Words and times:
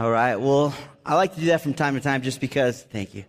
All 0.00 0.10
right. 0.10 0.36
Well, 0.36 0.74
I 1.04 1.14
like 1.14 1.34
to 1.34 1.40
do 1.40 1.46
that 1.48 1.60
from 1.60 1.74
time 1.74 1.92
to 1.92 2.00
time 2.00 2.22
just 2.22 2.40
because, 2.40 2.82
thank 2.84 3.14
you. 3.14 3.26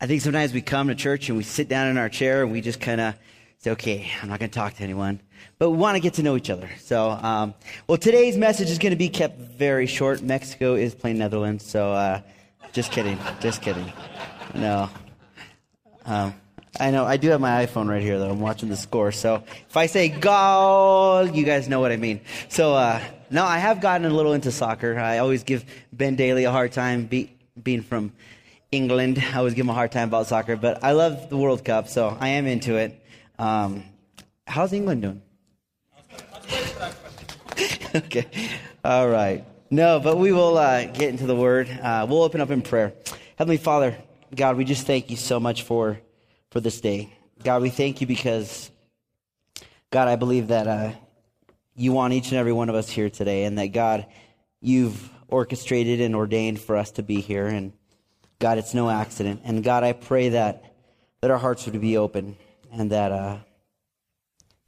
I 0.00 0.06
think 0.06 0.22
sometimes 0.22 0.52
we 0.52 0.62
come 0.62 0.86
to 0.86 0.94
church 0.94 1.28
and 1.28 1.36
we 1.36 1.42
sit 1.42 1.68
down 1.68 1.88
in 1.88 1.98
our 1.98 2.08
chair 2.08 2.44
and 2.44 2.52
we 2.52 2.60
just 2.60 2.80
kind 2.80 3.00
of 3.00 3.16
say, 3.58 3.72
okay, 3.72 4.08
I'm 4.22 4.28
not 4.28 4.38
going 4.38 4.52
to 4.52 4.54
talk 4.54 4.74
to 4.74 4.84
anyone. 4.84 5.20
But 5.58 5.70
we 5.70 5.78
want 5.78 5.96
to 5.96 6.00
get 6.00 6.14
to 6.14 6.22
know 6.22 6.36
each 6.36 6.48
other. 6.48 6.70
So, 6.78 7.10
um, 7.10 7.54
well, 7.88 7.98
today's 7.98 8.36
message 8.36 8.70
is 8.70 8.78
going 8.78 8.92
to 8.92 8.96
be 8.96 9.08
kept 9.08 9.36
very 9.40 9.88
short. 9.88 10.22
Mexico 10.22 10.76
is 10.76 10.94
playing 10.94 11.18
Netherlands. 11.18 11.66
So, 11.66 11.90
uh, 11.92 12.20
just 12.72 12.92
kidding. 12.92 13.18
Just 13.40 13.62
kidding. 13.62 13.92
No. 14.54 14.90
Um, 16.04 16.34
I 16.80 16.90
know. 16.90 17.04
I 17.04 17.16
do 17.18 17.28
have 17.28 17.40
my 17.40 17.66
iPhone 17.66 17.88
right 17.88 18.02
here, 18.02 18.18
though. 18.18 18.30
I'm 18.30 18.40
watching 18.40 18.68
the 18.68 18.76
score. 18.76 19.12
So 19.12 19.44
if 19.68 19.76
I 19.76 19.86
say 19.86 20.08
goal, 20.08 21.28
you 21.28 21.44
guys 21.44 21.68
know 21.68 21.80
what 21.80 21.92
I 21.92 21.96
mean. 21.96 22.20
So, 22.48 22.74
uh, 22.74 23.00
no, 23.30 23.44
I 23.44 23.58
have 23.58 23.80
gotten 23.80 24.06
a 24.06 24.10
little 24.10 24.32
into 24.32 24.50
soccer. 24.50 24.98
I 24.98 25.18
always 25.18 25.42
give 25.42 25.64
Ben 25.92 26.16
Daly 26.16 26.44
a 26.44 26.50
hard 26.50 26.72
time 26.72 27.06
be, 27.06 27.30
being 27.62 27.82
from 27.82 28.12
England. 28.70 29.22
I 29.32 29.38
always 29.38 29.54
give 29.54 29.66
him 29.66 29.70
a 29.70 29.74
hard 29.74 29.92
time 29.92 30.08
about 30.08 30.26
soccer, 30.26 30.56
but 30.56 30.82
I 30.82 30.92
love 30.92 31.28
the 31.28 31.36
World 31.36 31.64
Cup, 31.64 31.88
so 31.88 32.16
I 32.18 32.28
am 32.28 32.46
into 32.46 32.76
it. 32.76 32.98
Um, 33.38 33.84
how's 34.46 34.72
England 34.72 35.02
doing? 35.02 35.22
okay. 37.94 38.26
All 38.84 39.08
right. 39.08 39.44
No, 39.70 40.00
but 40.00 40.18
we 40.18 40.32
will 40.32 40.58
uh, 40.58 40.84
get 40.84 41.10
into 41.10 41.26
the 41.26 41.36
word. 41.36 41.70
Uh, 41.70 42.06
we'll 42.08 42.22
open 42.22 42.40
up 42.40 42.50
in 42.50 42.62
prayer. 42.62 42.92
Heavenly 43.36 43.56
Father, 43.58 43.96
God, 44.34 44.56
we 44.56 44.64
just 44.64 44.86
thank 44.86 45.10
you 45.10 45.16
so 45.16 45.40
much 45.40 45.62
for, 45.62 45.98
for 46.52 46.60
this 46.60 46.82
day. 46.82 47.10
God, 47.42 47.62
we 47.62 47.70
thank 47.70 48.02
you 48.02 48.06
because, 48.06 48.70
God, 49.90 50.06
I 50.06 50.16
believe 50.16 50.48
that 50.48 50.66
uh, 50.68 50.92
you 51.74 51.92
want 51.92 52.12
each 52.12 52.28
and 52.28 52.36
every 52.36 52.52
one 52.52 52.68
of 52.68 52.74
us 52.74 52.90
here 52.90 53.08
today, 53.08 53.44
and 53.44 53.56
that, 53.56 53.68
God, 53.68 54.04
you've 54.60 55.10
orchestrated 55.28 56.02
and 56.02 56.14
ordained 56.14 56.60
for 56.60 56.76
us 56.76 56.90
to 56.92 57.02
be 57.02 57.22
here. 57.22 57.46
And 57.46 57.72
God, 58.38 58.58
it's 58.58 58.74
no 58.74 58.90
accident. 58.90 59.40
And 59.44 59.64
God, 59.64 59.82
I 59.82 59.94
pray 59.94 60.28
that, 60.28 60.74
that 61.22 61.30
our 61.30 61.38
hearts 61.38 61.64
would 61.64 61.80
be 61.80 61.96
open 61.96 62.36
and 62.70 62.92
that 62.92 63.12
uh, 63.12 63.38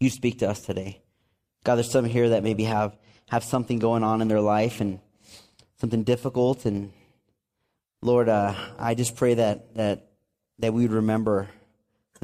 you 0.00 0.08
speak 0.08 0.38
to 0.38 0.48
us 0.48 0.60
today. 0.60 1.02
God, 1.64 1.74
there's 1.76 1.90
some 1.90 2.06
here 2.06 2.30
that 2.30 2.42
maybe 2.42 2.64
have, 2.64 2.96
have 3.28 3.44
something 3.44 3.78
going 3.78 4.02
on 4.02 4.22
in 4.22 4.28
their 4.28 4.40
life 4.40 4.80
and 4.80 5.00
something 5.76 6.02
difficult. 6.02 6.64
And 6.64 6.92
Lord, 8.00 8.30
uh, 8.30 8.54
I 8.78 8.94
just 8.94 9.16
pray 9.16 9.34
that, 9.34 9.74
that, 9.74 10.08
that 10.60 10.72
we 10.72 10.84
would 10.84 10.92
remember 10.92 11.50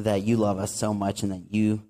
that 0.01 0.23
you 0.23 0.37
love 0.37 0.59
us 0.59 0.75
so 0.75 0.93
much 0.93 1.23
and 1.23 1.33
that 1.33 1.43
you, 1.51 1.83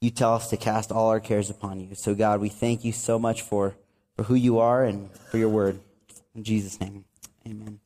you 0.00 0.10
tell 0.10 0.34
us 0.34 0.50
to 0.50 0.56
cast 0.56 0.92
all 0.92 1.08
our 1.08 1.20
cares 1.20 1.50
upon 1.50 1.80
you. 1.80 1.94
So 1.94 2.14
God, 2.14 2.40
we 2.40 2.48
thank 2.48 2.84
you 2.84 2.92
so 2.92 3.18
much 3.18 3.42
for, 3.42 3.76
for 4.16 4.24
who 4.24 4.34
you 4.34 4.58
are 4.58 4.84
and 4.84 5.10
for 5.30 5.38
your 5.38 5.48
word. 5.48 5.80
In 6.34 6.44
Jesus' 6.44 6.80
name, 6.80 7.04
amen. 7.46 7.80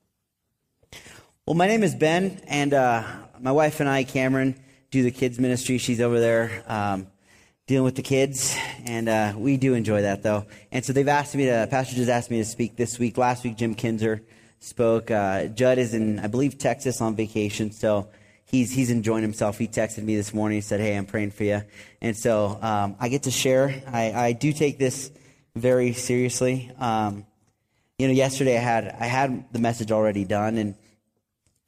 Well, 1.47 1.55
my 1.55 1.67
name 1.67 1.83
is 1.83 1.95
Ben, 1.95 2.41
and 2.47 2.73
uh, 2.73 3.03
my 3.39 3.53
wife 3.53 3.81
and 3.81 3.89
I, 3.89 4.05
Cameron, 4.05 4.59
do 4.91 5.03
the 5.03 5.11
kids 5.11 5.39
ministry. 5.39 5.77
She's 5.77 6.01
over 6.01 6.19
there 6.19 6.63
um, 6.67 7.07
dealing 7.67 7.85
with 7.85 7.97
the 7.97 8.03
kids, 8.03 8.57
and 8.87 9.09
uh, 9.09 9.35
we 9.37 9.57
do 9.57 9.75
enjoy 9.75 10.03
that 10.03 10.23
though. 10.23 10.47
And 10.73 10.85
so 10.85 10.93
they've 10.93 11.09
asked 11.09 11.35
me 11.35 11.47
to. 11.47 11.67
Pastor 11.71 11.97
just 11.97 12.11
asked 12.11 12.31
me 12.31 12.39
to 12.39 12.45
speak 12.45 12.77
this 12.77 12.99
week. 12.99 13.19
Last 13.19 13.45
week, 13.45 13.57
Jim 13.57 13.75
Kinzer 13.75 14.23
spoke. 14.61 15.11
Uh, 15.11 15.47
Judd 15.47 15.79
is 15.79 15.93
in, 15.93 16.19
I 16.19 16.29
believe, 16.29 16.57
Texas 16.57 17.01
on 17.01 17.15
vacation, 17.15 17.73
so 17.73 18.09
he's 18.55 18.73
he's 18.73 18.91
enjoying 18.91 19.23
himself. 19.23 19.59
He 19.59 19.67
texted 19.67 20.05
me 20.05 20.17
this 20.17 20.33
morning. 20.33 20.57
He 20.57 20.63
said, 20.63 20.81
"Hey, 20.81 20.97
I'm 20.97 21.07
praying 21.07 21.33
for 21.33 21.45
you," 21.45 21.63
and 22.01 22.17
so 22.17 22.59
um, 22.63 22.97
I 23.01 23.09
get 23.09 23.25
to 23.25 23.31
share. 23.31 23.83
I, 23.89 24.13
I 24.13 24.33
do 24.33 24.53
take 24.53 24.79
this 24.79 25.11
very 25.57 25.93
seriously. 25.93 26.71
Um, 26.79 27.27
you 27.99 28.07
know, 28.07 28.15
yesterday 28.15 28.57
I 28.57 28.61
had 28.61 28.97
I 29.01 29.07
had 29.07 29.53
the 29.53 29.59
message 29.59 29.91
already 29.91 30.25
done, 30.25 30.59
and 30.59 30.75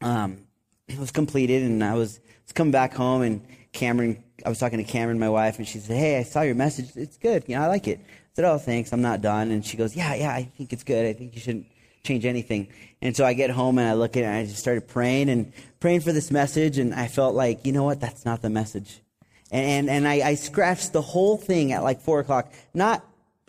um, 0.01 0.39
it 0.87 0.99
was 0.99 1.11
completed, 1.11 1.63
and 1.63 1.83
I 1.83 1.95
was, 1.95 2.21
was 2.45 2.53
coming 2.53 2.73
back 2.73 2.95
home, 2.95 3.23
and 3.23 3.45
Cameron, 3.73 4.23
I 4.45 4.49
was 4.49 4.59
talking 4.59 4.79
to 4.79 4.85
Cameron, 4.85 5.19
my 5.19 5.29
wife, 5.29 5.59
and 5.59 5.67
she 5.67 5.79
said, 5.81 5.97
"Hey, 5.97 6.19
I 6.19 6.23
saw 6.23 6.43
your 6.43 6.55
message. 6.55 6.91
It's 6.95 7.17
good. 7.17 7.45
You 7.49 7.57
know, 7.57 7.63
I 7.63 7.67
like 7.67 7.89
it." 7.89 7.99
I 7.99 8.35
said, 8.35 8.45
"Oh, 8.45 8.59
thanks. 8.59 8.93
I'm 8.93 9.03
not 9.03 9.21
done." 9.21 9.51
And 9.51 9.65
she 9.65 9.77
goes, 9.77 9.97
"Yeah, 9.97 10.15
yeah, 10.15 10.33
I 10.33 10.45
think 10.57 10.73
it's 10.73 10.85
good. 10.85 11.05
I 11.05 11.13
think 11.15 11.35
you 11.35 11.41
shouldn't 11.41 11.67
change 12.07 12.25
anything." 12.25 12.69
And 13.03 13.15
so 13.15 13.25
I 13.25 13.35
get 13.35 13.51
home 13.51 13.79
and 13.79 13.87
I 13.87 13.93
look 13.93 14.17
at 14.17 14.23
it, 14.23 14.27
and 14.27 14.37
I 14.37 14.45
just 14.45 14.59
started 14.59 14.89
praying 14.89 15.29
and 15.29 15.53
praying 15.81 16.01
for 16.01 16.13
this 16.13 16.31
message, 16.31 16.79
and 16.79 16.95
I 16.95 17.09
felt 17.09 17.35
like, 17.35 17.67
you 17.67 17.73
know 17.73 17.85
what? 17.85 18.01
That's 18.01 18.25
not 18.25 18.41
the 18.41 18.51
message. 18.51 19.01
And 19.51 19.67
and, 19.67 19.91
and 19.91 20.09
I, 20.09 20.31
I 20.31 20.35
scratched 20.35 20.93
the 20.93 21.03
whole 21.03 21.37
thing 21.37 21.73
at 21.73 21.83
like 21.83 22.01
four 22.01 22.21
o'clock. 22.21 22.53
Not 22.73 23.05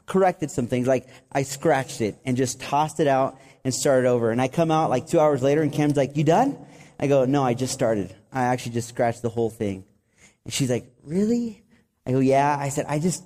corrected 0.06 0.52
some 0.52 0.68
things, 0.68 0.88
like 0.88 1.08
I 1.32 1.44
scratched 1.44 2.02
it 2.02 2.18
and 2.26 2.38
just 2.38 2.60
tossed 2.60 3.00
it 3.00 3.08
out 3.08 3.40
and 3.64 3.74
started 3.74 4.08
over. 4.08 4.32
And 4.32 4.42
I 4.42 4.48
come 4.48 4.72
out 4.72 4.90
like 4.90 5.08
two 5.08 5.20
hours 5.20 5.42
later, 5.42 5.62
and 5.62 5.72
Cam's 5.72 5.96
like, 5.96 6.18
"You 6.18 6.24
done?" 6.24 6.58
I 7.00 7.08
go, 7.08 7.26
"No, 7.26 7.44
I 7.44 7.54
just 7.54 7.74
started. 7.74 8.14
I 8.32 8.44
actually 8.44 8.74
just 8.74 8.90
scratched 8.90 9.22
the 9.22 9.30
whole 9.30 9.50
thing." 9.50 9.86
And 10.44 10.54
she's 10.54 10.70
like, 10.70 10.86
"Really?" 11.04 11.64
I 12.06 12.12
go, 12.12 12.20
"Yeah." 12.20 12.56
I 12.60 12.70
said, 12.70 12.86
"I 12.88 13.00
just, 13.00 13.24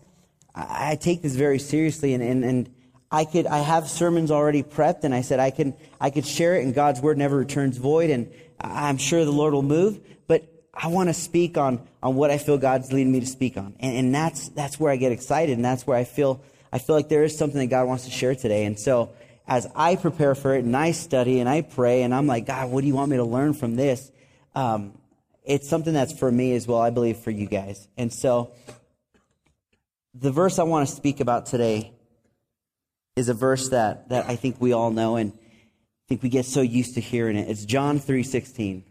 I, 0.53 0.91
I 0.91 0.95
take 0.95 1.21
this 1.21 1.35
very 1.35 1.59
seriously, 1.59 2.13
and 2.13 2.23
and 2.23 2.45
and." 2.45 2.69
I 3.11 3.25
could, 3.25 3.45
I 3.45 3.59
have 3.59 3.89
sermons 3.89 4.31
already 4.31 4.63
prepped, 4.63 5.03
and 5.03 5.13
I 5.13 5.21
said 5.21 5.39
I 5.39 5.51
can, 5.51 5.73
I 5.99 6.11
could 6.11 6.25
share 6.25 6.55
it, 6.55 6.63
and 6.63 6.73
God's 6.73 7.01
word 7.01 7.17
never 7.17 7.35
returns 7.35 7.77
void, 7.77 8.09
and 8.09 8.31
I'm 8.59 8.97
sure 8.97 9.25
the 9.25 9.31
Lord 9.31 9.53
will 9.53 9.63
move. 9.63 9.99
But 10.27 10.47
I 10.73 10.87
want 10.87 11.09
to 11.09 11.13
speak 11.13 11.57
on, 11.57 11.85
on 12.01 12.15
what 12.15 12.31
I 12.31 12.37
feel 12.37 12.57
God's 12.57 12.93
leading 12.93 13.11
me 13.11 13.19
to 13.19 13.25
speak 13.25 13.57
on, 13.57 13.75
and, 13.81 13.97
and 13.97 14.15
that's, 14.15 14.47
that's 14.49 14.79
where 14.79 14.91
I 14.91 14.95
get 14.95 15.11
excited, 15.11 15.53
and 15.53 15.65
that's 15.65 15.85
where 15.85 15.97
I 15.97 16.05
feel, 16.05 16.41
I 16.71 16.79
feel 16.79 16.95
like 16.95 17.09
there 17.09 17.23
is 17.23 17.37
something 17.37 17.59
that 17.59 17.67
God 17.67 17.85
wants 17.85 18.05
to 18.05 18.11
share 18.11 18.33
today. 18.33 18.65
And 18.65 18.79
so, 18.79 19.11
as 19.45 19.67
I 19.75 19.97
prepare 19.97 20.33
for 20.33 20.55
it 20.55 20.63
and 20.63 20.77
I 20.77 20.91
study 20.91 21.41
and 21.41 21.49
I 21.49 21.61
pray 21.61 22.03
and 22.03 22.15
I'm 22.15 22.27
like, 22.27 22.45
God, 22.45 22.69
what 22.69 22.81
do 22.81 22.87
you 22.87 22.93
want 22.93 23.11
me 23.11 23.17
to 23.17 23.23
learn 23.25 23.53
from 23.53 23.75
this? 23.75 24.09
Um, 24.55 24.97
it's 25.43 25.67
something 25.67 25.93
that's 25.93 26.17
for 26.17 26.31
me 26.31 26.53
as 26.55 26.67
well, 26.67 26.79
I 26.79 26.91
believe, 26.91 27.17
for 27.17 27.31
you 27.31 27.47
guys. 27.47 27.87
And 27.97 28.13
so, 28.13 28.51
the 30.13 30.31
verse 30.31 30.59
I 30.59 30.63
want 30.63 30.87
to 30.87 30.95
speak 30.95 31.19
about 31.19 31.47
today 31.47 31.91
is 33.15 33.29
a 33.29 33.33
verse 33.33 33.69
that, 33.69 34.09
that 34.09 34.29
I 34.29 34.35
think 34.35 34.57
we 34.59 34.73
all 34.73 34.91
know 34.91 35.15
and 35.15 35.33
I 35.33 36.07
think 36.07 36.23
we 36.23 36.29
get 36.29 36.45
so 36.45 36.61
used 36.61 36.95
to 36.95 37.01
hearing 37.01 37.37
it. 37.37 37.49
It's 37.49 37.65
John 37.65 37.99
3.16. 37.99 38.83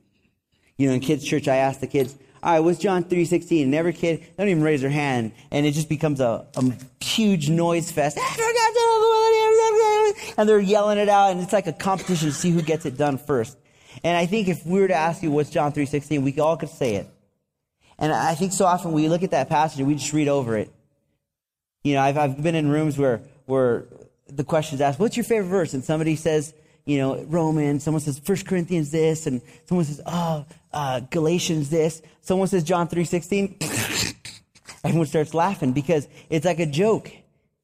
You 0.78 0.88
know, 0.88 0.94
in 0.94 1.00
kids' 1.00 1.24
church, 1.24 1.48
I 1.48 1.56
ask 1.56 1.80
the 1.80 1.86
kids, 1.86 2.16
all 2.42 2.52
right, 2.52 2.60
what's 2.60 2.78
John 2.78 3.04
3.16? 3.04 3.64
And 3.64 3.74
every 3.74 3.92
kid, 3.92 4.20
they 4.20 4.26
don't 4.38 4.48
even 4.48 4.62
raise 4.62 4.80
their 4.80 4.90
hand. 4.90 5.32
And 5.50 5.66
it 5.66 5.72
just 5.72 5.90
becomes 5.90 6.20
a, 6.20 6.46
a 6.56 7.04
huge 7.04 7.50
noise 7.50 7.90
fest. 7.90 8.18
And 10.38 10.48
they're 10.48 10.58
yelling 10.58 10.96
it 10.96 11.10
out. 11.10 11.32
And 11.32 11.40
it's 11.42 11.52
like 11.52 11.66
a 11.66 11.72
competition 11.72 12.28
to 12.28 12.34
see 12.34 12.50
who 12.50 12.62
gets 12.62 12.86
it 12.86 12.96
done 12.96 13.18
first. 13.18 13.58
And 14.02 14.16
I 14.16 14.24
think 14.24 14.48
if 14.48 14.64
we 14.64 14.80
were 14.80 14.88
to 14.88 14.94
ask 14.94 15.22
you 15.22 15.30
what's 15.30 15.50
John 15.50 15.72
3.16, 15.72 16.22
we 16.22 16.38
all 16.40 16.56
could 16.56 16.70
say 16.70 16.94
it. 16.94 17.08
And 17.98 18.12
I 18.12 18.34
think 18.34 18.52
so 18.52 18.64
often 18.64 18.92
we 18.92 19.08
look 19.08 19.22
at 19.22 19.32
that 19.32 19.50
passage 19.50 19.80
and 19.80 19.86
we 19.86 19.94
just 19.96 20.14
read 20.14 20.28
over 20.28 20.56
it. 20.56 20.72
You 21.84 21.94
know, 21.94 22.00
I've, 22.00 22.16
I've 22.16 22.42
been 22.42 22.54
in 22.54 22.70
rooms 22.70 22.96
where, 22.96 23.20
where 23.44 23.84
the 24.30 24.44
question 24.44 24.76
is 24.76 24.80
asked, 24.80 24.98
what's 24.98 25.16
your 25.16 25.24
favorite 25.24 25.48
verse? 25.48 25.74
And 25.74 25.84
somebody 25.84 26.16
says, 26.16 26.54
you 26.84 26.98
know, 26.98 27.22
Romans. 27.24 27.84
Someone 27.84 28.00
says 28.00 28.18
First 28.18 28.46
Corinthians 28.46 28.90
this, 28.90 29.26
and 29.26 29.40
someone 29.66 29.84
says, 29.84 30.00
oh, 30.06 30.44
uh, 30.72 31.00
Galatians 31.00 31.70
this. 31.70 32.02
Someone 32.20 32.48
says 32.48 32.64
John 32.64 32.88
three 32.88 33.04
sixteen. 33.04 33.56
Everyone 34.84 35.06
starts 35.06 35.34
laughing 35.34 35.72
because 35.72 36.08
it's 36.30 36.46
like 36.46 36.58
a 36.58 36.66
joke. 36.66 37.10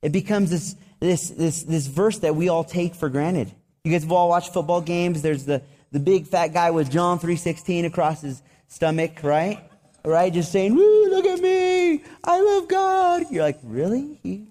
It 0.03 0.13
becomes 0.13 0.51
this 0.51 0.77
this 1.01 1.31
this 1.31 1.63
this 1.63 1.87
verse 1.87 2.19
that 2.19 2.37
we 2.37 2.49
all 2.49 2.65
take 2.65 2.95
for 2.95 3.09
granted. 3.09 3.53
You 3.85 3.93
guys 3.93 4.03
have 4.03 4.13
all 4.13 4.29
watched 4.29 4.53
football 4.53 4.81
games. 4.81 5.23
There's 5.23 5.45
the 5.45 5.63
the 5.93 6.01
big 6.01 6.27
fat 6.27 6.49
guy 6.49 6.71
with 6.71 6.91
John 6.91 7.19
three 7.19 7.37
sixteen 7.37 7.85
across 7.85 8.23
his 8.23 8.43
stomach, 8.69 9.23
right? 9.23 9.59
Right, 10.05 10.33
just 10.33 10.53
saying, 10.53 10.75
"Woo, 10.75 11.09
look 11.09 11.27
at 11.27 11.41
me! 11.41 12.05
I 12.23 12.41
love 12.41 12.69
God." 12.69 13.25
You're 13.31 13.43
like, 13.43 13.59
really? 13.65 14.47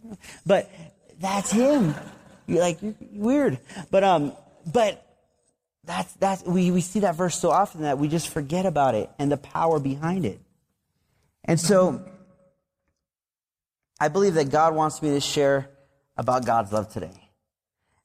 But 0.45 0.69
that's 1.19 1.51
him. 1.51 1.93
You're 2.47 2.59
like 2.59 2.77
weird, 3.11 3.59
but 3.89 4.03
um, 4.03 4.33
but 4.71 5.05
that's 5.83 6.13
that's 6.13 6.43
we, 6.43 6.71
we 6.71 6.81
see 6.81 7.01
that 7.01 7.15
verse 7.15 7.37
so 7.37 7.51
often 7.51 7.81
that 7.81 7.97
we 7.97 8.07
just 8.07 8.29
forget 8.29 8.65
about 8.65 8.95
it 8.95 9.09
and 9.17 9.31
the 9.31 9.37
power 9.37 9.79
behind 9.79 10.25
it. 10.25 10.39
And 11.43 11.59
so 11.59 12.03
I 13.99 14.07
believe 14.07 14.33
that 14.35 14.49
God 14.49 14.75
wants 14.75 15.01
me 15.01 15.11
to 15.11 15.19
share 15.19 15.69
about 16.17 16.45
God's 16.45 16.71
love 16.71 16.91
today. 16.91 17.29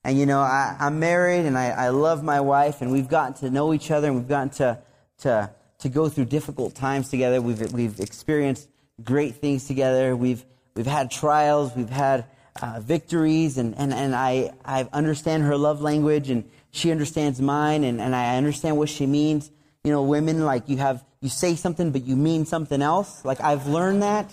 And 0.04 0.18
you 0.18 0.26
know, 0.26 0.40
I, 0.40 0.76
am 0.80 0.98
married 0.98 1.46
and 1.46 1.58
I, 1.58 1.70
I 1.70 1.88
love 1.88 2.22
my 2.22 2.40
wife 2.40 2.80
and 2.80 2.90
we've 2.90 3.08
gotten 3.08 3.34
to 3.40 3.50
know 3.50 3.74
each 3.74 3.90
other 3.90 4.08
and 4.08 4.16
we've 4.16 4.28
gotten 4.28 4.50
to 4.50 4.78
to 5.18 5.50
to 5.80 5.88
go 5.88 6.08
through 6.08 6.26
difficult 6.26 6.74
times 6.74 7.08
together. 7.08 7.40
We've 7.40 7.72
we've 7.72 8.00
experienced 8.00 8.68
great 9.02 9.36
things 9.36 9.66
together. 9.66 10.16
We've 10.16 10.44
we've 10.74 10.86
had 10.86 11.10
trials, 11.10 11.74
we've 11.74 11.90
had 11.90 12.26
uh, 12.60 12.80
victories, 12.80 13.58
and, 13.58 13.76
and, 13.76 13.92
and 13.92 14.14
I, 14.14 14.52
I 14.64 14.88
understand 14.92 15.42
her 15.44 15.56
love 15.56 15.80
language, 15.80 16.30
and 16.30 16.48
she 16.70 16.90
understands 16.90 17.40
mine, 17.40 17.84
and, 17.84 18.00
and 18.00 18.14
I 18.14 18.36
understand 18.36 18.76
what 18.76 18.88
she 18.88 19.06
means. 19.06 19.50
You 19.84 19.92
know, 19.92 20.02
women, 20.02 20.44
like, 20.44 20.68
you 20.68 20.76
have, 20.78 21.04
you 21.20 21.28
say 21.28 21.56
something, 21.56 21.90
but 21.90 22.04
you 22.04 22.16
mean 22.16 22.44
something 22.44 22.82
else. 22.82 23.24
Like, 23.24 23.40
I've 23.40 23.66
learned 23.66 24.02
that. 24.02 24.32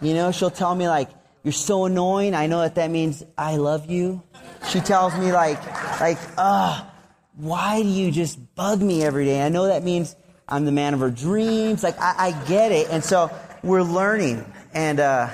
You 0.00 0.14
know, 0.14 0.32
she'll 0.32 0.50
tell 0.50 0.74
me, 0.74 0.88
like, 0.88 1.10
you're 1.42 1.52
so 1.52 1.86
annoying. 1.86 2.34
I 2.34 2.46
know 2.46 2.60
that 2.60 2.76
that 2.76 2.90
means 2.90 3.24
I 3.36 3.56
love 3.56 3.90
you. 3.90 4.22
She 4.68 4.80
tells 4.80 5.16
me 5.18 5.32
like, 5.32 5.60
like, 6.00 6.18
ah, 6.38 6.88
why 7.34 7.82
do 7.82 7.88
you 7.88 8.12
just 8.12 8.54
bug 8.54 8.80
me 8.80 9.02
every 9.02 9.24
day? 9.24 9.42
I 9.42 9.48
know 9.48 9.66
that 9.66 9.82
means 9.82 10.14
I'm 10.48 10.64
the 10.64 10.72
man 10.72 10.94
of 10.94 11.00
her 11.00 11.10
dreams. 11.10 11.82
Like, 11.82 11.98
I, 11.98 12.14
I 12.28 12.46
get 12.46 12.70
it. 12.70 12.88
And 12.90 13.02
so 13.02 13.30
we're 13.62 13.82
learning. 13.82 14.44
And, 14.72 15.00
uh, 15.00 15.30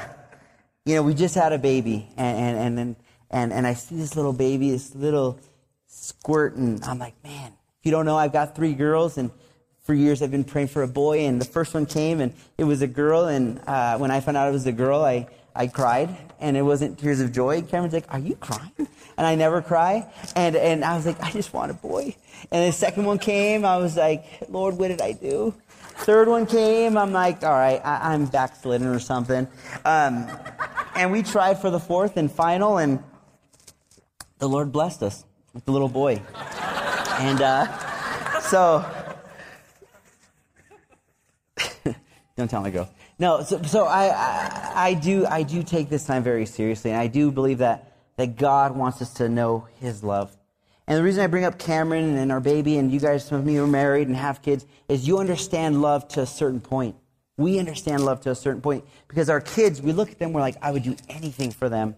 you 0.89 0.95
know, 0.95 1.03
we 1.03 1.13
just 1.13 1.35
had 1.35 1.53
a 1.53 1.59
baby 1.59 2.09
and, 2.17 2.57
and, 2.57 2.79
and, 2.79 2.97
and, 3.31 3.53
and 3.53 3.67
I 3.67 3.75
see 3.75 3.97
this 3.97 4.17
little 4.17 4.33
baby, 4.33 4.71
this 4.71 4.95
little 4.95 5.39
squirt, 5.87 6.55
and 6.55 6.83
I'm 6.83 6.99
like, 6.99 7.23
man, 7.23 7.53
if 7.79 7.85
you 7.85 7.91
don't 7.91 8.07
know, 8.07 8.17
I've 8.17 8.33
got 8.33 8.57
three 8.57 8.73
girls 8.73 9.19
and 9.19 9.31
for 9.83 9.93
years 9.93 10.23
I've 10.23 10.31
been 10.31 10.45
praying 10.45 10.69
for 10.69 10.83
a 10.83 10.89
boy 10.89 11.27
and 11.27 11.39
the 11.39 11.45
first 11.45 11.75
one 11.75 11.85
came 11.85 12.23
and 12.23 12.33
it 12.57 12.65
was 12.65 12.81
a 12.81 12.87
girl 12.87 13.27
and, 13.27 13.61
uh, 13.67 13.99
when 13.99 14.11
I 14.11 14.21
found 14.21 14.39
out 14.39 14.49
it 14.49 14.53
was 14.53 14.67
a 14.67 14.73
girl, 14.73 15.05
I, 15.05 15.29
I 15.55 15.67
cried 15.67 16.17
and 16.41 16.57
it 16.57 16.63
wasn't 16.63 16.99
tears 16.99 17.21
of 17.21 17.33
joy. 17.33 17.61
Cameron's 17.61 17.93
like, 17.93 18.07
are 18.09 18.19
you 18.19 18.37
crying? 18.37 18.73
And 19.19 19.27
I 19.27 19.35
never 19.35 19.61
cry. 19.61 20.11
And, 20.37 20.57
and 20.57 20.85
I 20.85 20.97
was 20.97 21.05
like, 21.05 21.23
I 21.23 21.31
just 21.33 21.53
want 21.53 21.71
a 21.71 21.75
boy. 21.75 22.17
And 22.51 22.67
the 22.67 22.73
second 22.73 23.05
one 23.05 23.19
came. 23.19 23.67
I 23.67 23.77
was 23.77 23.95
like, 23.95 24.25
Lord, 24.49 24.79
what 24.79 24.89
did 24.89 25.03
I 25.03 25.13
do? 25.13 25.55
Third 25.99 26.29
one 26.29 26.47
came. 26.47 26.97
I'm 26.97 27.13
like, 27.13 27.43
all 27.45 27.53
right, 27.53 27.81
I, 27.85 28.15
am 28.15 28.27
backslidden 28.27 28.87
or 28.87 28.99
something. 28.99 29.49
Um, 29.85 30.31
and 30.95 31.13
we 31.13 31.23
tried 31.23 31.59
for 31.59 31.71
the 31.71 31.81
fourth 31.81 32.17
and 32.17 32.31
final 32.31 32.79
and 32.79 33.03
the 34.39 34.49
Lord 34.49 34.71
blessed 34.73 35.03
us 35.03 35.25
with 35.53 35.65
the 35.65 35.73
little 35.73 35.89
boy. 35.89 36.23
And, 37.19 37.43
uh, 37.43 38.41
so, 38.41 38.87
don't 42.37 42.49
tell 42.49 42.63
my 42.63 42.71
girl. 42.71 42.89
No, 43.19 43.43
so, 43.43 43.61
so 43.63 43.85
I, 43.87 44.07
I, 44.07 44.73
I, 44.77 44.95
do, 44.95 45.27
I 45.27 45.43
do 45.43 45.65
take 45.65 45.89
this 45.89 46.07
time 46.07 46.23
very 46.23 46.47
seriously, 46.47 46.93
and 46.93 47.01
I 47.01 47.09
do 47.09 47.33
believe 47.33 47.59
that, 47.59 47.93
that 48.17 48.37
God 48.37 48.77
wants 48.77 49.03
us 49.03 49.15
to 49.15 49.29
know 49.29 49.67
His 49.81 50.05
love. 50.05 50.38
And 50.89 50.97
the 50.97 51.03
reason 51.03 51.23
I 51.23 51.27
bring 51.27 51.45
up 51.45 51.59
Cameron 51.59 52.17
and 52.17 52.33
our 52.33 52.41
baby, 52.41 52.79
and 52.79 52.91
you 52.91 52.99
guys, 52.99 53.27
some 53.27 53.41
of 53.41 53.47
you 53.49 53.63
are 53.63 53.67
married 53.67 54.09
and 54.09 54.17
have 54.17 54.41
kids, 54.41 54.65
is 54.89 55.07
you 55.07 55.19
understand 55.19 55.83
love 55.83 56.09
to 56.09 56.23
a 56.23 56.27
certain 56.27 56.63
point. 56.63 56.97
We 57.37 57.59
understand 57.59 58.07
love 58.07 58.23
to 58.23 58.31
a 58.31 58.35
certain 58.35 58.63
point 58.63 58.85
because 59.07 59.29
our 59.29 59.43
kids, 59.43 59.83
we 59.83 59.93
look 59.93 60.11
at 60.11 60.19
them, 60.19 60.33
we're 60.33 60.41
like, 60.41 60.57
I 60.63 60.71
would 60.71 60.83
do 60.83 60.97
anything 61.11 61.51
for 61.51 61.69
them. 61.69 61.95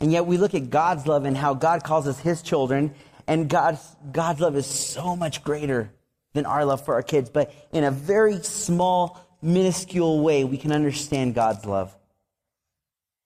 And 0.00 0.10
yet 0.10 0.24
we 0.24 0.38
look 0.38 0.54
at 0.54 0.70
God's 0.70 1.06
love 1.06 1.26
and 1.26 1.36
how 1.36 1.52
God 1.52 1.84
calls 1.84 2.08
us 2.08 2.18
His 2.18 2.40
children, 2.40 2.94
and 3.26 3.46
God's, 3.46 3.94
God's 4.10 4.40
love 4.40 4.56
is 4.56 4.66
so 4.66 5.14
much 5.14 5.44
greater 5.44 5.90
than 6.32 6.46
our 6.46 6.64
love 6.64 6.82
for 6.82 6.94
our 6.94 7.02
kids, 7.02 7.28
but 7.28 7.52
in 7.72 7.84
a 7.84 7.90
very 7.90 8.42
small 8.42 9.20
minuscule 9.42 10.20
way 10.20 10.44
we 10.44 10.56
can 10.56 10.72
understand 10.72 11.34
God's 11.34 11.66
love. 11.66 11.94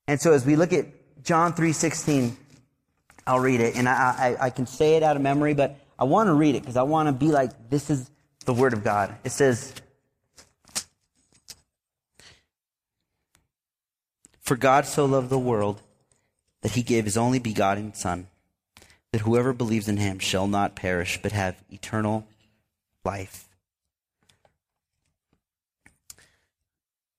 And 0.08 0.20
so 0.20 0.32
as 0.32 0.44
we 0.44 0.56
look 0.56 0.72
at 0.72 0.86
John 1.22 1.52
3:16, 1.52 2.36
I'll 3.28 3.38
read 3.38 3.60
it, 3.60 3.76
and 3.76 3.86
I, 3.86 4.36
I, 4.40 4.46
I 4.46 4.50
can 4.50 4.66
say 4.66 4.96
it 4.96 5.02
out 5.02 5.14
of 5.14 5.20
memory, 5.20 5.52
but 5.52 5.76
I 5.98 6.04
want 6.04 6.28
to 6.28 6.32
read 6.32 6.54
it 6.54 6.62
because 6.62 6.78
I 6.78 6.82
want 6.82 7.08
to 7.08 7.12
be 7.12 7.30
like, 7.30 7.69
this 7.69 7.90
is 7.90 8.10
the 8.46 8.54
Word 8.54 8.72
of 8.72 8.82
God. 8.82 9.14
It 9.22 9.32
says, 9.32 9.75
For 14.40 14.56
God 14.56 14.86
so 14.86 15.04
loved 15.04 15.28
the 15.28 15.38
world 15.38 15.82
that 16.62 16.72
he 16.72 16.82
gave 16.82 17.04
his 17.04 17.19
only 17.19 17.38
begotten 17.38 17.92
Son, 17.92 18.28
that 19.12 19.20
whoever 19.20 19.52
believes 19.52 19.88
in 19.88 19.98
him 19.98 20.19
shall 20.19 20.48
not 20.48 20.75
perish, 20.75 21.20
but 21.22 21.32
have 21.32 21.54
eternal 21.70 22.26
life. 23.04 23.44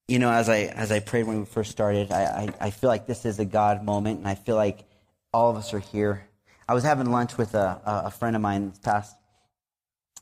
you 0.07 0.17
know, 0.17 0.31
as 0.31 0.50
I 0.50 0.61
as 0.61 0.91
I 0.91 1.01
prayed 1.01 1.27
when 1.27 1.39
we 1.39 1.45
first 1.45 1.69
started, 1.69 2.11
I, 2.11 2.23
I, 2.23 2.50
I, 2.59 2.69
feel 2.71 2.89
like 2.89 3.06
this 3.06 3.25
is 3.25 3.38
a 3.38 3.45
God 3.45 3.83
moment, 3.83 4.17
and 4.17 4.27
I 4.27 4.33
feel 4.33 4.56
like 4.56 4.88
all 5.33 5.49
of 5.49 5.57
us 5.57 5.73
are 5.73 5.79
here. 5.79 6.27
I 6.67 6.73
was 6.73 6.83
having 6.83 7.11
lunch 7.11 7.37
with 7.37 7.55
a, 7.55 7.81
a 7.85 8.11
friend 8.11 8.35
of 8.35 8.41
mine 8.41 8.69
this 8.69 8.79
past 8.79 9.15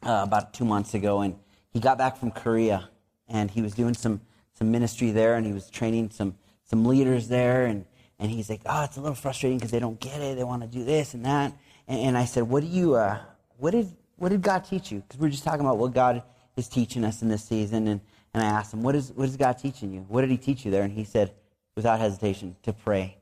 uh, 0.04 0.21
about 0.24 0.54
two 0.54 0.65
months 0.65 0.94
ago, 0.94 1.21
and 1.21 1.36
he 1.69 1.80
got 1.80 1.98
back 1.98 2.18
from 2.18 2.31
Korea, 2.31 2.89
and 3.27 3.51
he 3.51 3.62
was 3.62 3.74
doing 3.74 3.94
some 3.94 4.21
some 4.54 4.71
ministry 4.71 5.12
there, 5.12 5.36
and 5.36 5.45
he 5.45 5.54
was 5.54 5.69
training 5.69 6.09
some 6.12 6.36
some 6.63 6.86
leaders 6.86 7.27
there, 7.27 7.65
and 7.65 7.86
and 8.19 8.31
he's 8.31 8.50
like, 8.50 8.62
oh, 8.65 8.83
it's 8.83 8.98
a 8.98 9.01
little 9.01 9.15
frustrating 9.15 9.57
because 9.57 9.71
they 9.71 9.80
don't 9.80 10.00
get 10.00 10.21
it, 10.21 10.38
they 10.38 10.44
want 10.44 10.62
to 10.62 10.68
do 10.68 10.83
this 10.83 11.13
and 11.13 11.25
that, 11.25 11.53
and, 11.88 12.00
and 12.00 12.18
I 12.18 12.25
said, 12.25 12.44
what 12.44 12.62
do 12.62 12.68
you, 12.68 12.95
uh, 12.95 13.19
what 13.57 13.71
did 13.71 13.95
what 14.15 14.30
did 14.30 14.42
God 14.42 14.63
teach 14.65 14.92
you? 14.92 15.00
Because 15.00 15.19
we 15.19 15.27
we're 15.27 15.31
just 15.31 15.44
talking 15.44 15.62
about 15.62 15.77
what 15.77 15.94
God 15.94 16.24
is 16.56 16.68
teaching 16.68 17.03
us 17.03 17.21
in 17.21 17.27
this 17.27 17.44
season, 17.44 17.88
and 17.88 18.01
and 18.33 18.44
I 18.44 18.50
asked 18.50 18.74
him, 18.74 18.83
what 18.83 18.95
is, 18.95 19.12
what 19.13 19.27
is 19.27 19.36
God 19.36 19.57
teaching 19.57 19.92
you? 19.92 20.01
What 20.07 20.21
did 20.21 20.30
he 20.30 20.38
teach 20.38 20.63
you 20.63 20.71
there? 20.71 20.83
And 20.83 20.94
he 20.94 21.03
said, 21.03 21.33
without 21.75 22.00
hesitation, 22.00 22.56
to 22.63 22.74
pray. 22.74 23.18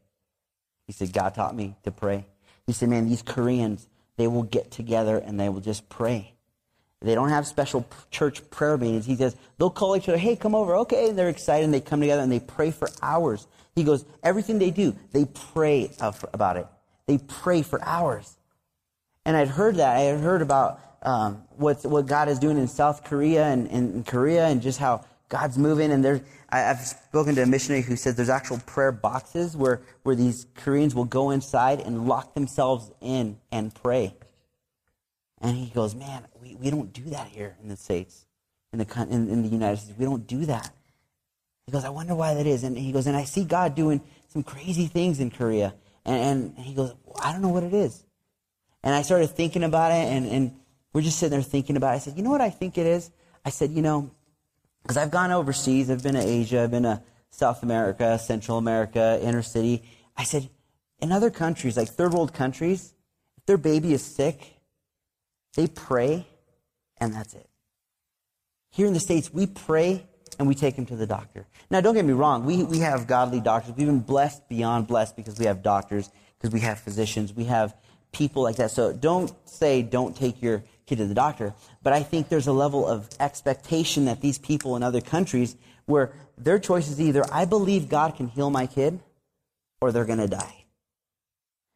He 0.88 0.94
said, 0.94 1.14
God 1.14 1.34
taught 1.36 1.56
me 1.56 1.76
to 1.84 1.92
pray. 1.92 2.26
He 2.68 2.74
said, 2.74 2.90
man, 2.90 3.08
these 3.08 3.22
Koreans, 3.22 3.88
they 4.18 4.28
will 4.28 4.44
get 4.44 4.72
together 4.72 5.18
and 5.18 5.40
they 5.40 5.50
will 5.50 5.62
just 5.62 5.90
pray. 5.90 6.34
They 7.02 7.14
don't 7.14 7.30
have 7.30 7.46
special 7.46 7.86
church 8.10 8.50
prayer 8.50 8.78
meetings. 8.78 9.06
He 9.06 9.16
says, 9.16 9.36
they'll 9.58 9.70
call 9.70 9.96
each 9.96 10.10
other, 10.10 10.18
hey, 10.18 10.36
come 10.36 10.56
over. 10.56 10.76
Okay. 10.78 11.10
And 11.10 11.18
they're 11.18 11.30
excited 11.30 11.66
and 11.66 11.74
they 11.74 11.82
come 11.82 12.00
together 12.00 12.24
and 12.24 12.32
they 12.32 12.40
pray 12.40 12.72
for 12.72 12.90
hours. 13.02 13.46
He 13.76 13.84
goes, 13.84 14.06
everything 14.24 14.58
they 14.58 14.72
do, 14.72 14.96
they 15.12 15.26
pray 15.26 15.92
about 16.34 16.58
it. 16.58 16.66
They 17.08 17.20
pray 17.20 17.62
for 17.62 17.84
hours. 17.84 18.36
And 19.26 19.36
I'd 19.36 19.50
heard 19.50 19.76
that. 19.76 19.98
I 19.98 20.02
had 20.02 20.20
heard 20.20 20.42
about 20.42 20.80
um, 21.02 21.44
what 21.58 21.86
what 21.86 22.08
God 22.08 22.30
is 22.30 22.40
doing 22.40 22.58
in 22.58 22.68
South 22.68 23.04
Korea 23.04 23.46
and 23.46 23.68
in 23.68 24.04
Korea 24.04 24.48
and 24.48 24.62
just 24.62 24.80
how 24.80 25.06
God's 25.30 25.58
moving. 25.58 25.92
And 25.92 26.04
there, 26.04 26.22
I, 26.50 26.60
have 26.60 26.80
spoken 26.80 27.36
to 27.36 27.44
a 27.44 27.46
missionary 27.46 27.82
who 27.82 27.96
says 27.96 28.16
there's 28.16 28.30
actual 28.30 28.60
prayer 28.66 28.92
boxes 28.92 29.58
where, 29.58 29.82
where 30.04 30.16
these 30.16 30.48
Koreans 30.56 30.94
will 30.94 31.06
go 31.06 31.32
inside 31.32 31.80
and 31.80 32.08
lock 32.08 32.34
themselves 32.34 32.92
in 33.02 33.38
and 33.52 33.74
pray. 33.74 34.16
And 35.42 35.56
he 35.56 35.68
goes, 35.68 35.96
man, 35.96 36.26
we, 36.42 36.56
we 36.56 36.70
don't 36.70 36.94
do 36.94 37.04
that 37.12 37.28
here 37.28 37.58
in 37.62 37.70
the 37.70 37.76
States, 37.76 38.26
in 38.72 38.80
the, 38.80 39.08
in, 39.10 39.30
in 39.30 39.44
the 39.44 39.50
United 39.50 39.78
States. 39.78 39.98
We 39.98 40.06
don't 40.06 40.26
do 40.26 40.46
that. 40.46 40.72
He 41.66 41.72
goes, 41.72 41.84
I 41.84 41.90
wonder 41.90 42.16
why 42.16 42.36
that 42.36 42.46
is. 42.46 42.64
And 42.64 42.78
he 42.78 42.92
goes, 42.92 43.08
and 43.08 43.18
I 43.18 43.24
see 43.24 43.44
God 43.44 43.76
doing 43.76 44.02
some 44.28 44.44
crazy 44.44 44.86
things 44.86 45.20
in 45.20 45.32
Korea. 45.32 45.74
And, 46.06 46.54
and 46.58 46.66
he 46.66 46.74
goes, 46.74 46.94
well, 47.04 47.18
I 47.22 47.32
don't 47.32 47.42
know 47.42 47.50
what 47.50 47.64
it 47.64 47.74
is. 47.74 48.04
And 48.84 48.94
I 48.94 49.02
started 49.02 49.32
thinking 49.32 49.64
about 49.64 49.92
it, 49.92 50.06
and, 50.14 50.28
and 50.28 50.56
we're 50.94 51.02
just 51.02 51.18
sitting 51.18 51.32
there 51.32 51.42
thinking 51.42 51.76
about 51.76 51.94
it. 51.94 51.96
I 51.96 51.98
said, 52.00 52.18
you 52.18 52.24
know 52.24 52.30
what 52.30 52.42
I 52.42 52.52
think 52.52 52.78
it 52.78 52.86
is? 52.86 53.10
I 53.44 53.50
said, 53.50 53.72
you 53.72 53.82
know, 53.82 54.12
because 54.86 54.98
I've 54.98 55.10
gone 55.10 55.32
overseas. 55.32 55.90
I've 55.90 56.04
been 56.04 56.14
to 56.14 56.22
Asia. 56.22 56.62
I've 56.62 56.72
been 56.72 56.84
to 56.84 57.02
South 57.32 57.64
America, 57.64 58.20
Central 58.20 58.60
America, 58.60 59.20
inner 59.20 59.42
city. 59.42 59.84
I 60.16 60.26
said, 60.26 60.48
in 61.00 61.12
other 61.12 61.32
countries, 61.32 61.76
like 61.76 61.90
third 61.90 62.14
world 62.14 62.36
countries, 62.36 62.94
if 63.36 63.46
their 63.48 63.58
baby 63.58 63.94
is 63.94 64.04
sick, 64.04 64.54
they 65.56 65.66
pray, 65.66 66.28
and 66.98 67.16
that's 67.16 67.34
it. 67.34 67.50
Here 68.70 68.86
in 68.86 68.94
the 68.94 69.00
States, 69.00 69.34
we 69.34 69.48
pray 69.48 70.06
and 70.38 70.48
we 70.48 70.54
take 70.54 70.76
him 70.76 70.86
to 70.86 70.96
the 70.96 71.08
doctor. 71.08 71.48
Now, 71.72 71.82
don't 71.82 71.96
get 71.96 72.06
me 72.06 72.14
wrong. 72.14 72.46
We, 72.46 72.64
we 72.64 72.80
have 72.80 73.08
godly 73.08 73.40
doctors. 73.40 73.74
We've 73.76 73.88
been 73.88 74.02
blessed 74.02 74.48
beyond 74.50 74.86
blessed 74.86 75.16
because 75.16 75.40
we 75.40 75.46
have 75.46 75.64
doctors, 75.64 76.12
because 76.38 76.54
we 76.54 76.60
have 76.60 76.80
physicians. 76.80 77.34
We 77.34 77.46
have 77.46 77.76
people 78.12 78.44
like 78.44 78.58
that. 78.58 78.70
So 78.70 78.94
don't 78.94 79.34
say 79.50 79.82
don't 79.82 80.16
take 80.16 80.44
your 80.44 80.64
kid 80.86 80.98
to 80.98 81.06
the 81.06 81.14
doctor. 81.14 81.54
But 81.84 81.94
I 81.94 82.04
think 82.04 82.30
there's 82.30 82.48
a 82.48 82.54
level 82.54 82.88
of 82.88 83.10
expectation 83.20 84.06
that 84.06 84.22
these 84.22 84.38
people 84.38 84.76
in 84.76 84.84
other 84.84 85.02
countries 85.02 85.56
where 85.86 86.14
their 86.38 86.60
choice 86.60 86.90
is 86.90 87.00
either 87.00 87.24
I 87.32 87.46
believe 87.46 87.90
God 87.90 88.16
can 88.16 88.28
heal 88.28 88.50
my 88.50 88.68
kid 88.68 89.00
or 89.82 89.92
they're 89.92 90.06
going 90.06 90.20
to 90.20 90.28
die. 90.28 90.66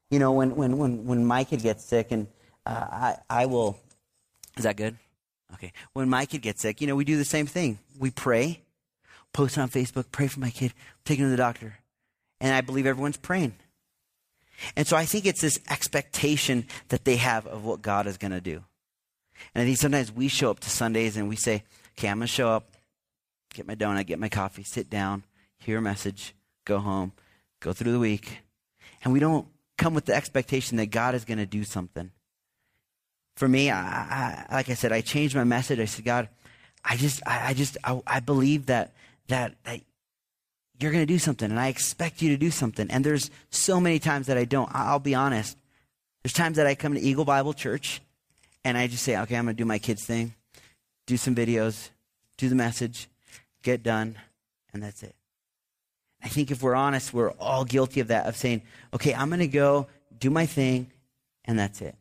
You 0.09 0.19
know, 0.19 0.31
when, 0.31 0.55
when, 0.55 0.77
when, 0.77 1.05
when 1.05 1.25
my 1.25 1.43
kid 1.43 1.61
gets 1.61 1.85
sick 1.85 2.11
and 2.11 2.27
uh, 2.65 2.71
I, 2.71 3.17
I 3.29 3.45
will, 3.45 3.79
is 4.57 4.63
that 4.63 4.75
good? 4.75 4.97
Okay. 5.53 5.71
When 5.93 6.09
my 6.09 6.25
kid 6.25 6.41
gets 6.41 6.61
sick, 6.61 6.81
you 6.81 6.87
know, 6.87 6.95
we 6.95 7.05
do 7.05 7.17
the 7.17 7.25
same 7.25 7.45
thing. 7.45 7.79
We 7.97 8.11
pray, 8.11 8.61
post 9.33 9.57
on 9.57 9.69
Facebook, 9.69 10.05
pray 10.11 10.27
for 10.27 10.39
my 10.39 10.49
kid, 10.49 10.73
take 11.05 11.19
him 11.19 11.25
to 11.25 11.31
the 11.31 11.37
doctor. 11.37 11.79
And 12.41 12.53
I 12.53 12.61
believe 12.61 12.85
everyone's 12.85 13.17
praying. 13.17 13.53
And 14.75 14.87
so 14.87 14.97
I 14.97 15.05
think 15.05 15.25
it's 15.25 15.41
this 15.41 15.59
expectation 15.69 16.65
that 16.89 17.05
they 17.05 17.15
have 17.17 17.47
of 17.47 17.63
what 17.63 17.81
God 17.81 18.07
is 18.07 18.17
going 18.17 18.31
to 18.31 18.41
do. 18.41 18.63
And 19.53 19.61
I 19.61 19.65
think 19.65 19.77
sometimes 19.77 20.11
we 20.11 20.27
show 20.27 20.51
up 20.51 20.59
to 20.61 20.69
Sundays 20.69 21.17
and 21.17 21.29
we 21.29 21.35
say, 21.35 21.63
okay, 21.97 22.07
I'm 22.07 22.19
going 22.19 22.27
to 22.27 22.33
show 22.33 22.49
up, 22.49 22.71
get 23.53 23.67
my 23.67 23.75
donut, 23.75 24.05
get 24.05 24.19
my 24.19 24.29
coffee, 24.29 24.63
sit 24.63 24.89
down, 24.89 25.23
hear 25.57 25.77
a 25.77 25.81
message, 25.81 26.33
go 26.65 26.79
home, 26.79 27.13
go 27.59 27.73
through 27.73 27.91
the 27.91 27.99
week. 27.99 28.39
And 29.03 29.13
we 29.13 29.19
don't 29.19 29.47
come 29.77 29.93
with 29.93 30.05
the 30.05 30.15
expectation 30.15 30.77
that 30.77 30.87
God 30.87 31.15
is 31.15 31.25
going 31.25 31.37
to 31.37 31.45
do 31.45 31.63
something. 31.63 32.11
For 33.37 33.47
me, 33.47 33.71
I, 33.71 33.79
I, 33.79 34.45
like 34.55 34.69
I 34.69 34.73
said, 34.73 34.91
I 34.91 35.01
changed 35.01 35.35
my 35.35 35.45
message. 35.45 35.79
I 35.79 35.85
said, 35.85 36.05
God, 36.05 36.29
I 36.83 36.97
just, 36.97 37.21
I, 37.25 37.49
I 37.49 37.53
just, 37.53 37.77
I, 37.83 38.01
I 38.05 38.19
believe 38.19 38.65
that, 38.65 38.93
that, 39.27 39.55
that 39.63 39.81
you're 40.79 40.91
going 40.91 41.05
to 41.05 41.13
do 41.13 41.19
something 41.19 41.49
and 41.49 41.59
I 41.59 41.67
expect 41.67 42.21
you 42.21 42.29
to 42.29 42.37
do 42.37 42.51
something. 42.51 42.89
And 42.89 43.03
there's 43.03 43.29
so 43.49 43.79
many 43.79 43.99
times 43.99 44.27
that 44.27 44.37
I 44.37 44.45
don't. 44.45 44.69
I'll 44.73 44.99
be 44.99 45.15
honest. 45.15 45.57
There's 46.23 46.33
times 46.33 46.57
that 46.57 46.67
I 46.67 46.75
come 46.75 46.93
to 46.93 46.99
Eagle 46.99 47.25
Bible 47.25 47.53
Church 47.53 48.01
and 48.63 48.77
I 48.77 48.87
just 48.87 49.03
say, 49.03 49.17
okay, 49.17 49.35
I'm 49.35 49.45
going 49.45 49.55
to 49.55 49.61
do 49.61 49.65
my 49.65 49.79
kids' 49.79 50.05
thing, 50.05 50.33
do 51.05 51.17
some 51.17 51.35
videos, 51.35 51.89
do 52.37 52.49
the 52.49 52.55
message, 52.55 53.07
get 53.63 53.83
done, 53.83 54.17
and 54.73 54.83
that's 54.83 55.03
it. 55.03 55.15
I 56.23 56.27
think 56.27 56.51
if 56.51 56.61
we're 56.61 56.75
honest, 56.75 57.13
we're 57.13 57.31
all 57.31 57.63
guilty 57.63 58.01
of 58.01 58.09
that, 58.09 58.27
of 58.27 58.35
saying, 58.35 58.61
okay, 58.93 59.13
I'm 59.13 59.29
going 59.29 59.39
to 59.39 59.47
go 59.47 59.87
do 60.19 60.29
my 60.29 60.45
thing, 60.45 60.91
and 61.45 61.57
that's 61.57 61.81
it. 61.81 61.95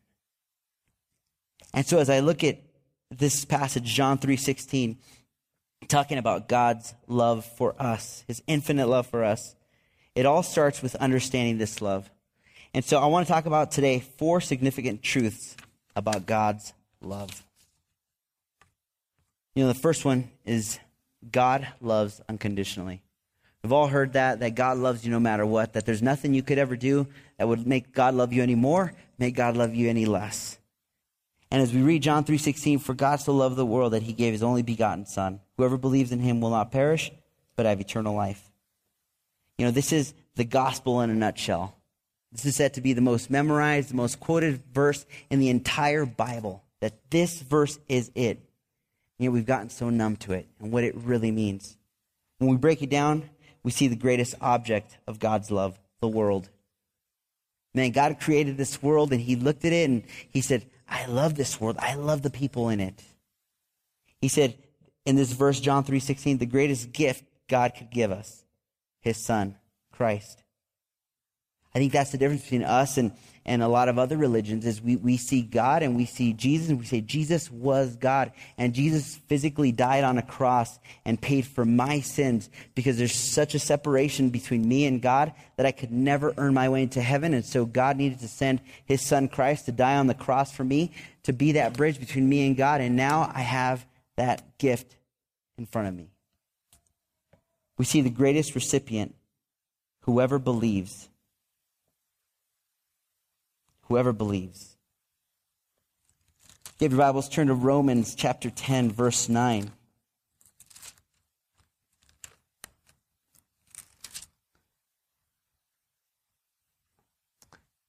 And 1.72 1.86
so 1.86 1.98
as 1.98 2.10
I 2.10 2.20
look 2.20 2.42
at 2.42 2.58
this 3.10 3.44
passage, 3.44 3.84
John 3.84 4.18
3.16, 4.18 4.96
talking 5.86 6.18
about 6.18 6.48
God's 6.48 6.94
love 7.06 7.44
for 7.44 7.74
us, 7.80 8.24
his 8.26 8.42
infinite 8.46 8.88
love 8.88 9.06
for 9.06 9.22
us, 9.22 9.54
it 10.14 10.26
all 10.26 10.42
starts 10.42 10.82
with 10.82 10.96
understanding 10.96 11.58
this 11.58 11.80
love. 11.80 12.10
And 12.74 12.84
so 12.84 12.98
I 12.98 13.06
want 13.06 13.26
to 13.26 13.32
talk 13.32 13.46
about 13.46 13.70
today 13.70 14.00
four 14.00 14.40
significant 14.40 15.02
truths 15.02 15.56
about 15.96 16.26
God's 16.26 16.72
love. 17.00 17.44
You 19.54 19.64
know, 19.64 19.68
the 19.68 19.78
first 19.78 20.04
one 20.04 20.30
is 20.44 20.78
God 21.30 21.66
loves 21.80 22.20
unconditionally. 22.28 23.02
We've 23.62 23.72
all 23.72 23.88
heard 23.88 24.12
that, 24.12 24.40
that 24.40 24.54
God 24.54 24.78
loves 24.78 25.04
you 25.04 25.10
no 25.10 25.18
matter 25.18 25.44
what, 25.44 25.72
that 25.72 25.84
there's 25.84 26.02
nothing 26.02 26.32
you 26.32 26.42
could 26.42 26.58
ever 26.58 26.76
do 26.76 27.08
that 27.38 27.48
would 27.48 27.66
make 27.66 27.92
God 27.92 28.14
love 28.14 28.32
you 28.32 28.42
any 28.42 28.54
more, 28.54 28.92
make 29.18 29.34
God 29.34 29.56
love 29.56 29.74
you 29.74 29.88
any 29.88 30.06
less. 30.06 30.58
And 31.50 31.62
as 31.62 31.72
we 31.72 31.82
read 31.82 32.02
John 32.02 32.24
3:16, 32.24 32.78
for 32.78 32.94
God 32.94 33.20
so 33.20 33.32
loved 33.32 33.56
the 33.56 33.66
world 33.66 33.94
that 33.94 34.02
he 34.02 34.12
gave 34.12 34.32
his 34.32 34.42
only 34.42 34.62
begotten 34.62 35.06
son. 35.06 35.40
Whoever 35.56 35.76
believes 35.76 36.12
in 36.12 36.20
him 36.20 36.40
will 36.40 36.50
not 36.50 36.70
perish, 36.70 37.10
but 37.56 37.66
have 37.66 37.80
eternal 37.80 38.14
life. 38.14 38.50
You 39.56 39.64
know, 39.64 39.70
this 39.72 39.92
is 39.92 40.14
the 40.36 40.44
gospel 40.44 41.00
in 41.00 41.10
a 41.10 41.14
nutshell. 41.14 41.74
This 42.32 42.44
is 42.44 42.56
said 42.56 42.74
to 42.74 42.80
be 42.80 42.92
the 42.92 43.00
most 43.00 43.30
memorized, 43.30 43.90
the 43.90 43.96
most 43.96 44.20
quoted 44.20 44.62
verse 44.72 45.06
in 45.30 45.38
the 45.38 45.48
entire 45.48 46.04
Bible. 46.04 46.62
That 46.80 47.10
this 47.10 47.40
verse 47.40 47.78
is 47.88 48.10
it. 48.14 48.40
You 49.18 49.32
we've 49.32 49.46
gotten 49.46 49.70
so 49.70 49.90
numb 49.90 50.16
to 50.18 50.32
it 50.32 50.46
and 50.60 50.70
what 50.70 50.84
it 50.84 50.94
really 50.94 51.32
means. 51.32 51.76
When 52.38 52.50
we 52.50 52.56
break 52.56 52.82
it 52.82 52.90
down, 52.90 53.28
we 53.62 53.72
see 53.72 53.88
the 53.88 53.96
greatest 53.96 54.36
object 54.40 54.96
of 55.06 55.18
God's 55.18 55.50
love, 55.50 55.78
the 56.00 56.08
world. 56.08 56.50
Man, 57.74 57.90
God 57.90 58.20
created 58.20 58.56
this 58.56 58.82
world 58.82 59.12
and 59.12 59.20
he 59.20 59.34
looked 59.34 59.64
at 59.64 59.72
it 59.72 59.88
and 59.88 60.04
he 60.28 60.40
said, 60.40 60.66
I 60.88 61.06
love 61.06 61.34
this 61.34 61.60
world. 61.60 61.76
I 61.80 61.94
love 61.94 62.22
the 62.22 62.30
people 62.30 62.68
in 62.68 62.80
it. 62.80 63.02
He 64.20 64.28
said 64.28 64.54
in 65.04 65.16
this 65.16 65.32
verse, 65.32 65.60
John 65.60 65.84
3.16, 65.84 66.38
the 66.38 66.46
greatest 66.46 66.92
gift 66.92 67.24
God 67.48 67.74
could 67.76 67.90
give 67.90 68.12
us, 68.12 68.44
his 69.00 69.16
son, 69.16 69.56
Christ. 69.92 70.44
I 71.78 71.80
think 71.80 71.92
that's 71.92 72.10
the 72.10 72.18
difference 72.18 72.42
between 72.42 72.64
us 72.64 72.98
and, 72.98 73.12
and 73.44 73.62
a 73.62 73.68
lot 73.68 73.88
of 73.88 74.00
other 74.00 74.16
religions 74.16 74.66
is 74.66 74.82
we, 74.82 74.96
we 74.96 75.16
see 75.16 75.42
God 75.42 75.84
and 75.84 75.94
we 75.94 76.06
see 76.06 76.32
Jesus 76.32 76.70
and 76.70 76.80
we 76.80 76.86
say 76.86 77.00
Jesus 77.00 77.52
was 77.52 77.94
God. 77.94 78.32
And 78.56 78.74
Jesus 78.74 79.20
physically 79.28 79.70
died 79.70 80.02
on 80.02 80.18
a 80.18 80.22
cross 80.22 80.76
and 81.04 81.22
paid 81.22 81.46
for 81.46 81.64
my 81.64 82.00
sins 82.00 82.50
because 82.74 82.98
there's 82.98 83.14
such 83.14 83.54
a 83.54 83.60
separation 83.60 84.30
between 84.30 84.68
me 84.68 84.86
and 84.86 85.00
God 85.00 85.32
that 85.56 85.66
I 85.66 85.70
could 85.70 85.92
never 85.92 86.34
earn 86.36 86.52
my 86.52 86.68
way 86.68 86.82
into 86.82 87.00
heaven. 87.00 87.32
And 87.32 87.44
so 87.44 87.64
God 87.64 87.96
needed 87.96 88.18
to 88.22 88.28
send 88.28 88.60
his 88.84 89.00
son 89.00 89.28
Christ 89.28 89.66
to 89.66 89.72
die 89.72 89.98
on 89.98 90.08
the 90.08 90.14
cross 90.14 90.50
for 90.50 90.64
me 90.64 90.90
to 91.22 91.32
be 91.32 91.52
that 91.52 91.76
bridge 91.76 92.00
between 92.00 92.28
me 92.28 92.44
and 92.44 92.56
God. 92.56 92.80
And 92.80 92.96
now 92.96 93.30
I 93.32 93.42
have 93.42 93.86
that 94.16 94.58
gift 94.58 94.96
in 95.56 95.66
front 95.66 95.86
of 95.86 95.94
me. 95.94 96.10
We 97.78 97.84
see 97.84 98.00
the 98.00 98.10
greatest 98.10 98.56
recipient 98.56 99.14
whoever 100.00 100.40
believes 100.40 101.08
whoever 103.88 104.12
believes. 104.12 104.76
Give 106.78 106.92
your 106.92 107.00
Bibles, 107.00 107.28
turn 107.28 107.48
to 107.48 107.54
Romans 107.54 108.14
chapter 108.14 108.50
10, 108.50 108.92
verse 108.92 109.28
9. 109.28 109.64
It 109.64 109.70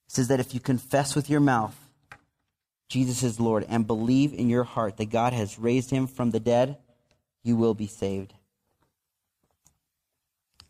says 0.08 0.28
that 0.30 0.40
if 0.40 0.56
you 0.56 0.60
confess 0.60 1.16
with 1.16 1.30
your 1.30 1.40
mouth 1.40 1.76
Jesus 2.90 3.22
is 3.22 3.40
Lord 3.40 3.66
and 3.70 3.86
believe 3.86 4.34
in 4.34 4.50
your 4.50 4.64
heart 4.64 4.98
that 4.98 5.12
God 5.12 5.32
has 5.32 5.60
raised 5.60 5.92
him 5.92 6.08
from 6.08 6.32
the 6.32 6.40
dead, 6.40 6.78
you 7.44 7.56
will 7.56 7.76
be 7.76 7.86
saved. 7.86 8.34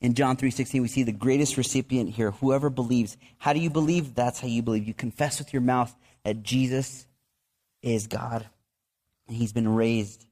In 0.02 0.14
John 0.14 0.38
3:16 0.38 0.82
we 0.82 0.88
see 0.88 1.04
the 1.04 1.12
greatest 1.12 1.58
recipient 1.58 2.12
here, 2.12 2.32
whoever 2.32 2.70
believes. 2.70 3.18
How 3.38 3.54
do 3.54 3.60
you 3.60 3.70
believe? 3.70 4.16
That's 4.16 4.40
how 4.40 4.48
you 4.48 4.62
believe. 4.62 4.88
You 4.88 4.94
confess 4.94 5.40
with 5.40 5.52
your 5.52 5.62
mouth 5.62 5.94
that 6.24 6.44
Jesus 6.44 7.06
is 7.82 8.08
God 8.08 8.48
and 9.28 9.36
he's 9.36 9.52
been 9.52 9.68
raised. 9.68 10.26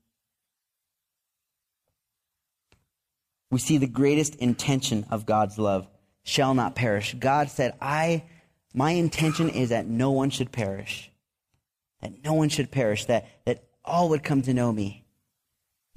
We 3.51 3.59
see 3.59 3.77
the 3.77 3.87
greatest 3.87 4.35
intention 4.35 5.05
of 5.09 5.25
God's 5.25 5.57
love 5.57 5.87
shall 6.23 6.53
not 6.53 6.75
perish. 6.75 7.13
God 7.13 7.49
said, 7.49 7.77
"I 7.81 8.23
my 8.73 8.91
intention 8.91 9.49
is 9.49 9.69
that 9.69 9.87
no 9.87 10.11
one 10.11 10.29
should 10.29 10.51
perish. 10.51 11.11
That 12.01 12.23
no 12.23 12.33
one 12.33 12.49
should 12.49 12.71
perish, 12.71 13.05
that 13.05 13.27
that 13.45 13.67
all 13.83 14.09
would 14.09 14.23
come 14.23 14.41
to 14.43 14.53
know 14.53 14.71
me." 14.71 15.06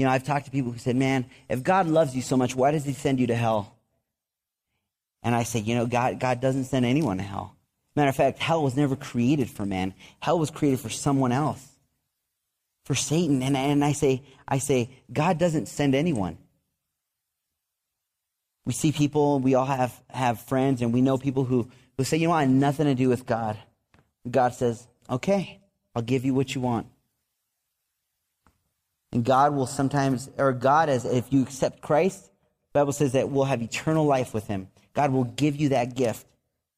You 0.01 0.07
know, 0.07 0.13
I've 0.13 0.25
talked 0.25 0.47
to 0.47 0.51
people 0.51 0.73
who 0.73 0.79
said, 0.79 0.97
man, 0.97 1.27
if 1.51 1.63
God 1.63 1.87
loves 1.87 2.17
you 2.17 2.23
so 2.23 2.35
much, 2.35 2.57
why 2.57 2.71
does 2.71 2.87
he 2.87 2.95
send 2.95 3.21
you 3.21 3.27
to 3.27 3.37
hell? 3.37 3.77
And 5.23 5.35
I 5.35 5.43
say, 5.43 5.59
you 5.59 5.75
know, 5.75 5.85
God, 5.85 6.19
God 6.19 6.41
doesn't 6.41 6.65
send 6.65 6.87
anyone 6.87 7.19
to 7.19 7.23
hell. 7.23 7.55
Matter 7.95 8.09
of 8.09 8.17
fact, 8.17 8.39
hell 8.39 8.63
was 8.63 8.75
never 8.79 8.97
created 8.97 9.51
for 9.51 9.67
man. 9.67 9.93
Hell 10.19 10.39
was 10.39 10.51
created 10.51 10.81
for 10.81 10.89
someone 10.89 11.33
else, 11.33 11.63
for 12.87 12.95
Satan. 12.95 13.43
And, 13.43 13.55
and 13.55 13.85
I 13.85 13.93
say, 13.93 14.23
I 14.49 14.57
say, 14.57 14.89
God 15.13 15.37
doesn't 15.37 15.69
send 15.69 15.95
anyone. 15.95 16.39
We 18.65 18.73
see 18.73 18.91
people, 18.91 19.39
we 19.39 19.55
all 19.55 19.67
have, 19.67 20.01
have 20.09 20.41
friends, 20.41 20.81
and 20.81 20.95
we 20.95 21.03
know 21.03 21.19
people 21.19 21.45
who, 21.45 21.69
who 21.99 22.05
say, 22.05 22.17
you 22.17 22.27
know, 22.27 22.33
I 22.33 22.45
have 22.45 22.51
nothing 22.51 22.87
to 22.87 22.95
do 22.95 23.11
with 23.11 23.27
God. 23.27 23.59
God 24.31 24.55
says, 24.55 24.87
okay, 25.11 25.61
I'll 25.95 26.01
give 26.01 26.25
you 26.25 26.33
what 26.33 26.55
you 26.55 26.63
want. 26.63 26.87
And 29.13 29.25
God 29.25 29.55
will 29.55 29.67
sometimes, 29.67 30.31
or 30.39 30.53
God, 30.53 30.89
as 30.89 31.05
if 31.05 31.33
you 31.33 31.43
accept 31.43 31.81
Christ, 31.81 32.25
the 32.73 32.81
Bible 32.81 32.93
says 32.93 33.13
that 33.13 33.29
we'll 33.29 33.45
have 33.45 33.63
eternal 33.63 34.07
life 34.07 34.33
with 34.33 34.47
Him. 34.47 34.69
God 34.95 35.13
will 35.13 35.25
give 35.25 35.57
you 35.57 35.71
that 35.71 35.95
gift. 35.95 36.27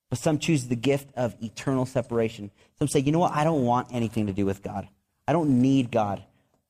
But 0.08 0.18
some 0.18 0.38
choose 0.38 0.66
the 0.66 0.76
gift 0.76 1.08
of 1.16 1.34
eternal 1.42 1.86
separation. 1.86 2.50
Some 2.78 2.88
say, 2.88 3.00
you 3.00 3.12
know 3.12 3.18
what? 3.18 3.32
I 3.32 3.44
don't 3.44 3.64
want 3.64 3.88
anything 3.92 4.26
to 4.26 4.32
do 4.32 4.44
with 4.44 4.62
God. 4.62 4.88
I 5.26 5.32
don't 5.32 5.62
need 5.62 5.90
God. 5.90 6.22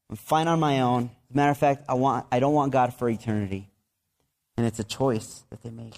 I'm 0.08 0.16
fine 0.16 0.46
on 0.46 0.60
my 0.60 0.80
own. 0.80 1.10
As 1.30 1.34
a 1.34 1.36
matter 1.36 1.50
of 1.50 1.58
fact, 1.58 1.84
I, 1.88 1.94
want, 1.94 2.26
I 2.30 2.38
don't 2.38 2.54
want 2.54 2.72
God 2.72 2.94
for 2.94 3.08
eternity. 3.08 3.68
And 4.56 4.66
it's 4.66 4.78
a 4.78 4.84
choice 4.84 5.44
that 5.50 5.62
they 5.62 5.70
make. 5.70 5.94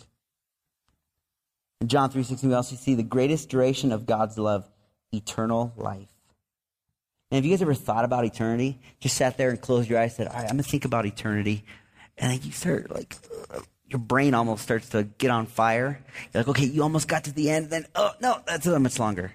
In 1.80 1.88
John 1.88 2.11
3.16, 2.11 2.44
we 2.44 2.54
also 2.54 2.76
see 2.76 2.94
the 2.94 3.02
greatest 3.02 3.50
duration 3.50 3.92
of 3.92 4.06
God's 4.06 4.38
love, 4.38 4.66
eternal 5.12 5.75
life. 5.76 6.13
And 7.34 7.38
have 7.38 7.46
you 7.46 7.50
guys 7.50 7.62
ever 7.62 7.74
thought 7.74 8.04
about 8.04 8.24
eternity? 8.24 8.78
Just 9.00 9.16
sat 9.16 9.36
there 9.36 9.50
and 9.50 9.60
closed 9.60 9.90
your 9.90 9.98
eyes 9.98 10.16
and 10.16 10.18
said, 10.18 10.28
all 10.28 10.34
right, 10.34 10.44
I'm 10.44 10.50
going 10.50 10.62
to 10.62 10.70
think 10.70 10.84
about 10.84 11.04
eternity. 11.04 11.64
And 12.16 12.30
then 12.30 12.38
you 12.44 12.52
start, 12.52 12.92
like, 12.92 13.16
your 13.88 13.98
brain 13.98 14.34
almost 14.34 14.62
starts 14.62 14.90
to 14.90 15.02
get 15.02 15.32
on 15.32 15.46
fire. 15.46 15.98
You're 16.32 16.44
like, 16.44 16.48
okay, 16.50 16.66
you 16.66 16.84
almost 16.84 17.08
got 17.08 17.24
to 17.24 17.32
the 17.32 17.50
end. 17.50 17.70
Then, 17.70 17.86
oh, 17.96 18.12
no, 18.20 18.38
that's 18.46 18.66
a 18.66 18.78
much 18.78 19.00
longer. 19.00 19.32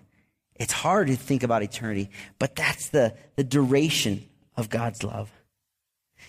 It's 0.55 0.71
hard 0.71 1.07
to 1.07 1.17
think 1.17 1.43
about 1.43 1.61
eternity, 1.61 2.09
but 2.39 2.55
that's 2.55 2.87
the, 2.87 3.15
the 3.35 3.43
duration 3.43 4.29
of 4.55 4.69
God's 4.69 5.03
love. 5.03 5.29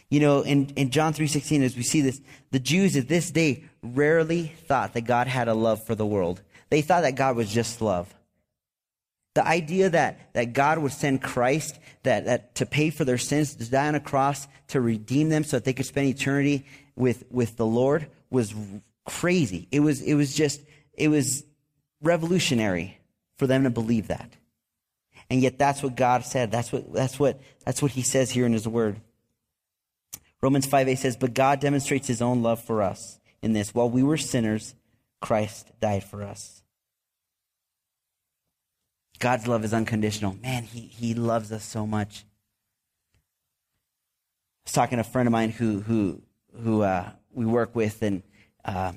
You 0.09 0.19
know, 0.19 0.41
in, 0.41 0.71
in 0.71 0.91
John 0.91 1.15
3.16, 1.15 1.63
as 1.63 1.77
we 1.77 1.85
see 1.85 2.01
this, 2.01 2.21
the 2.51 2.59
Jews 2.59 2.97
at 2.97 3.07
this 3.07 3.31
day 3.31 3.63
rarely 3.81 4.49
thought 4.67 4.95
that 4.95 5.03
God 5.03 5.29
had 5.29 5.47
a 5.47 5.55
love 5.55 5.87
for 5.87 5.95
the 5.95 6.05
world. 6.05 6.43
They 6.69 6.83
thought 6.83 7.03
that 7.03 7.15
God 7.15 7.37
was 7.37 7.49
just 7.49 7.81
love. 7.81 8.13
The 9.35 9.47
idea 9.47 9.91
that, 9.91 10.33
that 10.35 10.53
God 10.53 10.79
would 10.79 10.93
send 10.93 11.23
Christ 11.23 11.79
that, 12.03 12.25
that 12.25 12.55
to 12.57 12.67
pay 12.67 12.91
for 12.91 13.05
their 13.05 13.19
sins, 13.19 13.55
to 13.55 13.71
die 13.71 13.89
on 13.89 13.95
a 13.95 14.01
cross, 14.01 14.49
to 14.69 14.81
redeem 14.81 15.29
them 15.29 15.45
so 15.45 15.57
that 15.57 15.65
they 15.65 15.73
could 15.73 15.87
spend 15.87 16.09
eternity 16.09 16.67
with, 16.97 17.25
with 17.31 17.57
the 17.57 17.67
Lord 17.67 18.09
was 18.31 18.55
crazy. 19.07 19.69
It 19.71 19.81
was, 19.81 20.01
it 20.01 20.15
was 20.15 20.35
just, 20.35 20.61
it 20.95 21.09
was 21.09 21.45
revolutionary 22.03 22.99
for 23.37 23.47
them 23.47 23.65
to 23.65 23.71
believe 23.71 24.09
that. 24.09 24.31
And 25.31 25.41
yet 25.41 25.59
that's 25.59 25.83
what 25.83 25.95
God 25.95 26.25
said. 26.25 26.51
That's 26.51 26.73
what, 26.73 26.93
that's 26.93 27.19
what, 27.19 27.41
that's 27.65 27.81
what 27.81 27.93
he 27.93 28.03
says 28.03 28.31
here 28.31 28.47
in 28.47 28.53
his 28.53 28.67
word. 28.67 29.01
Romans 30.43 30.67
5 30.67 30.89
8 30.89 30.97
says, 30.97 31.17
But 31.17 31.35
God 31.35 31.61
demonstrates 31.61 32.09
his 32.09 32.21
own 32.21 32.43
love 32.43 32.63
for 32.63 32.83
us 32.83 33.21
in 33.43 33.53
this. 33.53 33.75
While 33.75 33.91
we 33.91 34.03
were 34.03 34.17
sinners, 34.17 34.75
Christ 35.21 35.71
died 35.81 36.03
for 36.03 36.23
us. 36.23 36.60
God's 39.21 39.47
love 39.47 39.65
is 39.65 39.75
unconditional. 39.75 40.35
Man, 40.43 40.65
he, 40.65 40.81
he 40.81 41.13
loves 41.15 41.53
us 41.53 41.63
so 41.63 41.87
much. 41.87 42.25
I 44.63 44.65
was 44.65 44.73
talking 44.73 44.97
to 44.97 45.03
a 45.03 45.05
friend 45.05 45.27
of 45.27 45.33
mine 45.33 45.51
who, 45.51 45.81
who, 45.81 46.23
who 46.63 46.81
uh, 46.83 47.11
we 47.33 47.45
work 47.45 47.77
with, 47.77 48.03
and 48.03 48.23
uh, 48.65 48.93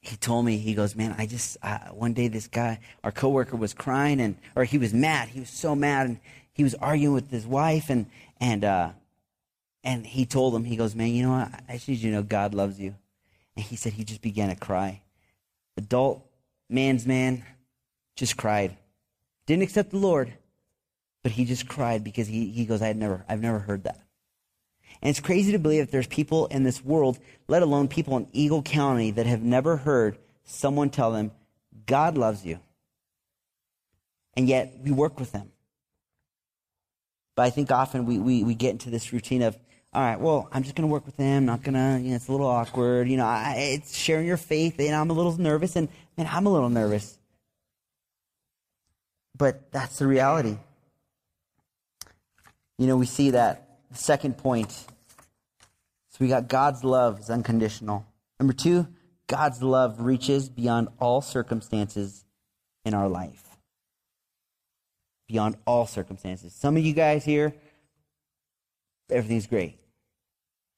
he 0.00 0.16
told 0.16 0.46
me, 0.46 0.56
he 0.56 0.72
goes, 0.72 0.96
man, 0.96 1.14
I 1.18 1.26
just, 1.26 1.58
uh, 1.62 1.78
one 1.90 2.14
day 2.14 2.28
this 2.28 2.46
guy, 2.46 2.80
our 3.04 3.12
coworker 3.12 3.56
was 3.56 3.74
crying, 3.74 4.18
and, 4.18 4.36
or 4.56 4.64
he 4.64 4.78
was 4.78 4.94
mad. 4.94 5.28
He 5.28 5.40
was 5.40 5.50
so 5.50 5.76
mad, 5.76 6.06
and 6.06 6.18
he 6.54 6.64
was 6.64 6.74
arguing 6.76 7.14
with 7.14 7.30
his 7.30 7.46
wife, 7.46 7.90
and, 7.90 8.06
and, 8.40 8.64
uh, 8.64 8.92
and 9.84 10.06
he 10.06 10.24
told 10.24 10.54
him, 10.54 10.64
he 10.64 10.76
goes, 10.76 10.94
man, 10.94 11.08
you 11.08 11.22
know 11.24 11.32
what? 11.32 11.52
I 11.68 11.74
just 11.74 11.88
need 11.88 11.98
you 11.98 12.10
to 12.12 12.16
know 12.16 12.22
God 12.22 12.54
loves 12.54 12.80
you. 12.80 12.94
And 13.56 13.64
he 13.64 13.76
said 13.76 13.92
he 13.92 14.04
just 14.04 14.22
began 14.22 14.48
to 14.48 14.56
cry. 14.56 15.02
Adult, 15.76 16.26
man's 16.70 17.06
man, 17.06 17.44
just 18.16 18.38
cried. 18.38 18.74
Didn't 19.46 19.62
accept 19.62 19.90
the 19.90 19.98
Lord, 19.98 20.32
but 21.22 21.32
he 21.32 21.44
just 21.44 21.68
cried 21.68 22.04
because 22.04 22.26
he, 22.26 22.50
he 22.50 22.66
goes, 22.66 22.82
I 22.82 22.88
had 22.88 22.96
never, 22.96 23.24
I've 23.28 23.40
never 23.40 23.58
heard 23.58 23.84
that. 23.84 24.00
And 25.02 25.10
it's 25.10 25.20
crazy 25.20 25.52
to 25.52 25.58
believe 25.58 25.86
that 25.86 25.92
there's 25.92 26.06
people 26.06 26.46
in 26.46 26.62
this 26.62 26.84
world, 26.84 27.18
let 27.48 27.62
alone 27.62 27.88
people 27.88 28.16
in 28.16 28.28
Eagle 28.32 28.62
County, 28.62 29.10
that 29.12 29.26
have 29.26 29.42
never 29.42 29.76
heard 29.76 30.18
someone 30.44 30.90
tell 30.90 31.12
them, 31.12 31.30
God 31.86 32.16
loves 32.16 32.44
you. 32.44 32.60
And 34.34 34.48
yet 34.48 34.74
we 34.82 34.90
work 34.90 35.18
with 35.18 35.32
them. 35.32 35.50
But 37.36 37.42
I 37.42 37.50
think 37.50 37.70
often 37.70 38.06
we, 38.06 38.18
we, 38.18 38.42
we 38.44 38.54
get 38.54 38.70
into 38.70 38.90
this 38.90 39.12
routine 39.12 39.42
of, 39.42 39.56
all 39.92 40.02
right, 40.02 40.18
well, 40.18 40.48
I'm 40.52 40.62
just 40.62 40.74
going 40.74 40.88
to 40.88 40.92
work 40.92 41.06
with 41.06 41.16
them. 41.16 41.46
Not 41.46 41.62
going 41.62 41.74
to, 41.74 42.02
you 42.02 42.10
know, 42.10 42.16
it's 42.16 42.28
a 42.28 42.32
little 42.32 42.46
awkward. 42.46 43.08
You 43.08 43.16
know, 43.16 43.26
I, 43.26 43.54
it's 43.74 43.96
sharing 43.96 44.26
your 44.26 44.36
faith. 44.36 44.78
And 44.78 44.94
I'm 44.94 45.10
a 45.10 45.14
little 45.14 45.36
nervous. 45.38 45.76
And, 45.76 45.88
man, 46.16 46.28
I'm 46.30 46.46
a 46.46 46.52
little 46.52 46.68
nervous. 46.68 47.18
But 49.36 49.70
that's 49.72 49.98
the 49.98 50.06
reality. 50.06 50.56
You 52.78 52.86
know, 52.86 52.96
we 52.96 53.06
see 53.06 53.30
that 53.30 53.80
the 53.90 53.98
second 53.98 54.38
point. 54.38 54.70
So 56.10 56.18
we 56.20 56.28
got 56.28 56.48
God's 56.48 56.84
love 56.84 57.20
is 57.20 57.30
unconditional. 57.30 58.06
Number 58.38 58.52
two, 58.52 58.86
God's 59.26 59.62
love 59.62 60.00
reaches 60.00 60.48
beyond 60.48 60.88
all 60.98 61.20
circumstances 61.20 62.24
in 62.84 62.94
our 62.94 63.08
life. 63.08 63.42
Beyond 65.28 65.56
all 65.66 65.86
circumstances. 65.86 66.54
Some 66.54 66.76
of 66.76 66.84
you 66.84 66.92
guys 66.92 67.24
here, 67.24 67.54
everything's 69.10 69.46
great. 69.46 69.78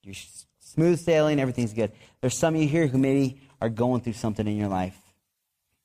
You're 0.03 0.15
smooth 0.61 0.99
sailing, 0.99 1.38
everything's 1.38 1.75
good. 1.75 1.93
There's 2.21 2.37
some 2.37 2.55
of 2.55 2.61
you 2.61 2.69
here 2.69 2.87
who 2.87 2.99
maybe 2.99 3.41
are 3.61 3.69
going 3.69 4.00
through 4.00 4.15
something 4.15 4.47
in 4.47 4.57
your 4.57 4.69
life. 4.69 4.99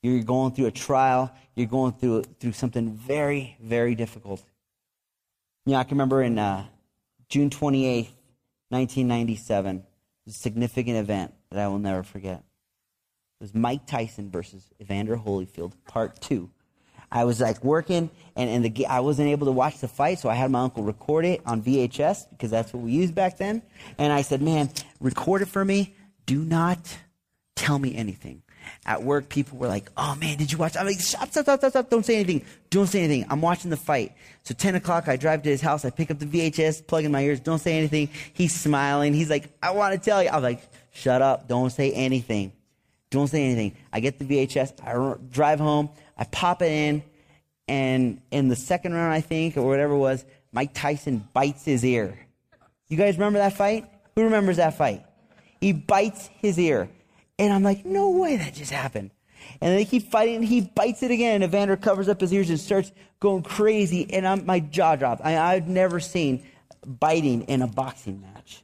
You're 0.03 0.21
going 0.21 0.51
through 0.51 0.67
a 0.67 0.71
trial. 0.71 1.33
You're 1.55 1.67
going 1.67 1.93
through 1.93 2.23
through 2.39 2.51
something 2.51 2.91
very, 2.91 3.57
very 3.61 3.95
difficult. 3.95 4.43
You 5.65 5.73
know, 5.73 5.79
I 5.79 5.85
can 5.85 5.95
remember 5.95 6.21
in 6.21 6.37
uh, 6.37 6.65
June 7.29 7.49
28th, 7.49 8.09
1997, 8.69 9.83
a 10.27 10.31
significant 10.31 10.97
event 10.97 11.33
that 11.49 11.59
I 11.59 11.67
will 11.69 11.79
never 11.79 12.03
forget. 12.03 12.43
It 13.39 13.43
was 13.43 13.55
Mike 13.55 13.87
Tyson 13.87 14.29
versus 14.29 14.69
Evander 14.81 15.15
Holyfield, 15.15 15.71
part 15.87 16.19
two. 16.19 16.49
I 17.09 17.23
was 17.23 17.39
like 17.39 17.63
working, 17.63 18.09
and, 18.35 18.49
and 18.49 18.65
the, 18.65 18.87
I 18.87 18.99
wasn't 18.99 19.29
able 19.29 19.45
to 19.45 19.51
watch 19.51 19.79
the 19.79 19.87
fight, 19.87 20.19
so 20.19 20.29
I 20.29 20.33
had 20.33 20.51
my 20.51 20.61
uncle 20.61 20.83
record 20.83 21.25
it 21.25 21.41
on 21.45 21.61
VHS 21.61 22.29
because 22.31 22.51
that's 22.51 22.73
what 22.73 22.83
we 22.83 22.91
used 22.91 23.15
back 23.15 23.37
then. 23.37 23.61
And 23.97 24.11
I 24.11 24.21
said, 24.21 24.41
"Man, 24.41 24.69
record 24.99 25.43
it 25.43 25.47
for 25.47 25.63
me. 25.63 25.95
Do 26.25 26.43
not 26.43 26.97
tell 27.55 27.79
me 27.79 27.95
anything." 27.95 28.41
At 28.85 29.03
work, 29.03 29.29
people 29.29 29.57
were 29.57 29.67
like, 29.67 29.89
"Oh 29.97 30.15
man, 30.15 30.37
did 30.37 30.51
you 30.51 30.57
watch?" 30.57 30.75
I'm 30.77 30.85
like, 30.85 30.99
"Stop, 30.99 31.31
stop, 31.31 31.43
stop, 31.43 31.59
stop, 31.59 31.71
stop! 31.71 31.89
Don't 31.89 32.05
say 32.05 32.15
anything. 32.15 32.45
Don't 32.69 32.87
say 32.87 33.03
anything. 33.03 33.25
I'm 33.29 33.41
watching 33.41 33.69
the 33.69 33.77
fight." 33.77 34.13
So 34.43 34.53
10 34.53 34.75
o'clock, 34.75 35.07
I 35.07 35.15
drive 35.15 35.43
to 35.43 35.49
his 35.49 35.61
house. 35.61 35.85
I 35.85 35.89
pick 35.89 36.11
up 36.11 36.19
the 36.19 36.25
VHS, 36.25 36.85
plug 36.85 37.05
in 37.05 37.11
my 37.11 37.21
ears. 37.23 37.39
Don't 37.39 37.59
say 37.59 37.77
anything. 37.77 38.09
He's 38.33 38.53
smiling. 38.53 39.13
He's 39.13 39.29
like, 39.29 39.49
"I 39.61 39.71
want 39.71 39.93
to 39.93 39.99
tell 39.99 40.21
you." 40.21 40.29
I'm 40.29 40.43
like, 40.43 40.61
"Shut 40.91 41.21
up! 41.21 41.47
Don't 41.47 41.69
say 41.69 41.91
anything. 41.91 42.51
Don't 43.09 43.27
say 43.27 43.43
anything." 43.43 43.75
I 43.91 43.99
get 43.99 44.19
the 44.19 44.25
VHS. 44.25 44.73
I 44.81 45.15
drive 45.31 45.59
home. 45.59 45.89
I 46.17 46.25
pop 46.25 46.61
it 46.61 46.71
in, 46.71 47.03
and 47.67 48.21
in 48.31 48.49
the 48.49 48.55
second 48.55 48.93
round, 48.93 49.13
I 49.13 49.21
think, 49.21 49.57
or 49.57 49.63
whatever 49.63 49.93
it 49.93 49.99
was, 49.99 50.25
Mike 50.51 50.71
Tyson 50.73 51.27
bites 51.33 51.65
his 51.65 51.83
ear. 51.83 52.17
You 52.87 52.97
guys 52.97 53.15
remember 53.15 53.39
that 53.39 53.53
fight? 53.53 53.89
Who 54.15 54.23
remembers 54.23 54.57
that 54.57 54.77
fight? 54.77 55.03
He 55.59 55.73
bites 55.73 56.29
his 56.39 56.59
ear. 56.59 56.89
And 57.43 57.51
I'm 57.51 57.63
like, 57.63 57.85
no 57.85 58.11
way 58.11 58.37
that 58.37 58.53
just 58.53 58.71
happened. 58.71 59.11
And 59.59 59.77
they 59.77 59.83
keep 59.83 60.09
fighting, 60.09 60.37
and 60.37 60.45
he 60.45 60.61
bites 60.61 61.03
it 61.03 61.11
again. 61.11 61.35
And 61.35 61.43
Evander 61.43 61.75
covers 61.75 62.07
up 62.07 62.21
his 62.21 62.31
ears 62.31 62.49
and 62.49 62.57
starts 62.57 62.91
going 63.19 63.43
crazy. 63.43 64.11
And 64.13 64.25
I'm, 64.25 64.45
my 64.45 64.61
jaw 64.61 64.95
drops. 64.95 65.21
I, 65.21 65.37
I've 65.37 65.67
never 65.67 65.99
seen 65.99 66.45
biting 66.85 67.43
in 67.43 67.61
a 67.61 67.67
boxing 67.67 68.21
match. 68.21 68.63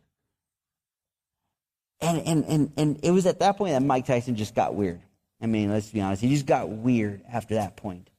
And, 2.00 2.20
and, 2.20 2.46
and, 2.46 2.72
and 2.78 3.00
it 3.04 3.12
was 3.12 3.26
at 3.26 3.40
that 3.40 3.58
point 3.58 3.74
that 3.74 3.84
Mike 3.84 4.06
Tyson 4.06 4.38
just 4.38 4.56
got 4.56 4.74
weird. 4.74 5.02
I 5.42 5.48
mean, 5.48 5.70
let's 5.70 5.90
be 5.90 6.00
honest. 6.00 6.22
He 6.22 6.30
just 6.30 6.46
got 6.46 6.70
weird 6.70 7.22
after 7.30 7.56
that 7.56 7.76
point. 7.76 8.10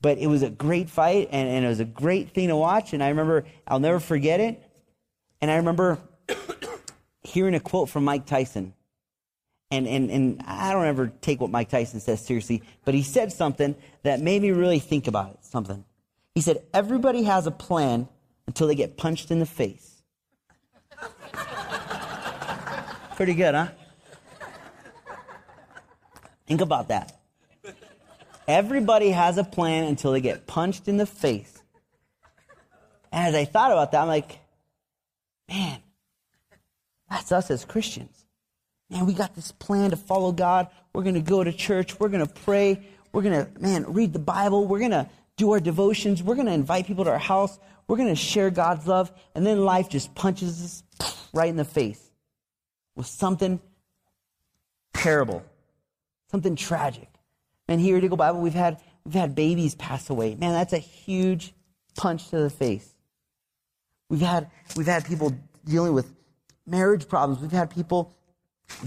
But 0.00 0.18
it 0.18 0.28
was 0.28 0.44
a 0.44 0.50
great 0.50 0.88
fight, 0.88 1.30
and, 1.32 1.48
and 1.48 1.64
it 1.64 1.68
was 1.68 1.80
a 1.80 1.84
great 1.84 2.30
thing 2.30 2.46
to 2.48 2.56
watch. 2.56 2.92
And 2.92 3.02
I 3.02 3.08
remember, 3.08 3.44
I'll 3.66 3.80
never 3.80 3.98
forget 3.98 4.38
it. 4.38 4.62
And 5.40 5.50
I 5.50 5.56
remember 5.56 5.98
hearing 7.22 7.56
a 7.56 7.60
quote 7.60 7.88
from 7.88 8.04
Mike 8.04 8.26
Tyson. 8.26 8.74
And, 9.70 9.86
and, 9.86 10.10
and 10.10 10.42
I 10.46 10.72
don't 10.72 10.86
ever 10.86 11.12
take 11.20 11.40
what 11.40 11.50
Mike 11.50 11.68
Tyson 11.68 12.00
says 12.00 12.24
seriously, 12.24 12.62
but 12.84 12.92
he 12.94 13.02
said 13.02 13.32
something 13.32 13.76
that 14.02 14.20
made 14.20 14.42
me 14.42 14.50
really 14.50 14.80
think 14.80 15.06
about 15.06 15.30
it. 15.30 15.44
Something. 15.44 15.84
He 16.34 16.40
said, 16.40 16.62
Everybody 16.74 17.22
has 17.22 17.46
a 17.46 17.52
plan 17.52 18.08
until 18.46 18.66
they 18.66 18.74
get 18.74 18.96
punched 18.96 19.30
in 19.30 19.38
the 19.38 19.46
face. 19.46 20.02
Pretty 23.16 23.34
good, 23.34 23.54
huh? 23.54 23.68
Think 26.46 26.62
about 26.62 26.88
that. 26.88 27.16
Everybody 28.48 29.10
has 29.10 29.38
a 29.38 29.44
plan 29.44 29.84
until 29.84 30.10
they 30.10 30.20
get 30.20 30.48
punched 30.48 30.88
in 30.88 30.96
the 30.96 31.06
face. 31.06 31.62
As 33.12 33.36
I 33.36 33.44
thought 33.44 33.70
about 33.70 33.92
that, 33.92 34.02
I'm 34.02 34.08
like, 34.08 34.40
man, 35.48 35.78
that's 37.08 37.30
us 37.30 37.52
as 37.52 37.64
Christians. 37.64 38.19
Man, 38.90 39.06
we 39.06 39.14
got 39.14 39.34
this 39.34 39.52
plan 39.52 39.90
to 39.90 39.96
follow 39.96 40.32
God. 40.32 40.68
We're 40.92 41.02
going 41.02 41.14
to 41.14 41.20
go 41.20 41.44
to 41.44 41.52
church. 41.52 41.98
We're 42.00 42.08
going 42.08 42.26
to 42.26 42.32
pray. 42.32 42.86
We're 43.12 43.22
going 43.22 43.46
to, 43.46 43.60
man, 43.60 43.84
read 43.92 44.12
the 44.12 44.18
Bible. 44.18 44.66
We're 44.66 44.80
going 44.80 44.90
to 44.90 45.08
do 45.36 45.52
our 45.52 45.60
devotions. 45.60 46.22
We're 46.22 46.34
going 46.34 46.46
to 46.46 46.52
invite 46.52 46.86
people 46.86 47.04
to 47.04 47.10
our 47.10 47.18
house. 47.18 47.58
We're 47.86 47.96
going 47.96 48.08
to 48.08 48.16
share 48.16 48.50
God's 48.50 48.86
love. 48.86 49.12
And 49.34 49.46
then 49.46 49.64
life 49.64 49.88
just 49.88 50.14
punches 50.14 50.64
us 50.64 50.82
right 51.32 51.48
in 51.48 51.56
the 51.56 51.64
face 51.64 52.10
with 52.96 53.06
something 53.06 53.60
terrible, 54.92 55.44
something 56.30 56.56
tragic. 56.56 57.08
And 57.68 57.80
here 57.80 57.96
at 57.96 58.04
Eagle 58.04 58.16
Bible, 58.16 58.40
we've 58.40 58.52
had, 58.52 58.80
we've 59.04 59.14
had 59.14 59.34
babies 59.36 59.76
pass 59.76 60.10
away. 60.10 60.34
Man, 60.34 60.52
that's 60.52 60.72
a 60.72 60.78
huge 60.78 61.54
punch 61.96 62.28
to 62.30 62.40
the 62.40 62.50
face. 62.50 62.92
We've 64.08 64.20
had, 64.20 64.50
we've 64.76 64.86
had 64.86 65.04
people 65.04 65.32
dealing 65.64 65.94
with 65.94 66.12
marriage 66.66 67.08
problems. 67.08 67.40
We've 67.40 67.52
had 67.52 67.70
people 67.70 68.12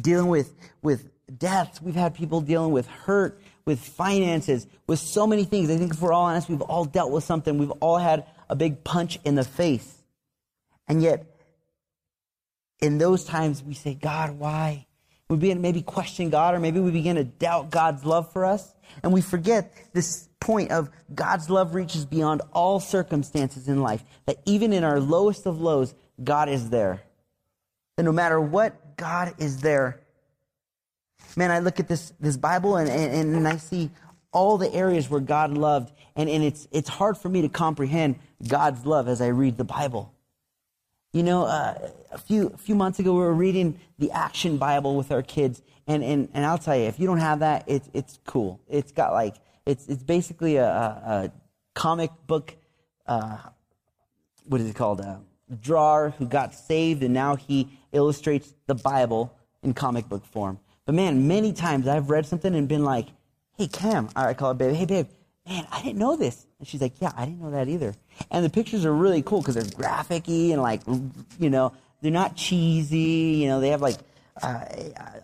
dealing 0.01 0.27
with, 0.27 0.53
with 0.81 1.09
deaths. 1.37 1.81
We've 1.81 1.95
had 1.95 2.13
people 2.13 2.41
dealing 2.41 2.71
with 2.71 2.87
hurt, 2.87 3.39
with 3.65 3.79
finances, 3.79 4.67
with 4.87 4.99
so 4.99 5.25
many 5.25 5.45
things. 5.45 5.69
I 5.69 5.77
think 5.77 5.93
if 5.93 6.01
we're 6.01 6.13
all 6.13 6.25
honest, 6.25 6.49
we've 6.49 6.61
all 6.61 6.85
dealt 6.85 7.11
with 7.11 7.23
something. 7.23 7.57
We've 7.57 7.71
all 7.71 7.97
had 7.97 8.25
a 8.49 8.55
big 8.55 8.83
punch 8.83 9.19
in 9.23 9.35
the 9.35 9.43
face. 9.43 10.03
And 10.87 11.01
yet, 11.01 11.25
in 12.81 12.97
those 12.97 13.23
times, 13.23 13.63
we 13.63 13.73
say, 13.73 13.93
God, 13.93 14.31
why? 14.31 14.85
We 15.29 15.37
begin 15.37 15.57
to 15.57 15.61
maybe 15.61 15.81
question 15.81 16.29
God, 16.29 16.53
or 16.53 16.59
maybe 16.59 16.79
we 16.79 16.91
begin 16.91 17.15
to 17.15 17.23
doubt 17.23 17.71
God's 17.71 18.03
love 18.03 18.31
for 18.33 18.45
us. 18.45 18.75
And 19.01 19.13
we 19.13 19.21
forget 19.21 19.73
this 19.93 20.27
point 20.39 20.71
of 20.71 20.89
God's 21.15 21.49
love 21.49 21.73
reaches 21.73 22.05
beyond 22.05 22.41
all 22.51 22.79
circumstances 22.79 23.69
in 23.69 23.81
life. 23.81 24.03
That 24.25 24.37
even 24.45 24.73
in 24.73 24.83
our 24.83 24.99
lowest 24.99 25.45
of 25.45 25.61
lows, 25.61 25.95
God 26.21 26.49
is 26.49 26.69
there. 26.69 27.01
That 27.95 28.03
no 28.03 28.11
matter 28.11 28.39
what, 28.39 28.75
God 28.97 29.33
is 29.37 29.61
there. 29.61 30.01
Man, 31.35 31.51
I 31.51 31.59
look 31.59 31.79
at 31.79 31.87
this, 31.87 32.13
this 32.19 32.37
Bible 32.37 32.77
and, 32.77 32.89
and, 32.89 33.35
and 33.35 33.47
I 33.47 33.57
see 33.57 33.89
all 34.31 34.57
the 34.57 34.71
areas 34.73 35.09
where 35.09 35.19
God 35.19 35.57
loved. 35.57 35.93
And, 36.15 36.29
and 36.29 36.43
it's, 36.43 36.67
it's 36.71 36.89
hard 36.89 37.17
for 37.17 37.29
me 37.29 37.41
to 37.41 37.49
comprehend 37.49 38.19
God's 38.47 38.85
love 38.85 39.07
as 39.07 39.21
I 39.21 39.27
read 39.27 39.57
the 39.57 39.63
Bible. 39.63 40.13
You 41.13 41.21
know, 41.21 41.43
uh, 41.43 41.91
a 42.11 42.17
few 42.17 42.47
a 42.47 42.57
few 42.57 42.73
months 42.73 42.97
ago, 42.97 43.13
we 43.13 43.19
were 43.19 43.35
reading 43.35 43.79
the 43.99 44.09
Action 44.09 44.57
Bible 44.57 44.95
with 44.95 45.11
our 45.11 45.21
kids, 45.21 45.61
and 45.85 46.03
and, 46.03 46.27
and 46.33 46.43
I'll 46.43 46.57
tell 46.57 46.75
you, 46.75 46.85
if 46.85 46.99
you 46.99 47.05
don't 47.05 47.19
have 47.19 47.39
that, 47.39 47.65
it's 47.67 47.87
it's 47.93 48.19
cool. 48.25 48.59
It's 48.67 48.91
got 48.91 49.13
like 49.13 49.35
it's 49.67 49.87
it's 49.87 50.01
basically 50.01 50.55
a, 50.55 50.65
a 50.65 51.31
comic 51.75 52.09
book. 52.25 52.55
Uh, 53.05 53.37
what 54.45 54.59
is 54.59 54.67
it 54.67 54.75
called? 54.75 55.01
A 55.01 55.21
drawer 55.53 56.13
who 56.17 56.25
got 56.25 56.53
saved, 56.53 57.03
and 57.03 57.13
now 57.13 57.35
he 57.35 57.69
illustrates 57.91 58.53
the 58.67 58.75
Bible 58.75 59.35
in 59.61 59.73
comic 59.73 60.09
book 60.09 60.25
form. 60.25 60.59
But 60.85 60.95
man, 60.95 61.27
many 61.27 61.53
times 61.53 61.87
I've 61.87 62.09
read 62.09 62.25
something 62.25 62.53
and 62.53 62.67
been 62.67 62.83
like, 62.83 63.07
"Hey 63.57 63.67
Cam," 63.67 64.09
I 64.15 64.33
call 64.33 64.49
her 64.49 64.53
babe. 64.53 64.75
Hey 64.75 64.85
babe, 64.85 65.07
man, 65.47 65.67
I 65.71 65.81
didn't 65.81 65.99
know 65.99 66.15
this. 66.15 66.45
And 66.59 66.67
she's 66.67 66.81
like, 66.81 66.93
yeah, 66.99 67.11
I 67.15 67.25
didn't 67.25 67.41
know 67.41 67.51
that 67.51 67.67
either. 67.67 67.93
And 68.31 68.45
the 68.45 68.49
pictures 68.49 68.85
are 68.85 68.93
really 68.93 69.21
cool 69.21 69.41
because 69.41 69.55
they're 69.55 69.75
graphic-y 69.75 70.51
and 70.51 70.61
like, 70.61 70.81
you 71.39 71.49
know, 71.49 71.73
they're 72.01 72.11
not 72.11 72.35
cheesy. 72.35 73.39
You 73.41 73.47
know, 73.47 73.59
they 73.59 73.69
have 73.69 73.81
like, 73.81 73.97
uh, 74.41 74.65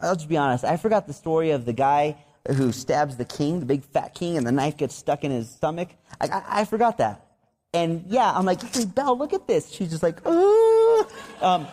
I'll 0.01 0.15
just 0.15 0.29
be 0.29 0.37
honest. 0.37 0.63
I 0.63 0.77
forgot 0.77 1.07
the 1.07 1.13
story 1.13 1.51
of 1.51 1.65
the 1.65 1.73
guy 1.73 2.17
who 2.55 2.71
stabs 2.71 3.17
the 3.17 3.25
king, 3.25 3.59
the 3.59 3.65
big 3.65 3.83
fat 3.83 4.13
king, 4.13 4.37
and 4.37 4.45
the 4.45 4.51
knife 4.51 4.77
gets 4.77 4.95
stuck 4.95 5.23
in 5.23 5.31
his 5.31 5.49
stomach. 5.49 5.89
I, 6.19 6.27
I, 6.27 6.43
I 6.61 6.65
forgot 6.65 6.97
that. 6.97 7.25
And 7.73 8.05
yeah, 8.07 8.31
I'm 8.31 8.45
like, 8.45 8.61
hey, 8.61 8.85
Belle, 8.85 9.17
look 9.17 9.33
at 9.33 9.47
this. 9.47 9.69
She's 9.69 9.89
just 9.89 10.03
like, 10.03 10.19
oh. 10.25 11.07
Um, 11.41 11.67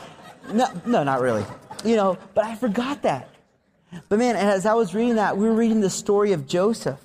no, 0.52 0.66
no, 0.84 1.04
not 1.04 1.20
really. 1.20 1.44
You 1.84 1.96
know, 1.96 2.18
but 2.34 2.44
I 2.44 2.54
forgot 2.54 3.02
that. 3.02 3.28
But 4.08 4.18
man, 4.18 4.36
as 4.36 4.66
I 4.66 4.74
was 4.74 4.94
reading 4.94 5.16
that, 5.16 5.36
we 5.36 5.46
were 5.46 5.54
reading 5.54 5.80
the 5.80 5.90
story 5.90 6.32
of 6.32 6.46
Joseph. 6.46 7.00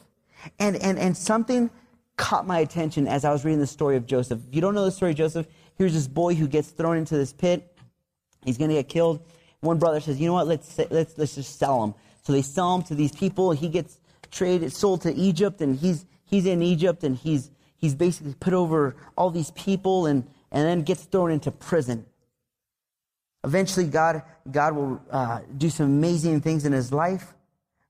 And, 0.60 0.76
and, 0.76 0.98
and 1.00 1.16
something 1.16 1.70
caught 2.18 2.46
my 2.46 2.60
attention 2.60 3.08
as 3.08 3.24
I 3.24 3.32
was 3.32 3.46
reading 3.46 3.60
the 3.60 3.68
story 3.68 3.96
of 3.96 4.06
Joseph. 4.06 4.40
If 4.48 4.56
you 4.56 4.62
don't 4.62 4.76
know 4.76 4.86
the 4.86 4.92
story 4.92 5.12
of 5.12 5.18
Joseph, 5.18 5.48
here's 5.78 5.94
this 5.94 6.08
boy 6.08 6.36
who 6.36 6.48
gets 6.48 6.70
thrown 6.70 6.98
into 6.98 7.16
this 7.16 7.32
pit. 7.32 7.78
He's 8.44 8.58
going 8.58 8.70
to 8.70 8.76
get 8.76 8.90
killed. 8.90 9.26
One 9.62 9.78
brother 9.80 10.00
says, 10.00 10.20
you 10.20 10.28
know 10.28 10.34
what, 10.34 10.48
let's, 10.48 10.78
let's, 10.90 11.18
let's 11.18 11.36
just 11.36 11.58
sell 11.58 11.84
him. 11.84 11.94
So 12.24 12.34
they 12.34 12.42
sell 12.42 12.76
him 12.76 12.84
to 12.84 12.96
these 12.96 13.12
people. 13.12 13.52
He 13.52 13.70
gets 13.70 14.00
traded, 14.32 14.74
sold 14.74 15.02
to 15.04 15.14
Egypt, 15.14 15.62
and 15.62 15.78
he's, 15.78 16.06
he's 16.26 16.46
in 16.46 16.62
Egypt, 16.62 17.04
and 17.04 17.16
he's, 17.16 17.52
he's 17.82 17.96
basically 17.96 18.36
put 18.40 18.54
over 18.54 18.96
all 19.18 19.32
these 19.32 19.52
people 19.52 20.06
and, 20.06 20.24
and 20.52 20.66
then 20.66 20.84
gets 20.84 21.04
thrown 21.04 21.32
into 21.32 21.52
prison. 21.52 22.06
Eventually, 23.44 23.88
God, 23.88 24.22
God 24.50 24.76
will 24.76 25.02
uh, 25.10 25.40
do 25.58 25.70
some 25.70 25.88
amazing 25.88 26.42
things 26.42 26.64
in 26.64 26.72
his 26.72 26.94
life. 26.94 27.34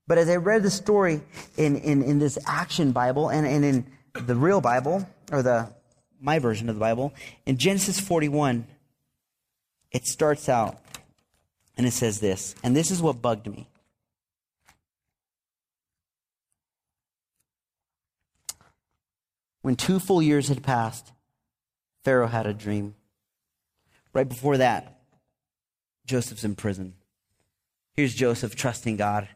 But 0.08 0.18
as 0.18 0.28
I 0.28 0.36
read 0.36 0.62
the 0.62 0.70
story 0.70 1.20
in, 1.56 1.76
in, 1.76 2.02
in 2.02 2.18
this 2.18 2.38
action 2.46 2.92
Bible 2.92 3.28
and, 3.28 3.46
and 3.46 3.64
in 3.64 3.86
the 4.26 4.34
real 4.34 4.60
Bible, 4.60 5.06
or 5.30 5.42
the 5.42 5.70
my 6.20 6.38
version 6.38 6.68
of 6.68 6.76
the 6.76 6.80
Bible, 6.80 7.12
in 7.46 7.58
Genesis 7.58 8.00
41, 8.00 8.66
it 9.90 10.06
starts 10.06 10.48
out 10.48 10.78
and 11.76 11.86
it 11.86 11.92
says 11.92 12.20
this, 12.20 12.54
and 12.62 12.76
this 12.76 12.90
is 12.90 13.02
what 13.02 13.20
bugged 13.20 13.46
me. 13.46 13.68
When 19.62 19.76
two 19.76 19.98
full 19.98 20.20
years 20.20 20.48
had 20.48 20.62
passed, 20.62 21.12
Pharaoh 22.04 22.26
had 22.26 22.46
a 22.46 22.54
dream. 22.54 22.94
Right 24.12 24.28
before 24.28 24.58
that, 24.58 25.00
Joseph's 26.04 26.44
in 26.44 26.56
prison. 26.56 26.94
Here's 27.94 28.14
Joseph 28.14 28.56
trusting 28.56 28.96
God, 28.96 29.28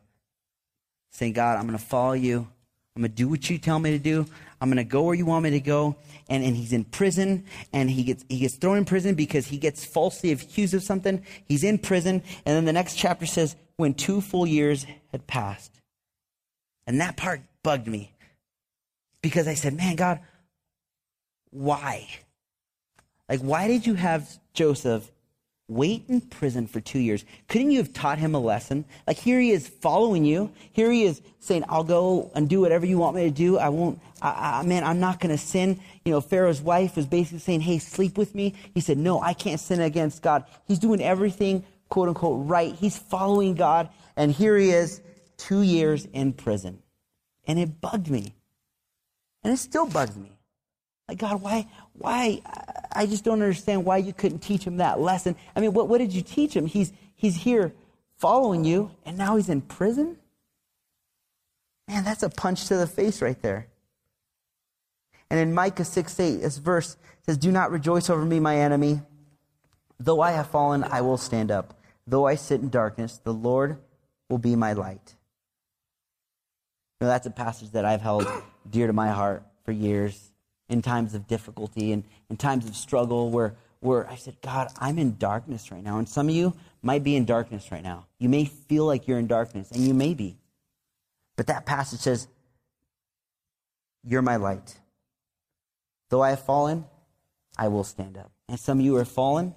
saying, 1.13 1.33
God, 1.33 1.59
I'm 1.59 1.67
going 1.67 1.79
to 1.79 1.85
follow 1.85 2.13
you. 2.13 2.49
I'm 2.95 3.03
going 3.03 3.11
to 3.11 3.17
do 3.17 3.29
what 3.29 3.49
you 3.49 3.59
tell 3.59 3.79
me 3.79 3.91
to 3.91 3.99
do. 3.99 4.27
I'm 4.59 4.71
going 4.71 4.79
to 4.79 4.85
go 4.85 5.03
where 5.03 5.15
you 5.15 5.27
want 5.27 5.45
me 5.45 5.51
to 5.51 5.61
go. 5.61 5.97
And, 6.29 6.43
and 6.43 6.57
he's 6.57 6.73
in 6.73 6.85
prison 6.85 7.45
and 7.73 7.91
he 7.91 8.05
gets, 8.05 8.25
he 8.29 8.39
gets 8.39 8.55
thrown 8.55 8.79
in 8.79 8.87
prison 8.87 9.15
because 9.15 9.47
he 9.47 9.59
gets 9.59 9.85
falsely 9.85 10.33
accused 10.33 10.73
of 10.73 10.83
something. 10.83 11.23
He's 11.45 11.63
in 11.63 11.79
prison. 11.79 12.23
And 12.47 12.57
then 12.57 12.65
the 12.65 12.73
next 12.73 12.97
chapter 12.97 13.27
says, 13.27 13.55
when 13.77 13.93
two 13.93 14.23
full 14.23 14.47
years 14.47 14.87
had 15.13 15.27
passed. 15.27 15.83
And 16.87 17.03
that 17.03 17.19
part 17.19 17.43
bugged 17.63 17.87
me 17.87 18.16
because 19.27 19.49
I 19.49 19.55
said, 19.55 19.75
man, 19.75 19.97
God, 19.97 20.21
why? 21.51 22.07
Like, 23.29 23.41
why 23.41 23.67
did 23.67 23.85
you 23.85 23.95
have 23.95 24.39
Joseph 24.55 25.11
wait 25.67 26.05
in 26.09 26.21
prison 26.21 26.69
for 26.69 26.81
two 26.81 27.01
years? 27.01 27.25
Couldn't 27.49 27.73
you 27.73 27.79
have 27.79 27.93
taught 27.93 28.19
him 28.19 28.37
a 28.37 28.39
lesson? 28.39 28.85
Like, 29.05 29.17
here 29.17 29.41
he 29.41 29.51
is 29.51 29.67
following 29.67 30.25
you. 30.25 30.53
Here 30.71 30.93
he 30.93 31.03
is 31.03 31.21
saying, 31.41 31.65
I'll 31.69 31.83
go 31.83 32.31
and 32.37 32.49
do 32.49 32.61
whatever 32.61 32.87
you 32.87 32.99
want 32.99 33.17
me 33.17 33.25
to 33.25 33.33
do. 33.33 33.59
I 33.59 33.69
won't, 33.69 34.01
I, 34.23 34.61
I, 34.61 34.63
man, 34.63 34.85
I'm 34.85 35.01
not 35.01 35.19
going 35.19 35.37
to 35.37 35.43
sin. 35.43 35.81
You 36.05 36.13
know, 36.13 36.21
Pharaoh's 36.21 36.63
wife 36.63 36.95
was 36.95 37.07
basically 37.07 37.41
saying, 37.41 37.63
hey, 37.63 37.81
sleep 37.81 38.17
with 38.17 38.33
me. 38.33 38.55
He 38.75 38.81
said, 38.81 38.97
no, 38.97 39.21
I 39.21 39.35
can't 39.35 39.59
sin 39.59 39.81
against 39.81 40.23
God. 40.23 40.45
He's 40.69 40.79
doing 40.79 41.03
everything, 41.03 41.65
quote 41.89 42.07
unquote, 42.07 42.47
right. 42.47 42.73
He's 42.77 42.97
following 42.97 43.57
God. 43.57 43.89
And 44.15 44.31
here 44.31 44.57
he 44.57 44.71
is, 44.71 45.01
two 45.37 45.63
years 45.63 46.07
in 46.13 46.33
prison. 46.33 46.79
And 47.49 47.59
it 47.59 47.81
bugged 47.81 48.09
me. 48.09 48.33
And 49.47 49.55
it 49.55 49.59
still 49.59 49.87
bugs 49.87 50.17
me. 50.17 50.33
Like, 51.07 51.19
God, 51.19 51.41
why, 51.41 51.69
why, 51.93 52.43
I 52.91 53.07
just 53.07 53.23
don't 53.23 53.41
understand 53.41 53.85
why 53.85 53.99
you 53.99 54.13
couldn't 54.13 54.41
teach 54.41 54.65
him 54.65 54.79
that 54.79 54.99
lesson. 54.99 55.37
I 55.55 55.61
mean, 55.61 55.73
what, 55.73 55.89
what 55.89 55.99
did 55.99 56.13
you 56.13 56.21
teach 56.21 56.53
him? 56.53 56.67
He's, 56.67 56.93
he's 57.15 57.37
here 57.37 57.73
following 58.17 58.65
you, 58.65 58.91
and 59.05 59.17
now 59.17 59.37
he's 59.37 59.49
in 59.49 59.61
prison? 59.61 60.17
Man, 61.87 62.03
that's 62.03 62.25
a 62.25 62.29
punch 62.29 62.67
to 62.67 62.77
the 62.77 62.89
face 62.89 63.23
right 63.23 63.41
there. 63.41 63.69
And 65.31 65.39
in 65.39 65.55
Micah 65.55 65.85
6 65.85 66.19
8, 66.19 66.39
this 66.39 66.59
verse 66.59 66.97
says, 67.25 67.39
Do 67.39 67.53
not 67.53 67.71
rejoice 67.71 68.11
over 68.11 68.25
me, 68.25 68.41
my 68.41 68.57
enemy. 68.57 69.01
Though 70.01 70.23
I 70.23 70.33
have 70.33 70.51
fallen, 70.51 70.83
I 70.83 71.03
will 71.03 71.19
stand 71.19 71.53
up. 71.53 71.79
Though 72.05 72.27
I 72.27 72.35
sit 72.35 72.63
in 72.63 72.69
darkness, 72.69 73.21
the 73.23 73.33
Lord 73.33 73.79
will 74.29 74.39
be 74.39 74.57
my 74.57 74.73
light. 74.73 75.15
That's 77.01 77.27
a 77.27 77.31
passage 77.31 77.71
that 77.73 77.85
I've 77.85 78.01
held 78.01 78.27
dear 78.69 78.87
to 78.87 78.93
my 78.93 79.09
heart 79.09 79.43
for 79.65 79.73
years 79.73 80.31
in 80.69 80.83
times 80.83 81.15
of 81.15 81.27
difficulty 81.27 81.93
and 81.93 82.05
in 82.31 82.37
times 82.37 82.67
of 82.67 82.75
struggle 82.75 83.31
where, 83.31 83.55
where 83.81 84.09
I 84.09 84.17
said, 84.17 84.37
God, 84.43 84.69
I'm 84.79 84.99
in 84.99 85.17
darkness 85.19 85.71
right 85.71 85.83
now. 85.83 85.99
And 85.99 86.09
some 86.09 86.29
of 86.29 86.35
you 86.35 86.55
might 86.83 87.05
be 87.05 87.17
in 87.17 87.25
darkness 87.25 87.71
right 87.71 87.83
now. 87.83 88.07
You 88.19 88.29
may 88.29 88.47
feel 88.47 88.87
like 88.87 89.07
you're 89.07 89.19
in 89.19 89.27
darkness, 89.27 89.71
and 89.71 89.87
you 89.87 89.93
may 89.93 90.15
be. 90.15 90.39
But 91.37 91.49
that 91.49 91.67
passage 91.67 92.01
says, 92.01 92.29
You're 94.03 94.23
my 94.23 94.37
light. 94.37 94.79
Though 96.09 96.23
I 96.23 96.31
have 96.31 96.45
fallen, 96.45 96.87
I 97.59 97.69
will 97.69 97.85
stand 97.85 98.17
up. 98.17 98.31
And 98.49 98.59
some 98.59 98.79
of 98.79 98.85
you 98.85 98.97
are 98.97 99.05
fallen. 99.05 99.55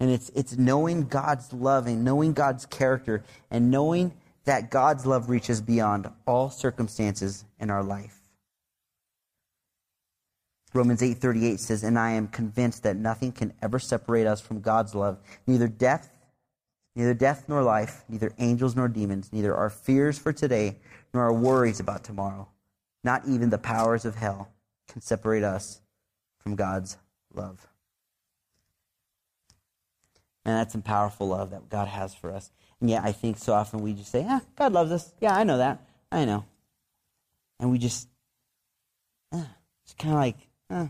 And 0.00 0.10
it's, 0.10 0.30
it's 0.30 0.56
knowing 0.56 1.08
God's 1.08 1.52
love 1.52 1.86
and 1.86 2.04
knowing 2.04 2.32
God's 2.32 2.66
character 2.66 3.24
and 3.50 3.70
knowing 3.70 4.12
that 4.48 4.70
God's 4.70 5.04
love 5.04 5.28
reaches 5.28 5.60
beyond 5.60 6.10
all 6.26 6.48
circumstances 6.48 7.44
in 7.60 7.68
our 7.68 7.82
life. 7.82 8.18
Romans 10.72 11.02
8:38 11.02 11.60
says, 11.60 11.82
"And 11.82 11.98
I 11.98 12.12
am 12.12 12.28
convinced 12.28 12.82
that 12.84 12.96
nothing 12.96 13.30
can 13.30 13.52
ever 13.60 13.78
separate 13.78 14.26
us 14.26 14.40
from 14.40 14.62
God's 14.62 14.94
love, 14.94 15.18
neither 15.46 15.68
death, 15.68 16.10
neither 16.96 17.12
death 17.12 17.46
nor 17.46 17.62
life, 17.62 18.06
neither 18.08 18.32
angels 18.38 18.74
nor 18.74 18.88
demons, 18.88 19.30
neither 19.34 19.54
our 19.54 19.68
fears 19.68 20.18
for 20.18 20.32
today 20.32 20.80
nor 21.12 21.24
our 21.24 21.32
worries 21.34 21.78
about 21.78 22.02
tomorrow, 22.02 22.48
not 23.04 23.26
even 23.26 23.50
the 23.50 23.58
powers 23.58 24.06
of 24.06 24.14
hell 24.14 24.48
can 24.86 25.02
separate 25.02 25.44
us 25.44 25.82
from 26.38 26.56
God's 26.56 26.96
love." 27.34 27.66
And 30.46 30.56
that's 30.56 30.72
some 30.72 30.80
powerful 30.80 31.28
love 31.28 31.50
that 31.50 31.68
God 31.68 31.88
has 31.88 32.14
for 32.14 32.32
us. 32.32 32.50
And 32.80 32.90
yet 32.90 33.04
I 33.04 33.12
think 33.12 33.38
so 33.38 33.52
often 33.54 33.80
we 33.80 33.92
just 33.94 34.10
say, 34.10 34.24
"Ah, 34.28 34.40
God 34.56 34.72
loves 34.72 34.92
us. 34.92 35.12
Yeah, 35.20 35.34
I 35.34 35.44
know 35.44 35.58
that. 35.58 35.80
I 36.12 36.24
know." 36.24 36.44
And 37.60 37.70
we 37.70 37.78
just 37.78 38.08
ah, 39.32 39.48
it's 39.84 39.94
kind 39.94 40.14
of 40.14 40.20
like 40.20 40.48
Huh. 40.70 40.86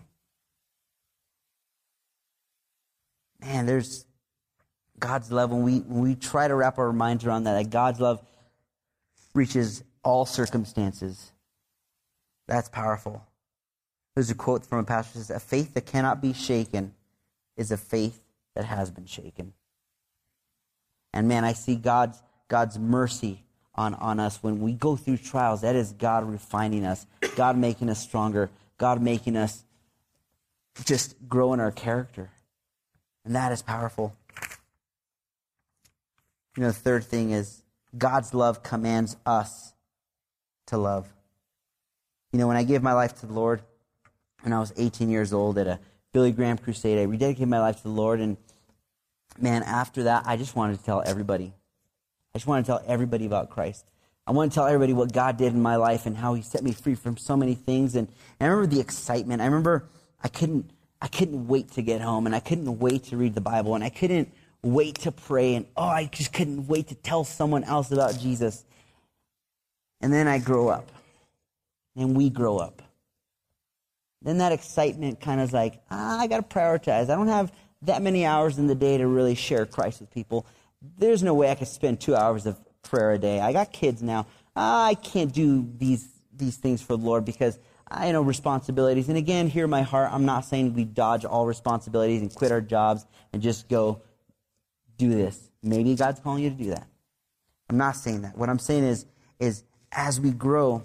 Man, 3.41 3.67
there's 3.67 4.05
God's 4.99 5.31
love 5.31 5.51
when 5.51 5.63
we 5.63 5.79
when 5.79 6.03
we 6.03 6.15
try 6.17 6.49
to 6.49 6.55
wrap 6.55 6.79
our 6.79 6.93
minds 6.93 7.25
around 7.25 7.45
that, 7.45 7.55
that 7.55 7.71
God's 7.71 8.01
love 8.01 8.21
reaches 9.35 9.85
all 10.03 10.27
circumstances. 10.27 11.31
That's 12.49 12.69
powerful. 12.69 13.25
There's 14.15 14.31
a 14.31 14.35
quote 14.35 14.67
from 14.67 14.81
a 14.81 14.85
pastor 14.85 15.19
that 15.19 15.27
says, 15.27 15.37
A 15.37 15.41
faith 15.41 15.75
that 15.75 15.87
cannot 15.87 16.21
be 16.21 16.33
shaken 16.33 16.95
is 17.57 17.71
a 17.71 17.77
faith 17.77 18.21
that 18.57 18.65
has 18.65 18.91
been 18.91 19.07
shaken. 19.07 19.53
And 21.19 21.27
man, 21.27 21.45
I 21.45 21.53
see 21.53 21.75
God's 21.75 22.23
God's 22.47 22.79
mercy 22.79 23.43
on, 23.75 23.95
on 23.95 24.21
us 24.21 24.41
when 24.41 24.61
we 24.61 24.73
go 24.73 24.95
through 24.95 25.17
trials. 25.17 25.63
That 25.63 25.75
is 25.75 25.93
God 25.93 26.25
refining 26.25 26.85
us, 26.85 27.07
God 27.35 27.59
making 27.59 27.91
us 27.91 28.01
stronger, 28.01 28.51
God 28.79 29.03
making 29.03 29.37
us 29.37 29.65
just 30.85 31.17
grow 31.29 31.53
in 31.53 31.61
our 31.61 31.73
character. 31.73 32.31
And 33.25 33.35
that 33.35 33.51
is 33.51 33.63
powerful. 33.63 34.15
You 36.57 36.63
know, 36.63 36.69
the 36.69 36.73
third 36.73 37.03
thing 37.05 37.33
is 37.33 37.63
God's 37.97 38.33
love 38.33 38.63
commands 38.63 39.17
us 39.27 39.73
to 40.67 40.79
love. 40.79 41.13
You 42.33 42.39
know, 42.39 42.47
when 42.47 42.57
I 42.57 42.63
gave 42.63 42.81
my 42.81 42.93
life 42.93 43.19
to 43.21 43.27
the 43.27 43.33
Lord 43.33 43.63
when 44.43 44.53
I 44.53 44.61
was 44.61 44.73
18 44.77 45.11
years 45.11 45.33
old 45.33 45.59
at 45.59 45.67
a 45.67 45.81
Billy 46.13 46.31
Graham 46.31 46.59
crusade, 46.59 46.97
I 46.97 47.07
rededicated 47.07 47.49
my 47.49 47.59
life 47.59 47.79
to 47.79 47.83
the 47.83 47.89
Lord. 47.89 48.21
And 48.21 48.37
man, 49.41 49.63
after 49.63 50.05
that, 50.05 50.25
I 50.27 50.37
just 50.37 50.57
wanted 50.57 50.79
to 50.79 50.85
tell 50.85 51.03
everybody. 51.05 51.53
I 52.35 52.39
just 52.39 52.47
wanted 52.47 52.63
to 52.63 52.67
tell 52.67 52.83
everybody 52.87 53.27
about 53.27 53.51
Christ. 53.51 53.85
I 54.27 54.33
want 54.33 54.53
to 54.53 54.55
tell 54.55 54.67
everybody 54.67 54.93
what 54.93 55.13
God 55.13 55.39
did 55.39 55.55
in 55.55 55.63
my 55.63 55.77
life 55.77 56.05
and 56.05 56.17
how 56.17 56.35
He 56.35 56.43
set 56.43 56.63
me 56.63 56.73
free 56.73 56.95
from 56.95 57.17
so 57.17 57.37
many 57.37 57.55
things. 57.55 57.95
And, 57.97 58.09
and 58.39 58.47
I 58.47 58.53
remember 58.53 58.75
the 58.75 58.81
excitement. 58.81 59.41
I 59.41 59.47
remember 59.47 59.85
I 60.23 60.29
couldn't, 60.29 60.71
I 61.01 61.09
couldn't 61.09 61.49
wait 61.49 61.73
to 61.73 61.83
get 61.83 62.01
home 62.01 62.27
and 62.27 62.35
I 62.35 62.41
couldn't 62.41 62.79
wait 62.79 63.05
to 63.05 63.17
read 63.17 63.35
the 63.35 63.41
Bible 63.41 63.75
and 63.75 63.83
I 63.83 63.89
couldn't 63.89 64.31
wait 64.63 64.97
to 65.01 65.13
pray 65.13 65.55
and 65.55 65.67
oh, 65.77 65.85
I 65.85 66.07
just 66.13 66.33
couldn't 66.33 66.67
wait 66.67 66.89
to 66.89 66.95
tell 66.95 67.25
someone 67.25 67.65
else 67.65 67.91
about 67.91 68.19
Jesus. 68.19 68.65
And 70.01 70.13
then 70.13 70.29
I 70.29 70.39
grow 70.39 70.69
up 70.69 70.91
and 71.97 72.17
we 72.17 72.31
grow 72.31 72.59
up. 72.59 72.83
Then 74.23 74.39
that 74.39 74.53
excitement 74.53 75.21
kind 75.21 75.41
of 75.41 75.49
is 75.49 75.53
like, 75.53 75.81
ah, 75.91 76.19
I 76.19 76.27
got 76.27 76.49
to 76.49 76.57
prioritize. 76.57 77.05
I 77.05 77.15
don't 77.15 77.29
have 77.29 77.53
that 77.83 78.03
many 78.03 78.27
hours 78.27 78.59
in 78.59 78.67
the 78.67 78.75
day 78.75 78.99
to 78.99 79.07
really 79.07 79.35
share 79.35 79.67
Christ 79.67 80.01
with 80.01 80.11
people. 80.11 80.47
There's 80.99 81.23
no 81.23 81.35
way 81.35 81.51
I 81.51 81.55
could 81.55 81.69
spend 81.69 82.01
two 82.01 82.15
hours 82.15 82.47
of 82.47 82.59
prayer 82.83 83.13
a 83.13 83.19
day. 83.19 83.41
I 83.41 83.53
got 83.53 83.73
kids 83.73 84.03
now. 84.03 84.27
I 84.57 84.97
can't 85.03 85.33
do 85.33 85.69
these, 85.77 86.09
these 86.33 86.57
things 86.57 86.83
for 86.83 86.97
the 86.97 87.05
Lord 87.05 87.25
because 87.25 87.59
I 87.91 88.11
know 88.13 88.23
responsibilities. 88.23 89.09
And 89.09 89.17
again, 89.17 89.49
hear 89.49 89.67
my 89.67 89.83
heart. 89.83 90.11
I'm 90.13 90.25
not 90.25 90.45
saying 90.45 90.75
we 90.75 90.85
dodge 90.85 91.25
all 91.25 91.47
responsibilities 91.47 92.21
and 92.21 92.35
quit 92.35 92.53
our 92.53 92.61
jobs 92.61 93.07
and 93.33 93.41
just 93.41 93.69
go 93.69 94.03
do 94.97 95.11
this. 95.11 95.51
Maybe 95.63 95.95
God's 95.95 96.21
calling 96.21 96.43
you 96.43 96.51
to 96.51 96.57
do 96.57 96.71
that. 96.71 96.87
I'm 97.71 97.77
not 97.77 97.97
saying 97.97 98.23
that. 98.23 98.37
What 98.37 98.49
I'm 98.49 98.59
saying 98.59 98.85
is, 98.85 99.07
is 99.39 99.65
as 99.93 100.21
we 100.21 100.31
grow 100.31 100.85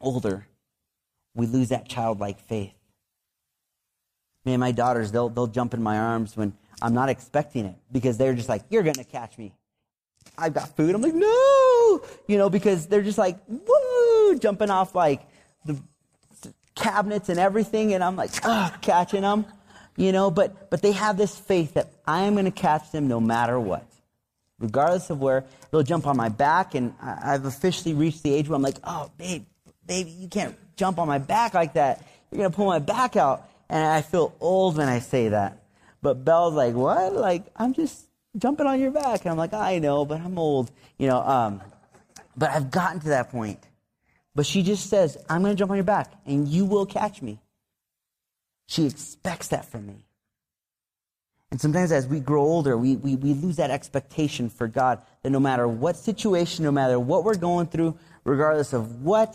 older, 0.00 0.46
we 1.34 1.46
lose 1.46 1.68
that 1.68 1.88
childlike 1.88 2.40
faith. 2.40 2.72
Me 4.48 4.54
and 4.54 4.60
my 4.60 4.72
daughters, 4.72 5.12
they'll, 5.12 5.28
they'll 5.28 5.46
jump 5.46 5.74
in 5.74 5.82
my 5.82 5.98
arms 5.98 6.34
when 6.34 6.54
I'm 6.80 6.94
not 6.94 7.10
expecting 7.10 7.66
it 7.66 7.74
because 7.92 8.16
they're 8.16 8.32
just 8.32 8.48
like, 8.48 8.62
you're 8.70 8.82
going 8.82 8.94
to 8.94 9.04
catch 9.04 9.36
me. 9.36 9.52
I've 10.38 10.54
got 10.54 10.74
food. 10.74 10.94
I'm 10.94 11.02
like, 11.02 11.12
no, 11.12 12.00
you 12.26 12.38
know, 12.38 12.48
because 12.48 12.86
they're 12.86 13.02
just 13.02 13.18
like, 13.18 13.36
woo, 13.46 14.38
jumping 14.38 14.70
off 14.70 14.94
like 14.94 15.20
the 15.66 15.78
cabinets 16.74 17.28
and 17.28 17.38
everything. 17.38 17.92
And 17.92 18.02
I'm 18.02 18.16
like, 18.16 18.30
ah, 18.42 18.74
catching 18.80 19.20
them, 19.20 19.44
you 19.98 20.12
know, 20.12 20.30
but, 20.30 20.70
but 20.70 20.80
they 20.80 20.92
have 20.92 21.18
this 21.18 21.36
faith 21.36 21.74
that 21.74 21.90
I 22.06 22.22
am 22.22 22.32
going 22.32 22.46
to 22.46 22.50
catch 22.50 22.90
them 22.90 23.06
no 23.06 23.20
matter 23.20 23.60
what. 23.60 23.84
Regardless 24.58 25.10
of 25.10 25.20
where 25.20 25.44
they'll 25.70 25.82
jump 25.82 26.06
on 26.06 26.16
my 26.16 26.30
back. 26.30 26.74
And 26.74 26.94
I've 27.02 27.44
officially 27.44 27.92
reached 27.92 28.22
the 28.22 28.32
age 28.32 28.48
where 28.48 28.56
I'm 28.56 28.62
like, 28.62 28.78
oh, 28.82 29.10
babe, 29.18 29.44
baby, 29.86 30.10
you 30.10 30.28
can't 30.28 30.56
jump 30.74 30.98
on 30.98 31.06
my 31.06 31.18
back 31.18 31.52
like 31.52 31.74
that. 31.74 32.02
You're 32.30 32.38
going 32.38 32.50
to 32.50 32.56
pull 32.56 32.64
my 32.64 32.78
back 32.78 33.14
out. 33.14 33.44
And 33.70 33.84
I 33.84 34.02
feel 34.02 34.34
old 34.40 34.76
when 34.76 34.88
I 34.88 35.00
say 35.00 35.28
that. 35.28 35.62
But 36.00 36.24
Belle's 36.24 36.54
like, 36.54 36.74
what? 36.74 37.12
Like, 37.14 37.46
I'm 37.56 37.74
just 37.74 38.06
jumping 38.36 38.66
on 38.66 38.80
your 38.80 38.90
back. 38.90 39.22
And 39.22 39.30
I'm 39.30 39.36
like, 39.36 39.52
I 39.52 39.78
know, 39.78 40.04
but 40.04 40.20
I'm 40.20 40.38
old. 40.38 40.70
You 40.96 41.08
know, 41.08 41.20
um, 41.20 41.60
but 42.36 42.50
I've 42.50 42.70
gotten 42.70 43.00
to 43.00 43.08
that 43.08 43.30
point. 43.30 43.58
But 44.34 44.46
she 44.46 44.62
just 44.62 44.88
says, 44.88 45.18
I'm 45.28 45.42
going 45.42 45.54
to 45.54 45.58
jump 45.58 45.70
on 45.70 45.76
your 45.76 45.84
back 45.84 46.12
and 46.24 46.46
you 46.46 46.64
will 46.64 46.86
catch 46.86 47.20
me. 47.20 47.40
She 48.68 48.86
expects 48.86 49.48
that 49.48 49.64
from 49.64 49.86
me. 49.86 50.04
And 51.50 51.60
sometimes 51.60 51.90
as 51.92 52.06
we 52.06 52.20
grow 52.20 52.42
older, 52.42 52.76
we, 52.76 52.96
we, 52.96 53.16
we 53.16 53.32
lose 53.32 53.56
that 53.56 53.70
expectation 53.70 54.50
for 54.50 54.68
God 54.68 55.02
that 55.22 55.30
no 55.30 55.40
matter 55.40 55.66
what 55.66 55.96
situation, 55.96 56.64
no 56.64 56.70
matter 56.70 57.00
what 57.00 57.24
we're 57.24 57.36
going 57.36 57.66
through, 57.66 57.98
regardless 58.24 58.72
of 58.74 59.02
what, 59.02 59.34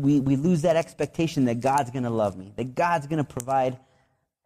we, 0.00 0.20
we 0.20 0.36
lose 0.36 0.62
that 0.62 0.76
expectation 0.76 1.46
that 1.46 1.60
God's 1.60 1.90
going 1.90 2.04
to 2.04 2.10
love 2.10 2.36
me, 2.36 2.52
that 2.56 2.74
God's 2.74 3.06
going 3.06 3.24
to 3.24 3.24
provide 3.24 3.78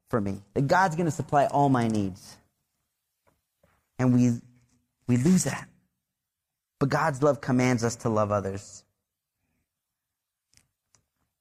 for 0.09 0.21
me, 0.21 0.43
that 0.55 0.67
God's 0.67 0.97
going 0.97 1.07
to 1.07 1.13
supply 1.13 1.47
all 1.47 1.69
my 1.69 1.89
needs. 1.89 2.37
And 3.99 4.15
we, 4.15 4.41
we 5.07 5.17
lose 5.17 5.45
that. 5.45 5.69
But 6.79 6.89
God's 6.89 7.23
love 7.23 7.41
commands 7.41 7.83
us 7.83 7.97
to 7.97 8.09
love 8.09 8.31
others. 8.31 8.85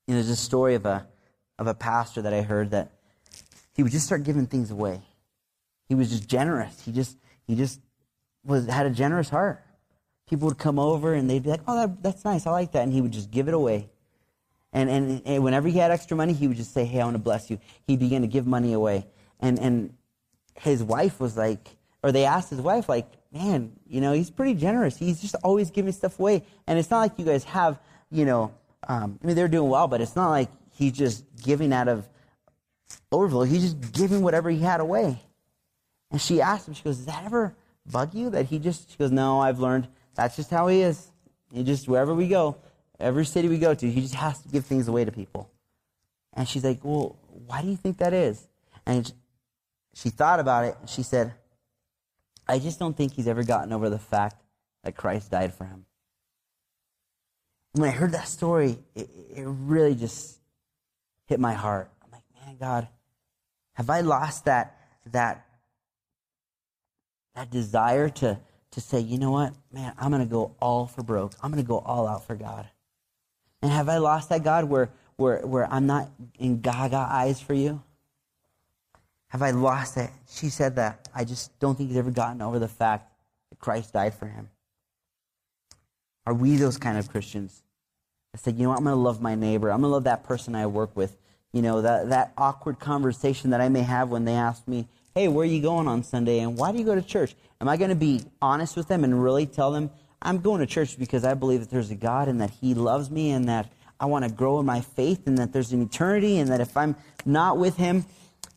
You 0.08 0.13
know, 0.13 0.22
there's 0.22 0.30
a 0.30 0.36
story 0.36 0.76
of 0.76 0.86
a, 0.86 1.08
of 1.60 1.67
a 1.67 1.74
pastor 1.74 2.24
that 2.24 2.34
I 2.34 2.41
heard 2.41 2.72
that 2.72 2.91
he 3.74 3.84
would 3.84 3.91
just 3.91 4.06
start 4.06 4.24
giving 4.24 4.48
things 4.48 4.72
away. 4.72 5.02
He 5.88 5.96
was 5.96 6.10
just 6.10 6.28
generous. 6.28 6.82
He 6.84 6.91
just, 6.91 7.17
he 7.46 7.56
just 7.56 7.80
was, 8.43 8.65
had 8.67 8.86
a 8.86 8.89
generous 8.89 9.30
heart. 9.30 9.63
People 10.28 10.48
would 10.48 10.58
come 10.58 10.80
over 10.80 11.13
and 11.13 11.30
they'd 11.30 11.43
be 11.43 11.50
like, 11.50 11.62
oh, 11.67 11.76
that, 11.76 12.04
that's 12.04 12.26
nice. 12.26 12.48
I 12.48 12.52
like 12.52 12.72
that. 12.72 12.84
And 12.84 12.91
he 12.91 13.02
would 13.02 13.12
just 13.12 13.30
give 13.30 13.48
it 13.48 13.54
away. 13.54 13.89
And, 14.78 14.92
and, 14.92 15.22
and 15.26 15.44
whenever 15.44 15.68
he 15.68 15.80
had 15.80 15.90
extra 15.90 16.16
money, 16.16 16.34
he 16.34 16.48
would 16.48 16.56
just 16.56 16.72
say, 16.72 16.86
hey, 16.86 17.02
I 17.02 17.04
want 17.04 17.16
to 17.16 17.20
bless 17.20 17.50
you. 17.50 17.58
He 17.88 17.98
began 17.98 18.22
to 18.22 18.28
give 18.28 18.46
money 18.46 18.74
away. 18.74 19.08
And, 19.40 19.58
and 19.58 19.96
his 20.60 20.84
wife 20.84 21.20
was 21.20 21.36
like, 21.36 21.68
or 22.04 22.12
they 22.12 22.26
asked 22.26 22.52
his 22.52 22.62
wife, 22.62 22.88
like, 22.88 23.08
man, 23.34 23.72
you 23.88 24.02
know, 24.02 24.13
he's 24.13 24.30
pretty 24.30 24.54
generous. 24.54 24.96
He's 24.96 25.20
just 25.20 25.34
always 25.44 25.72
giving 25.72 25.92
stuff 25.94 26.20
away. 26.20 26.46
And 26.68 26.78
it's 26.78 26.92
not 26.92 27.00
like 27.00 27.13
you 27.18 27.26
guys 27.26 27.44
have, 27.46 27.80
you 28.12 28.24
know, 28.24 28.54
um, 28.88 29.18
I 29.24 29.26
mean, 29.26 29.36
they're 29.36 29.48
doing 29.48 29.68
well, 29.68 29.88
but 29.88 30.00
it's 30.00 30.16
not 30.16 30.30
like 30.30 30.50
he's 30.76 30.92
just 30.92 31.26
giving 31.44 31.74
out 31.74 31.88
of 31.88 32.08
overflow. 33.12 33.46
He's 33.46 33.74
just 33.74 33.94
giving 33.94 34.22
whatever 34.22 34.52
he 34.52 34.60
had 34.60 34.80
away. 34.80 35.20
And 36.12 36.22
she 36.22 36.40
asked 36.40 36.68
him, 36.68 36.76
she 36.76 36.84
goes, 36.84 36.98
does 36.98 37.08
that 37.08 37.26
ever 37.26 37.56
bug 37.92 38.13
you 38.13 38.30
that 38.30 38.46
he 38.46 38.60
just, 38.60 38.92
she 38.92 38.98
goes, 38.98 39.12
no, 39.12 39.40
I've 39.40 39.58
learned 39.58 39.88
that's 40.13 40.36
just 40.36 40.52
how 40.52 40.68
he 40.68 40.82
is. 40.82 41.08
He 41.52 41.63
just, 41.63 41.88
wherever 41.88 42.13
we 42.13 42.28
go, 42.28 42.58
every 43.00 43.26
city 43.26 43.48
we 43.48 43.58
go 43.58 43.74
to, 43.74 43.90
he 43.90 44.02
just 44.02 44.16
has 44.16 44.42
to 44.42 44.50
give 44.50 44.66
things 44.66 44.88
away 44.88 45.06
to 45.06 45.12
people. 45.12 45.50
And 46.34 46.48
she's 46.48 46.64
like, 46.64 46.80
well, 46.84 47.18
why 47.46 47.62
do 47.62 47.68
you 47.68 47.76
think 47.76 47.98
that 47.98 48.14
is? 48.14 48.48
And 48.86 49.12
she 49.94 50.10
thought 50.10 50.40
about 50.40 50.66
it. 50.66 50.78
And 50.80 50.90
she 50.90 51.04
said, 51.04 51.34
I 52.48 52.60
just 52.60 52.80
don't 52.80 52.96
think 52.96 53.14
he's 53.14 53.28
ever 53.28 53.44
gotten 53.44 53.74
over 53.74 53.90
the 53.90 54.00
fact 54.00 54.42
that 54.84 54.96
Christ 54.96 55.32
died 55.32 55.54
for 55.54 55.66
him. 55.66 55.86
When 57.74 57.90
I 57.90 57.92
heard 57.92 58.12
that 58.14 58.28
story, 58.28 58.78
it, 58.96 59.10
it 59.36 59.44
really 59.46 59.96
just 59.96 60.40
hit 61.26 61.40
my 61.40 61.54
heart. 61.54 61.92
I'm 62.04 62.12
like, 62.12 62.24
man, 62.46 62.58
God, 62.58 62.88
have 63.74 63.90
I 63.90 64.02
lost 64.02 64.46
that 64.46 64.76
that 65.12 65.46
that 67.36 67.52
desire 67.52 68.10
to 68.10 68.40
to 68.72 68.82
say, 68.82 69.00
you 69.00 69.18
know 69.18 69.32
what, 69.32 69.54
man, 69.72 69.94
I'm 69.98 70.12
going 70.12 70.24
to 70.24 70.30
go 70.30 70.56
all 70.60 70.88
for 70.88 71.04
broke. 71.04 71.34
I'm 71.42 71.52
going 71.52 71.64
to 71.64 71.68
go 71.68 71.80
all 71.80 72.08
out 72.08 72.26
for 72.26 72.36
God. 72.36 72.70
And 73.62 73.72
have 73.72 73.89
I 73.89 73.98
lost 73.98 74.30
that 74.30 74.43
God 74.43 74.65
where 74.65 74.89
where 75.15 75.39
where 75.46 75.72
I'm 75.72 75.88
not 75.88 76.10
in 76.39 76.62
gaga 76.62 77.08
eyes 77.10 77.41
for 77.41 77.54
you? 77.54 77.82
Have 79.30 79.41
I 79.41 79.52
lost 79.52 79.98
it? 79.98 80.10
She 80.30 80.50
said 80.50 80.76
that. 80.78 81.10
I 81.13 81.26
just 81.26 81.58
don't 81.60 81.78
think 81.78 81.89
he's 81.89 81.98
ever 81.98 82.12
gotten 82.12 82.41
over 82.41 82.60
the 82.60 82.67
fact 82.67 83.12
that 83.50 83.60
Christ 83.60 83.93
died 83.93 84.13
for 84.13 84.28
him. 84.28 84.50
Are 86.26 86.34
we 86.34 86.56
those 86.56 86.78
kind 86.78 86.98
of 86.98 87.10
Christians? 87.10 87.63
I 88.34 88.38
said, 88.38 88.58
you 88.58 88.63
know 88.63 88.70
what? 88.70 88.78
I'm 88.78 88.84
going 88.84 88.96
to 88.96 89.02
love 89.02 89.22
my 89.22 89.36
neighbor. 89.36 89.72
I'm 89.72 89.82
going 89.82 89.89
to 89.89 89.93
love 89.93 90.04
that 90.06 90.24
person 90.24 90.56
I 90.56 90.67
work 90.67 90.96
with. 90.96 91.17
You 91.54 91.62
know, 91.62 91.82
that, 91.82 92.10
that 92.10 92.34
awkward 92.38 92.80
conversation 92.80 93.50
that 93.50 93.62
I 93.62 93.70
may 93.70 93.82
have 93.82 94.10
when 94.10 94.26
they 94.26 94.34
ask 94.34 94.67
me, 94.67 94.88
hey, 95.15 95.28
where 95.28 95.43
are 95.43 95.50
you 95.50 95.62
going 95.62 95.88
on 95.88 96.04
Sunday? 96.04 96.39
And 96.39 96.58
why 96.58 96.72
do 96.72 96.78
you 96.78 96.86
go 96.86 96.96
to 96.96 97.02
church? 97.02 97.36
Am 97.60 97.67
I 97.67 97.78
going 97.78 97.89
to 97.89 97.96
be 97.96 98.22
honest 98.41 98.76
with 98.76 98.88
them 98.88 99.04
and 99.04 99.24
really 99.24 99.46
tell 99.46 99.72
them, 99.72 99.89
I'm 100.21 100.39
going 100.39 100.60
to 100.60 100.65
church 100.65 100.97
because 100.97 101.23
I 101.23 101.34
believe 101.34 101.62
that 101.62 101.69
there's 101.69 101.91
a 101.91 101.95
God 101.95 102.27
and 102.27 102.41
that 102.41 102.49
He 102.49 102.73
loves 102.73 103.10
me 103.10 103.32
and 103.32 103.47
that 103.49 103.71
I 103.99 104.06
want 104.06 104.25
to 104.25 104.32
grow 104.32 104.60
in 104.60 104.65
my 104.65 104.82
faith 104.82 105.27
and 105.27 105.38
that 105.38 105.53
there's 105.53 105.71
an 105.71 105.82
eternity 105.82 106.38
and 106.38 106.49
that 106.51 106.62
if 106.62 106.75
I'm 106.75 106.95
not 107.25 107.58
with 107.58 107.77
Him, 107.77 108.06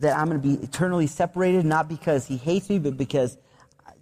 that 0.01 0.17
I'm 0.17 0.29
going 0.29 0.41
to 0.41 0.49
be 0.49 0.63
eternally 0.65 1.07
separated, 1.07 1.65
not 1.65 1.89
because 1.89 2.27
he 2.27 2.37
hates 2.37 2.69
me, 2.69 2.79
but 2.79 2.97
because, 2.97 3.37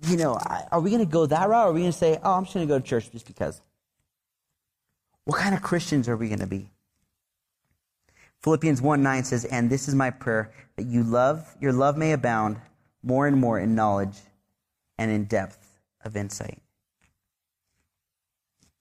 you 0.06 0.16
know, 0.16 0.38
are 0.70 0.80
we 0.80 0.90
going 0.90 1.04
to 1.04 1.10
go 1.10 1.26
that 1.26 1.48
route? 1.48 1.66
Or 1.66 1.70
are 1.70 1.72
we 1.72 1.80
going 1.80 1.92
to 1.92 1.98
say, 1.98 2.18
oh, 2.22 2.34
I'm 2.34 2.44
just 2.44 2.54
going 2.54 2.66
to 2.66 2.72
go 2.72 2.78
to 2.78 2.84
church 2.84 3.10
just 3.10 3.26
because? 3.26 3.60
What 5.24 5.38
kind 5.38 5.54
of 5.54 5.62
Christians 5.62 6.08
are 6.08 6.16
we 6.16 6.28
going 6.28 6.38
to 6.40 6.46
be? 6.46 6.70
Philippians 8.42 8.80
1 8.80 9.02
9 9.02 9.24
says, 9.24 9.44
And 9.44 9.68
this 9.68 9.88
is 9.88 9.94
my 9.94 10.10
prayer, 10.10 10.52
that 10.76 10.86
you 10.86 11.02
love, 11.02 11.56
your 11.60 11.72
love 11.72 11.96
may 11.96 12.12
abound 12.12 12.58
more 13.02 13.26
and 13.26 13.36
more 13.36 13.58
in 13.58 13.74
knowledge 13.74 14.16
and 14.96 15.10
in 15.10 15.24
depth 15.24 15.80
of 16.04 16.16
insight. 16.16 16.62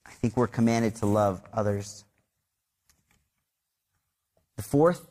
I 0.08 0.12
think 0.12 0.38
we're 0.38 0.48
commanded 0.48 0.96
to 0.96 1.06
love 1.06 1.42
others. 1.54 2.06
The 4.56 4.64
fourth 4.64 5.08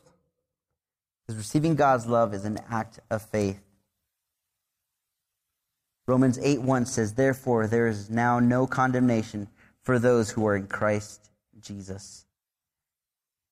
is 1.29 1.35
receiving 1.35 1.75
God's 1.75 2.05
love 2.05 2.33
is 2.33 2.45
an 2.45 2.59
act 2.69 2.99
of 3.09 3.21
faith. 3.21 3.61
Romans 6.07 6.39
8 6.41 6.61
1 6.61 6.85
says, 6.85 7.13
Therefore, 7.13 7.67
there 7.67 7.87
is 7.87 8.09
now 8.09 8.39
no 8.39 8.65
condemnation 8.65 9.47
for 9.81 9.99
those 9.99 10.29
who 10.31 10.45
are 10.47 10.55
in 10.55 10.67
Christ 10.67 11.29
Jesus. 11.61 12.25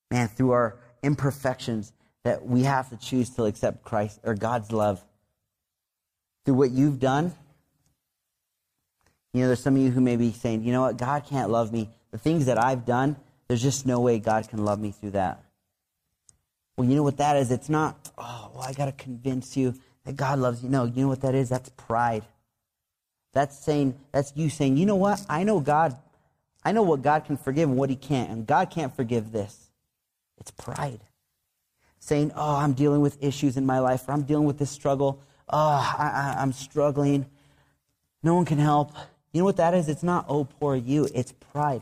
Man, 0.10 0.28
through 0.28 0.52
our 0.52 0.78
imperfections, 1.04 1.92
that 2.24 2.46
we 2.46 2.64
have 2.64 2.90
to 2.90 2.98
choose 2.98 3.30
to 3.32 3.46
accept 3.46 3.84
Christ 3.84 4.20
or 4.24 4.36
God's 4.36 4.72
love. 4.72 5.04
Through 6.44 6.56
what 6.56 6.72
you've 6.72 7.00
done, 7.00 7.34
you 9.36 9.42
know, 9.42 9.48
there's 9.48 9.62
some 9.62 9.76
of 9.76 9.82
you 9.82 9.92
who 9.92 10.00
may 10.00 10.16
be 10.16 10.32
saying, 10.32 10.64
you 10.64 10.72
know 10.72 10.82
what, 10.82 10.98
God 10.98 11.26
can't 11.26 11.50
love 11.50 11.74
me. 11.74 11.90
The 12.12 12.18
things 12.18 12.46
that 12.46 12.58
I've 12.58 12.86
done, 12.86 13.18
there's 13.48 13.62
just 13.62 13.86
no 13.86 14.00
way 14.00 14.18
God 14.18 14.48
can 14.48 14.64
love 14.64 14.80
me 14.80 14.92
through 14.92 15.12
that. 15.12 15.44
Well, 16.78 16.88
you 16.88 16.96
know 16.96 17.04
what 17.04 17.18
that 17.18 17.36
is? 17.36 17.52
It's 17.52 17.70
not, 17.70 18.12
oh, 18.18 18.52
well, 18.54 18.64
I 18.64 18.72
got 18.72 18.86
to 18.86 18.92
convince 18.94 19.58
you 19.58 19.76
that 20.06 20.16
God 20.16 20.40
loves 20.40 20.64
you. 20.64 20.70
No, 20.70 20.86
you 20.86 21.02
know 21.02 21.08
what 21.10 21.22
that 21.22 21.36
is? 21.36 21.50
That's 21.50 21.70
pride. 21.70 22.24
That's 23.34 23.58
saying, 23.58 23.96
that's 24.14 24.32
you 24.36 24.50
saying, 24.50 24.78
you 24.78 24.86
know 24.86 24.96
what? 24.96 25.26
I 25.28 25.44
know 25.44 25.60
God. 25.60 25.98
I 26.64 26.72
know 26.72 26.84
what 26.84 27.02
God 27.02 27.26
can 27.26 27.36
forgive 27.36 27.68
and 27.68 27.78
what 27.78 27.90
he 27.90 27.98
can't. 27.98 28.30
And 28.30 28.48
God 28.48 28.70
can't 28.70 28.96
forgive 28.96 29.34
this. 29.34 29.70
It's 30.38 30.52
pride. 30.52 31.02
Saying, 32.00 32.32
oh, 32.36 32.56
I'm 32.56 32.74
dealing 32.74 33.02
with 33.02 33.22
issues 33.22 33.58
in 33.58 33.66
my 33.66 33.80
life, 33.80 34.08
or 34.08 34.14
I'm 34.14 34.24
dealing 34.24 34.46
with 34.46 34.60
this 34.60 34.72
struggle. 34.72 35.22
Oh, 35.50 35.58
I, 35.98 36.36
I, 36.38 36.42
I'm 36.42 36.54
struggling. 36.54 37.26
No 38.24 38.36
one 38.36 38.46
can 38.46 38.60
help. 38.60 38.92
You 39.36 39.42
know 39.42 39.46
what 39.48 39.58
that 39.58 39.74
is? 39.74 39.90
It's 39.90 40.02
not, 40.02 40.28
oh, 40.30 40.46
poor 40.46 40.78
you. 40.78 41.10
It's 41.14 41.34
pride. 41.34 41.82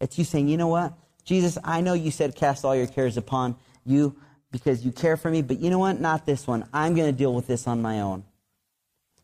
It's 0.00 0.16
you 0.16 0.22
saying, 0.22 0.46
you 0.46 0.56
know 0.56 0.68
what? 0.68 0.92
Jesus, 1.24 1.58
I 1.64 1.80
know 1.80 1.92
you 1.92 2.12
said 2.12 2.36
cast 2.36 2.64
all 2.64 2.76
your 2.76 2.86
cares 2.86 3.16
upon 3.16 3.56
you 3.84 4.14
because 4.52 4.86
you 4.86 4.92
care 4.92 5.16
for 5.16 5.28
me, 5.28 5.42
but 5.42 5.58
you 5.58 5.70
know 5.70 5.80
what? 5.80 5.98
Not 5.98 6.24
this 6.24 6.46
one. 6.46 6.68
I'm 6.72 6.94
going 6.94 7.08
to 7.08 7.12
deal 7.12 7.34
with 7.34 7.48
this 7.48 7.66
on 7.66 7.82
my 7.82 8.00
own. 8.00 8.22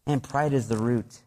And 0.04 0.20
pride 0.20 0.52
is 0.52 0.66
the 0.66 0.78
root. 0.78 1.20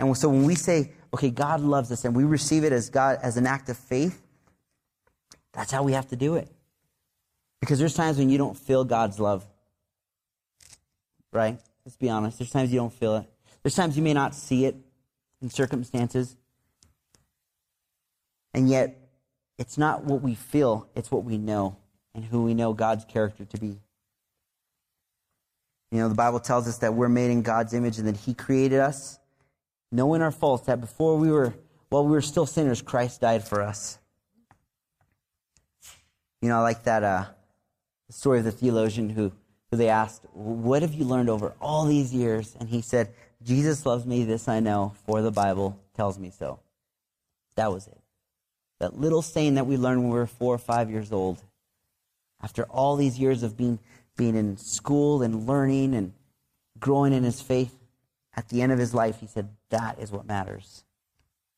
And 0.00 0.16
so 0.16 0.30
when 0.30 0.42
we 0.42 0.56
say, 0.56 0.90
okay, 1.14 1.30
God 1.30 1.60
loves 1.60 1.92
us 1.92 2.04
and 2.04 2.16
we 2.16 2.24
receive 2.24 2.64
it 2.64 2.72
as 2.72 2.90
God, 2.90 3.20
as 3.22 3.36
an 3.36 3.46
act 3.46 3.68
of 3.68 3.76
faith, 3.76 4.20
that's 5.52 5.70
how 5.70 5.84
we 5.84 5.92
have 5.92 6.08
to 6.08 6.16
do 6.16 6.34
it. 6.34 6.50
Because 7.60 7.78
there's 7.78 7.94
times 7.94 8.18
when 8.18 8.30
you 8.30 8.38
don't 8.38 8.58
feel 8.58 8.82
God's 8.82 9.20
love. 9.20 9.46
Right? 11.32 11.56
Let's 11.84 11.96
be 11.96 12.10
honest. 12.10 12.38
There's 12.38 12.50
times 12.50 12.72
you 12.72 12.80
don't 12.80 12.92
feel 12.92 13.14
it. 13.18 13.30
There's 13.62 13.76
times 13.76 13.96
you 13.96 14.02
may 14.02 14.12
not 14.12 14.34
see 14.34 14.64
it 14.64 14.74
and 15.40 15.52
circumstances. 15.52 16.36
And 18.54 18.68
yet, 18.68 18.98
it's 19.58 19.76
not 19.76 20.04
what 20.04 20.22
we 20.22 20.34
feel, 20.34 20.88
it's 20.94 21.10
what 21.10 21.24
we 21.24 21.36
know 21.36 21.76
and 22.14 22.24
who 22.24 22.42
we 22.42 22.54
know 22.54 22.72
God's 22.72 23.04
character 23.04 23.44
to 23.44 23.58
be. 23.58 23.78
You 25.90 25.98
know, 25.98 26.08
the 26.08 26.14
Bible 26.14 26.40
tells 26.40 26.68
us 26.68 26.78
that 26.78 26.94
we're 26.94 27.08
made 27.08 27.30
in 27.30 27.42
God's 27.42 27.72
image 27.72 27.98
and 27.98 28.06
that 28.06 28.16
He 28.16 28.34
created 28.34 28.80
us, 28.80 29.18
knowing 29.90 30.22
our 30.22 30.30
faults, 30.30 30.66
that 30.66 30.80
before 30.80 31.16
we 31.16 31.30
were, 31.30 31.54
while 31.88 32.04
we 32.04 32.10
were 32.10 32.20
still 32.20 32.46
sinners, 32.46 32.82
Christ 32.82 33.20
died 33.20 33.46
for 33.46 33.62
us. 33.62 33.98
You 36.42 36.48
know, 36.48 36.58
I 36.58 36.60
like 36.60 36.84
that 36.84 37.02
uh, 37.02 37.24
story 38.10 38.38
of 38.38 38.44
the 38.44 38.52
theologian 38.52 39.08
who, 39.08 39.32
who 39.70 39.76
they 39.76 39.88
asked, 39.88 40.24
What 40.32 40.82
have 40.82 40.94
you 40.94 41.04
learned 41.04 41.30
over 41.30 41.54
all 41.60 41.84
these 41.84 42.14
years? 42.14 42.56
And 42.60 42.68
he 42.68 42.80
said, 42.80 43.12
Jesus 43.42 43.86
loves 43.86 44.04
me, 44.04 44.24
this 44.24 44.48
I 44.48 44.60
know, 44.60 44.94
for 45.06 45.22
the 45.22 45.30
Bible 45.30 45.78
tells 45.94 46.18
me 46.18 46.30
so. 46.30 46.58
That 47.54 47.72
was 47.72 47.86
it. 47.86 47.98
That 48.80 48.98
little 48.98 49.22
saying 49.22 49.54
that 49.54 49.66
we 49.66 49.76
learned 49.76 50.02
when 50.02 50.10
we 50.10 50.18
were 50.18 50.26
four 50.26 50.54
or 50.54 50.58
five 50.58 50.90
years 50.90 51.12
old. 51.12 51.42
After 52.42 52.64
all 52.64 52.96
these 52.96 53.18
years 53.18 53.42
of 53.42 53.56
being 53.56 53.78
being 54.16 54.36
in 54.36 54.56
school 54.56 55.22
and 55.22 55.46
learning 55.46 55.94
and 55.94 56.12
growing 56.78 57.12
in 57.12 57.22
his 57.22 57.40
faith, 57.40 57.74
at 58.36 58.48
the 58.48 58.62
end 58.62 58.72
of 58.72 58.78
his 58.78 58.94
life, 58.94 59.20
he 59.20 59.26
said, 59.26 59.48
That 59.70 59.98
is 59.98 60.12
what 60.12 60.26
matters 60.26 60.84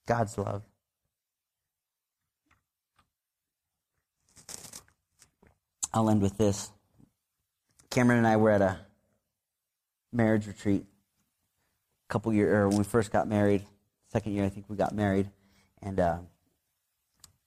God's 0.07 0.37
love. 0.39 0.63
I'll 5.93 6.09
end 6.09 6.23
with 6.23 6.39
this. 6.39 6.71
Cameron 7.91 8.19
and 8.19 8.27
I 8.27 8.37
were 8.37 8.51
at 8.51 8.63
a 8.63 8.79
marriage 10.13 10.47
retreat 10.47 10.85
couple 12.11 12.33
years, 12.33 12.53
or 12.53 12.69
when 12.69 12.79
we 12.79 12.85
first 12.85 13.11
got 13.11 13.29
married, 13.29 13.65
second 14.13 14.33
year 14.33 14.45
I 14.45 14.49
think 14.49 14.67
we 14.69 14.77
got 14.77 14.95
married, 14.95 15.31
and 15.83 15.99
uh, 15.99 16.19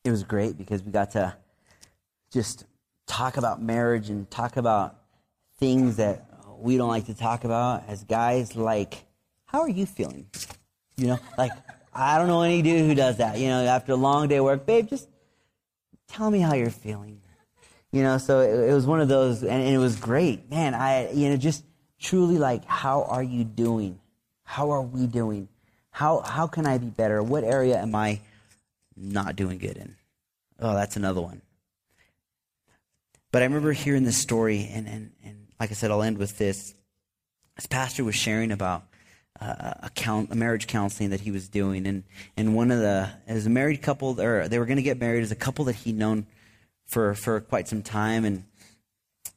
it 0.03 0.11
was 0.11 0.23
great 0.23 0.57
because 0.57 0.81
we 0.81 0.91
got 0.91 1.11
to 1.11 1.35
just 2.31 2.65
talk 3.05 3.37
about 3.37 3.61
marriage 3.61 4.09
and 4.09 4.29
talk 4.29 4.57
about 4.57 4.95
things 5.59 5.97
that 5.97 6.25
we 6.59 6.77
don't 6.77 6.89
like 6.89 7.05
to 7.05 7.13
talk 7.13 7.43
about 7.43 7.83
as 7.87 8.03
guys, 8.03 8.55
like, 8.55 9.05
how 9.45 9.61
are 9.61 9.69
you 9.69 9.85
feeling? 9.85 10.25
You 10.95 11.07
know, 11.07 11.19
like, 11.37 11.51
I 11.93 12.17
don't 12.17 12.27
know 12.27 12.41
any 12.41 12.61
dude 12.61 12.87
who 12.87 12.95
does 12.95 13.17
that. 13.17 13.37
You 13.37 13.49
know, 13.49 13.65
after 13.65 13.91
a 13.91 13.95
long 13.95 14.27
day 14.27 14.37
of 14.37 14.45
work, 14.45 14.65
babe, 14.65 14.87
just 14.87 15.07
tell 16.07 16.31
me 16.31 16.39
how 16.39 16.55
you're 16.55 16.69
feeling. 16.69 17.19
You 17.91 18.01
know, 18.01 18.17
so 18.17 18.39
it, 18.39 18.71
it 18.71 18.73
was 18.73 18.87
one 18.87 19.01
of 19.01 19.07
those, 19.07 19.43
and, 19.43 19.51
and, 19.51 19.75
it 19.75 19.77
was 19.77 19.95
great. 19.95 20.49
Man, 20.49 20.73
I, 20.73 21.11
you 21.11 21.29
know, 21.29 21.37
just 21.37 21.63
truly 21.99 22.39
like, 22.39 22.65
how 22.65 23.03
are 23.03 23.21
you 23.21 23.43
doing? 23.43 23.99
How 24.43 24.71
are 24.71 24.81
we 24.81 25.07
doing? 25.07 25.47
How, 25.91 26.21
how 26.21 26.47
can 26.47 26.65
I 26.65 26.77
be 26.77 26.87
better? 26.87 27.21
What 27.21 27.43
area 27.43 27.81
am 27.81 27.95
I 27.95 28.21
not 28.95 29.35
doing 29.35 29.57
good 29.57 29.77
in? 29.77 29.95
Oh, 30.59 30.73
that's 30.73 30.95
another 30.95 31.21
one. 31.21 31.41
But 33.31 33.41
I 33.41 33.45
remember 33.45 33.71
hearing 33.71 34.03
this 34.03 34.17
story, 34.17 34.69
and, 34.71 34.87
and, 34.87 35.11
and 35.23 35.47
like 35.59 35.71
I 35.71 35.73
said, 35.73 35.91
I'll 35.91 36.03
end 36.03 36.17
with 36.17 36.37
this. 36.37 36.75
This 37.55 37.65
pastor 37.65 38.03
was 38.03 38.15
sharing 38.15 38.51
about 38.51 38.83
uh, 39.41 39.73
a, 39.83 39.89
count, 39.93 40.31
a 40.31 40.35
marriage 40.35 40.67
counseling 40.67 41.09
that 41.09 41.21
he 41.21 41.31
was 41.31 41.49
doing, 41.49 41.87
and, 41.87 42.03
and 42.37 42.55
one 42.55 42.71
of 42.71 42.79
the, 42.79 43.09
as 43.27 43.45
a 43.45 43.49
married 43.49 43.81
couple, 43.81 44.19
or 44.21 44.47
they 44.47 44.59
were 44.59 44.65
going 44.65 44.77
to 44.77 44.83
get 44.83 44.99
married 44.99 45.23
as 45.23 45.31
a 45.31 45.35
couple 45.35 45.65
that 45.65 45.75
he'd 45.75 45.97
known 45.97 46.27
for, 46.85 47.15
for 47.15 47.41
quite 47.41 47.67
some 47.67 47.81
time, 47.81 48.23
and 48.23 48.45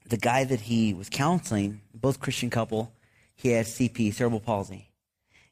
the 0.09 0.17
guy 0.17 0.45
that 0.45 0.61
he 0.61 0.95
was 0.95 1.09
counseling, 1.09 1.81
both 1.95 2.21
Christian 2.21 2.51
couple, 2.51 2.93
he 3.35 3.51
had 3.51 3.67
CP, 3.67 4.13
cerebral 4.15 4.41
palsy. 4.41 4.91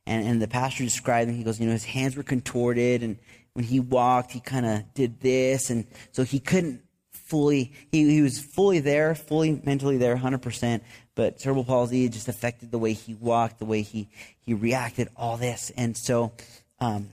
And, 0.07 0.27
and 0.27 0.43
the 0.43 0.49
pastor 0.49 0.85
described 0.85 1.31
him, 1.31 1.37
he 1.37 1.45
goes, 1.45 1.59
you 1.59 1.67
know, 1.67 1.73
his 1.73 1.85
hands 1.85 2.17
were 2.17 2.23
contorted, 2.23 3.03
and 3.03 3.19
when 3.55 3.65
he 3.65 3.81
walked, 3.81 4.33
he 4.33 4.41
kind 4.41 4.67
of 4.67 4.95
did 4.95 5.21
this, 5.21 5.71
and 5.71 5.87
so 6.13 6.25
he 6.25 6.41
couldn't 6.41 6.83
fully, 7.11 7.73
he, 7.91 8.09
he 8.11 8.23
was 8.23 8.39
fully 8.39 8.81
there, 8.81 9.15
fully 9.15 9.61
mentally 9.65 9.97
there, 9.97 10.17
100%, 10.17 10.81
but 11.15 11.41
cerebral 11.41 11.65
palsy 11.65 12.09
just 12.09 12.29
affected 12.29 12.71
the 12.71 12.79
way 12.79 12.93
he 12.93 13.15
walked, 13.15 13.59
the 13.59 13.65
way 13.65 13.83
he, 13.83 14.09
he 14.41 14.53
reacted, 14.53 15.09
all 15.17 15.37
this. 15.37 15.73
And 15.77 15.97
so, 15.97 16.33
um, 16.81 17.11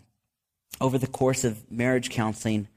over 0.82 0.97
the 0.97 1.08
course 1.08 1.43
of 1.43 1.71
marriage 1.71 2.10
counseling, 2.10 2.67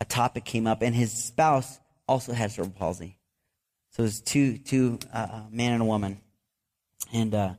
a 0.00 0.04
topic 0.04 0.44
came 0.44 0.66
up, 0.66 0.82
and 0.82 0.94
his 0.94 1.12
spouse 1.12 1.80
also 2.06 2.32
had 2.32 2.52
cerebral 2.52 2.76
palsy. 2.78 3.16
So 3.90 4.02
it 4.02 4.06
was 4.06 4.20
two, 4.20 4.58
two, 4.58 4.98
uh, 5.12 5.42
man 5.50 5.72
and 5.72 5.82
a 5.82 5.86
woman. 5.86 6.20
And, 7.12 7.34
uh, 7.34 7.54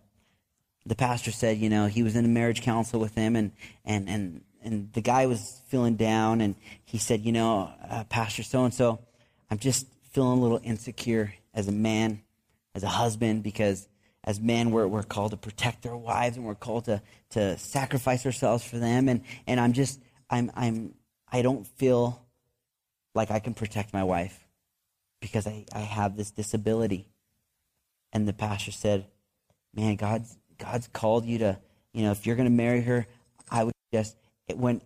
the 0.85 0.95
pastor 0.95 1.31
said, 1.31 1.57
you 1.57 1.69
know, 1.69 1.87
he 1.87 2.03
was 2.03 2.15
in 2.15 2.25
a 2.25 2.29
marriage 2.29 2.61
council 2.61 2.99
with 2.99 3.15
him 3.15 3.35
and, 3.35 3.51
and, 3.83 4.07
and, 4.07 4.41
and 4.63 4.93
the 4.93 5.01
guy 5.01 5.25
was 5.25 5.61
feeling 5.67 5.95
down 5.95 6.41
and 6.41 6.55
he 6.85 6.97
said, 6.97 7.21
you 7.21 7.31
know, 7.31 7.71
uh, 7.89 8.03
Pastor 8.05 8.43
so 8.43 8.65
and 8.65 8.73
so, 8.73 8.99
I'm 9.49 9.57
just 9.57 9.87
feeling 10.11 10.39
a 10.39 10.41
little 10.41 10.61
insecure 10.63 11.33
as 11.53 11.67
a 11.67 11.71
man, 11.71 12.21
as 12.73 12.83
a 12.83 12.87
husband, 12.87 13.43
because 13.43 13.87
as 14.23 14.39
men, 14.39 14.71
we're, 14.71 14.87
we're 14.87 15.03
called 15.03 15.31
to 15.31 15.37
protect 15.37 15.85
our 15.85 15.97
wives 15.97 16.35
and 16.37 16.45
we're 16.45 16.55
called 16.55 16.85
to, 16.85 17.01
to 17.31 17.57
sacrifice 17.57 18.25
ourselves 18.25 18.63
for 18.63 18.77
them. 18.77 19.07
And, 19.07 19.21
and 19.45 19.59
I'm 19.59 19.73
just, 19.73 19.99
I'm, 20.29 20.51
I'm, 20.55 20.95
I 21.31 21.41
don't 21.41 21.65
feel 21.65 22.25
like 23.13 23.31
I 23.31 23.39
can 23.39 23.53
protect 23.53 23.93
my 23.93 24.03
wife 24.03 24.39
because 25.21 25.47
I, 25.47 25.65
I 25.73 25.79
have 25.79 26.17
this 26.17 26.31
disability. 26.31 27.07
And 28.11 28.27
the 28.27 28.33
pastor 28.33 28.71
said, 28.71 29.05
man, 29.73 29.95
God's, 29.95 30.37
God's 30.57 30.87
called 30.87 31.25
you 31.25 31.39
to, 31.39 31.59
you 31.93 32.03
know, 32.03 32.11
if 32.11 32.25
you're 32.25 32.35
going 32.35 32.49
to 32.49 32.55
marry 32.55 32.81
her, 32.81 33.07
I 33.49 33.63
would 33.63 33.73
just, 33.93 34.15
it 34.47 34.57
went, 34.57 34.83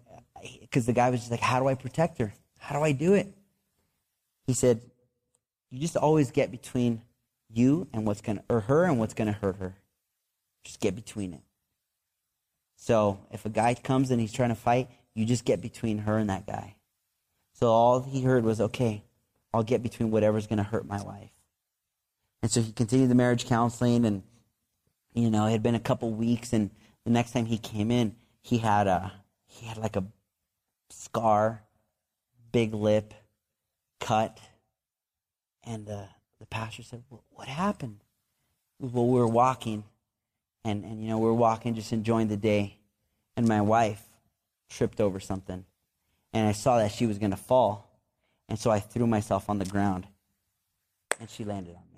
because 0.61 0.85
the 0.85 0.93
guy 0.93 1.09
was 1.09 1.21
just 1.21 1.31
like, 1.31 1.39
how 1.39 1.59
do 1.59 1.67
I 1.67 1.75
protect 1.75 2.19
her? 2.19 2.33
How 2.59 2.77
do 2.77 2.83
I 2.83 2.91
do 2.91 3.13
it? 3.13 3.33
He 4.45 4.53
said, 4.53 4.81
You 5.69 5.79
just 5.79 5.95
always 5.95 6.31
get 6.31 6.51
between 6.51 7.01
you 7.51 7.87
and 7.93 8.05
what's 8.05 8.21
going 8.21 8.37
to, 8.39 8.43
or 8.49 8.61
her 8.61 8.85
and 8.85 8.99
what's 8.99 9.13
going 9.13 9.27
to 9.27 9.39
hurt 9.39 9.57
her. 9.57 9.75
Just 10.63 10.79
get 10.79 10.95
between 10.95 11.33
it. 11.33 11.41
So 12.75 13.19
if 13.31 13.45
a 13.45 13.49
guy 13.49 13.73
comes 13.75 14.11
and 14.11 14.19
he's 14.19 14.33
trying 14.33 14.49
to 14.49 14.55
fight, 14.55 14.89
you 15.13 15.25
just 15.25 15.45
get 15.45 15.61
between 15.61 15.99
her 15.99 16.17
and 16.17 16.29
that 16.29 16.47
guy. 16.47 16.75
So 17.53 17.67
all 17.67 18.01
he 18.01 18.21
heard 18.21 18.43
was, 18.43 18.61
okay, 18.61 19.03
I'll 19.53 19.63
get 19.63 19.83
between 19.83 20.11
whatever's 20.11 20.47
going 20.47 20.57
to 20.57 20.63
hurt 20.63 20.87
my 20.87 21.01
wife. 21.01 21.31
And 22.41 22.49
so 22.49 22.61
he 22.61 22.71
continued 22.71 23.09
the 23.09 23.15
marriage 23.15 23.45
counseling, 23.45 24.05
and 24.05 24.23
you 25.13 25.29
know, 25.29 25.45
it 25.45 25.51
had 25.51 25.63
been 25.63 25.75
a 25.75 25.79
couple 25.79 26.11
weeks, 26.11 26.53
and 26.53 26.69
the 27.05 27.11
next 27.11 27.31
time 27.31 27.45
he 27.45 27.57
came 27.57 27.91
in, 27.91 28.15
he 28.41 28.59
had 28.59 28.87
a 28.87 29.11
he 29.45 29.65
had 29.65 29.77
like 29.77 29.95
a 29.95 30.03
scar, 30.89 31.63
big 32.51 32.73
lip, 32.73 33.13
cut. 33.99 34.39
And 35.63 35.89
uh, 35.89 36.03
the 36.39 36.45
pastor 36.45 36.83
said, 36.83 37.03
well, 37.09 37.23
What 37.29 37.47
happened? 37.47 37.99
Well, 38.79 39.07
we 39.07 39.19
were 39.19 39.27
walking, 39.27 39.83
and, 40.63 40.85
and, 40.85 41.01
you 41.03 41.09
know, 41.09 41.17
we 41.17 41.25
were 41.25 41.33
walking, 41.33 41.75
just 41.75 41.91
enjoying 41.91 42.29
the 42.29 42.37
day. 42.37 42.77
And 43.35 43.47
my 43.47 43.61
wife 43.61 44.01
tripped 44.69 45.01
over 45.01 45.19
something. 45.19 45.65
And 46.31 46.47
I 46.47 46.53
saw 46.53 46.77
that 46.77 46.91
she 46.91 47.05
was 47.05 47.17
going 47.17 47.31
to 47.31 47.37
fall. 47.37 47.89
And 48.47 48.57
so 48.57 48.71
I 48.71 48.79
threw 48.79 49.05
myself 49.05 49.49
on 49.49 49.59
the 49.59 49.65
ground, 49.65 50.07
and 51.19 51.29
she 51.29 51.43
landed 51.43 51.75
on 51.75 51.81
me. 51.81 51.88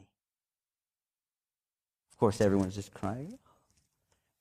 Course, 2.21 2.39
everyone's 2.39 2.75
just 2.75 2.93
crying. 2.93 3.39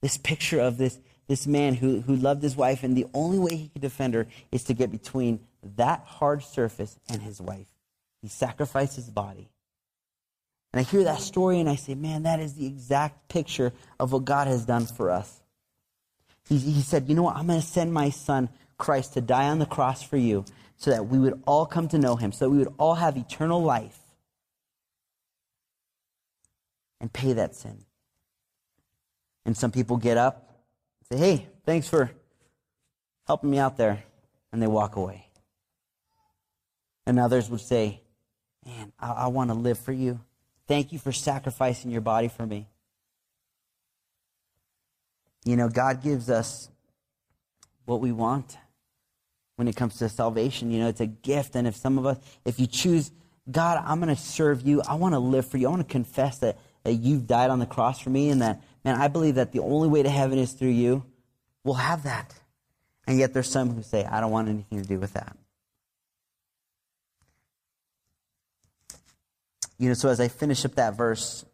This 0.02 0.18
picture 0.18 0.60
of 0.60 0.76
this, 0.76 0.98
this 1.28 1.46
man 1.46 1.72
who, 1.72 2.02
who 2.02 2.14
loved 2.14 2.42
his 2.42 2.54
wife, 2.54 2.82
and 2.82 2.94
the 2.94 3.06
only 3.14 3.38
way 3.38 3.56
he 3.56 3.68
could 3.68 3.80
defend 3.80 4.12
her 4.12 4.26
is 4.52 4.64
to 4.64 4.74
get 4.74 4.90
between 4.90 5.40
that 5.76 6.02
hard 6.04 6.42
surface 6.42 6.98
and 7.08 7.22
his 7.22 7.40
wife. 7.40 7.68
He 8.20 8.28
sacrificed 8.28 8.96
his 8.96 9.08
body. 9.08 9.48
And 10.74 10.80
I 10.80 10.82
hear 10.82 11.04
that 11.04 11.20
story 11.20 11.58
and 11.58 11.70
I 11.70 11.76
say, 11.76 11.94
man, 11.94 12.24
that 12.24 12.38
is 12.38 12.52
the 12.52 12.66
exact 12.66 13.30
picture 13.30 13.72
of 13.98 14.12
what 14.12 14.26
God 14.26 14.46
has 14.46 14.66
done 14.66 14.84
for 14.84 15.10
us. 15.10 15.40
He, 16.50 16.58
he 16.58 16.82
said, 16.82 17.08
you 17.08 17.14
know 17.14 17.22
what? 17.22 17.36
I'm 17.36 17.46
going 17.46 17.62
to 17.62 17.66
send 17.66 17.94
my 17.94 18.10
son, 18.10 18.50
Christ, 18.76 19.14
to 19.14 19.22
die 19.22 19.48
on 19.48 19.58
the 19.58 19.64
cross 19.64 20.02
for 20.02 20.18
you 20.18 20.44
so 20.76 20.90
that 20.90 21.06
we 21.06 21.18
would 21.18 21.42
all 21.46 21.64
come 21.64 21.88
to 21.88 21.98
know 21.98 22.16
him, 22.16 22.30
so 22.30 22.44
that 22.44 22.50
we 22.50 22.58
would 22.58 22.74
all 22.76 22.96
have 22.96 23.16
eternal 23.16 23.62
life 23.62 23.99
and 27.00 27.12
pay 27.12 27.32
that 27.32 27.54
sin. 27.54 27.84
And 29.46 29.56
some 29.56 29.70
people 29.70 29.96
get 29.96 30.16
up 30.16 30.50
and 31.10 31.18
say, 31.18 31.26
hey, 31.26 31.48
thanks 31.64 31.88
for 31.88 32.10
helping 33.26 33.50
me 33.50 33.58
out 33.58 33.76
there. 33.76 34.02
And 34.52 34.60
they 34.60 34.66
walk 34.66 34.96
away. 34.96 35.26
And 37.06 37.18
others 37.18 37.48
would 37.48 37.60
say, 37.60 38.02
Man, 38.64 38.92
I, 38.98 39.12
I 39.12 39.26
want 39.28 39.50
to 39.50 39.54
live 39.54 39.78
for 39.78 39.92
you. 39.92 40.20
Thank 40.66 40.92
you 40.92 40.98
for 40.98 41.12
sacrificing 41.12 41.90
your 41.90 42.00
body 42.00 42.28
for 42.28 42.46
me. 42.46 42.68
You 45.44 45.56
know, 45.56 45.68
God 45.68 46.02
gives 46.02 46.28
us 46.28 46.68
what 47.86 48.00
we 48.00 48.12
want 48.12 48.58
when 49.56 49.66
it 49.66 49.76
comes 49.76 49.96
to 49.98 50.08
salvation. 50.08 50.70
You 50.70 50.80
know, 50.80 50.88
it's 50.88 51.00
a 51.00 51.06
gift. 51.06 51.56
And 51.56 51.66
if 51.66 51.76
some 51.76 51.98
of 51.98 52.06
us, 52.06 52.18
if 52.44 52.60
you 52.60 52.66
choose, 52.66 53.10
God, 53.50 53.82
I'm 53.84 54.00
going 54.00 54.14
to 54.14 54.20
serve 54.20 54.62
you, 54.62 54.82
I 54.82 54.94
want 54.94 55.14
to 55.14 55.18
live 55.18 55.46
for 55.46 55.56
you, 55.56 55.66
I 55.66 55.70
want 55.70 55.86
to 55.86 55.90
confess 55.90 56.38
that, 56.38 56.58
that 56.84 56.94
you've 56.94 57.26
died 57.26 57.50
on 57.50 57.58
the 57.58 57.66
cross 57.66 58.00
for 58.00 58.10
me 58.10 58.30
and 58.30 58.42
that, 58.42 58.62
man, 58.84 59.00
I 59.00 59.08
believe 59.08 59.34
that 59.36 59.52
the 59.52 59.60
only 59.60 59.88
way 59.88 60.02
to 60.02 60.10
heaven 60.10 60.38
is 60.38 60.52
through 60.52 60.68
you, 60.68 61.04
we'll 61.64 61.74
have 61.74 62.04
that. 62.04 62.34
And 63.06 63.18
yet 63.18 63.32
there's 63.32 63.50
some 63.50 63.74
who 63.74 63.82
say, 63.82 64.04
I 64.04 64.20
don't 64.20 64.30
want 64.30 64.48
anything 64.48 64.80
to 64.80 64.88
do 64.88 64.98
with 64.98 65.12
that. 65.14 65.36
You 69.78 69.88
know, 69.88 69.94
so 69.94 70.10
as 70.10 70.20
I 70.20 70.28
finish 70.28 70.64
up 70.64 70.74
that 70.74 70.94
verse, 70.94 71.44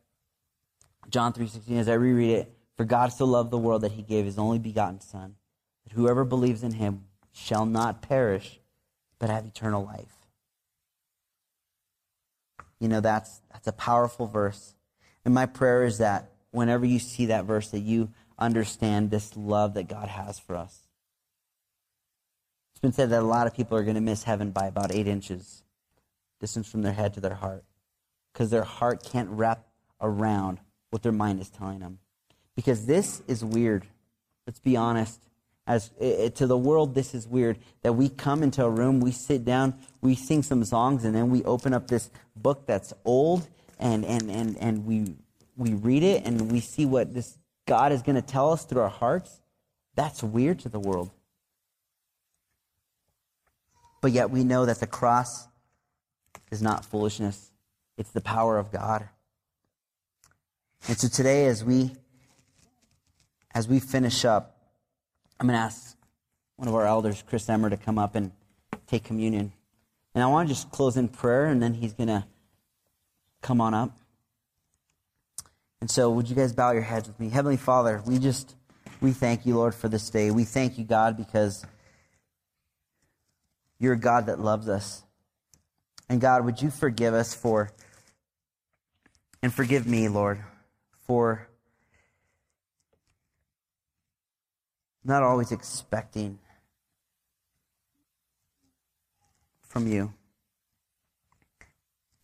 John 1.08 1.32
3.16, 1.32 1.78
as 1.78 1.88
I 1.88 1.94
reread 1.94 2.30
it, 2.30 2.52
For 2.76 2.84
God 2.84 3.12
so 3.12 3.24
loved 3.24 3.50
the 3.50 3.58
world 3.58 3.82
that 3.82 3.92
he 3.92 4.02
gave 4.02 4.24
his 4.24 4.38
only 4.38 4.58
begotten 4.58 5.00
Son, 5.00 5.36
that 5.84 5.94
whoever 5.94 6.24
believes 6.24 6.62
in 6.62 6.72
him 6.72 7.04
shall 7.32 7.64
not 7.64 8.02
perish, 8.02 8.58
but 9.18 9.30
have 9.30 9.46
eternal 9.46 9.84
life. 9.84 10.16
You 12.80 12.88
know, 12.88 13.00
that's, 13.00 13.40
that's 13.52 13.66
a 13.66 13.72
powerful 13.72 14.26
verse. 14.26 14.74
And 15.26 15.34
my 15.34 15.46
prayer 15.46 15.84
is 15.84 15.98
that 15.98 16.30
whenever 16.52 16.86
you 16.86 17.00
see 17.00 17.26
that 17.26 17.46
verse, 17.46 17.70
that 17.70 17.80
you 17.80 18.10
understand 18.38 19.10
this 19.10 19.36
love 19.36 19.74
that 19.74 19.88
God 19.88 20.08
has 20.08 20.38
for 20.38 20.54
us. 20.54 20.86
It's 22.70 22.80
been 22.80 22.92
said 22.92 23.10
that 23.10 23.22
a 23.22 23.26
lot 23.26 23.48
of 23.48 23.54
people 23.54 23.76
are 23.76 23.82
going 23.82 23.96
to 23.96 24.00
miss 24.00 24.22
heaven 24.22 24.52
by 24.52 24.66
about 24.66 24.94
eight 24.94 25.08
inches 25.08 25.64
distance 26.38 26.70
from 26.70 26.82
their 26.82 26.92
head 26.92 27.14
to 27.14 27.20
their 27.20 27.34
heart 27.34 27.64
because 28.32 28.50
their 28.50 28.62
heart 28.62 29.02
can't 29.02 29.28
wrap 29.30 29.66
around 30.00 30.60
what 30.90 31.02
their 31.02 31.10
mind 31.10 31.40
is 31.40 31.48
telling 31.48 31.80
them. 31.80 31.98
Because 32.54 32.86
this 32.86 33.20
is 33.26 33.44
weird. 33.44 33.84
Let's 34.46 34.60
be 34.60 34.76
honest. 34.76 35.20
As 35.66 35.90
it, 35.98 36.36
to 36.36 36.46
the 36.46 36.56
world, 36.56 36.94
this 36.94 37.14
is 37.14 37.26
weird 37.26 37.58
that 37.82 37.94
we 37.94 38.08
come 38.10 38.44
into 38.44 38.64
a 38.64 38.70
room, 38.70 39.00
we 39.00 39.10
sit 39.10 39.44
down, 39.44 39.74
we 40.00 40.14
sing 40.14 40.44
some 40.44 40.64
songs, 40.64 41.04
and 41.04 41.16
then 41.16 41.30
we 41.30 41.42
open 41.42 41.74
up 41.74 41.88
this 41.88 42.10
book 42.36 42.64
that's 42.66 42.92
old, 43.04 43.48
and 43.78 44.04
and 44.04 44.30
and 44.30 44.56
and 44.58 44.86
we 44.86 45.16
we 45.56 45.74
read 45.74 46.02
it, 46.02 46.24
and 46.24 46.50
we 46.50 46.60
see 46.60 46.84
what 46.84 47.14
this 47.14 47.38
God 47.66 47.92
is 47.92 48.02
going 48.02 48.16
to 48.16 48.22
tell 48.22 48.52
us 48.52 48.64
through 48.64 48.82
our 48.82 48.88
hearts. 48.88 49.40
That's 49.94 50.22
weird 50.22 50.60
to 50.60 50.68
the 50.68 50.78
world. 50.78 51.10
But 54.00 54.12
yet 54.12 54.30
we 54.30 54.44
know 54.44 54.66
that 54.66 54.78
the 54.78 54.86
cross 54.86 55.48
is 56.50 56.62
not 56.62 56.84
foolishness. 56.84 57.50
It's 57.96 58.10
the 58.10 58.20
power 58.20 58.58
of 58.58 58.70
God. 58.70 59.08
And 60.86 60.96
so 60.96 61.08
today 61.08 61.46
as 61.46 61.64
we 61.64 61.92
as 63.54 63.66
we 63.66 63.80
finish 63.80 64.24
up, 64.24 64.58
I'm 65.40 65.46
going 65.46 65.58
to 65.58 65.64
ask 65.64 65.96
one 66.56 66.68
of 66.68 66.74
our 66.74 66.86
elders, 66.86 67.24
Chris 67.26 67.48
Emmer, 67.48 67.70
to 67.70 67.76
come 67.76 67.98
up 67.98 68.14
and 68.14 68.32
take 68.86 69.02
communion. 69.02 69.52
And 70.14 70.22
I 70.22 70.26
want 70.26 70.48
to 70.48 70.54
just 70.54 70.70
close 70.70 70.96
in 70.96 71.08
prayer, 71.08 71.46
and 71.46 71.62
then 71.62 71.74
he's 71.74 71.94
going 71.94 72.08
to 72.08 72.24
come 73.46 73.60
on 73.60 73.74
up. 73.74 73.96
And 75.80 75.88
so, 75.88 76.10
would 76.10 76.28
you 76.28 76.34
guys 76.34 76.52
bow 76.52 76.72
your 76.72 76.82
heads 76.82 77.06
with 77.06 77.20
me? 77.20 77.28
Heavenly 77.28 77.56
Father, 77.56 78.02
we 78.04 78.18
just, 78.18 78.56
we 79.00 79.12
thank 79.12 79.46
you, 79.46 79.54
Lord, 79.54 79.72
for 79.72 79.88
this 79.88 80.10
day. 80.10 80.32
We 80.32 80.42
thank 80.42 80.78
you, 80.78 80.84
God, 80.84 81.16
because 81.16 81.64
you're 83.78 83.92
a 83.92 83.98
God 83.98 84.26
that 84.26 84.40
loves 84.40 84.68
us. 84.68 85.04
And 86.08 86.20
God, 86.20 86.44
would 86.44 86.60
you 86.60 86.70
forgive 86.70 87.14
us 87.14 87.36
for, 87.36 87.70
and 89.44 89.54
forgive 89.54 89.86
me, 89.86 90.08
Lord, 90.08 90.42
for 91.06 91.46
not 95.04 95.22
always 95.22 95.52
expecting 95.52 96.40
from 99.68 99.86
you. 99.86 100.12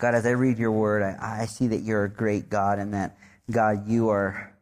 God, 0.03 0.17
as 0.17 0.27
I 0.27 0.31
read 0.31 0.59
your 0.59 0.73
word, 0.73 1.01
I, 1.05 1.43
I, 1.43 1.47
see 1.47 1.69
that 1.69 1.83
you're 1.83 2.03
a 2.03 2.09
great 2.09 2.51
God 2.51 2.81
and 2.81 2.93
that, 2.93 3.17
God, 3.49 3.87
you 3.87 4.09
are 4.09 4.53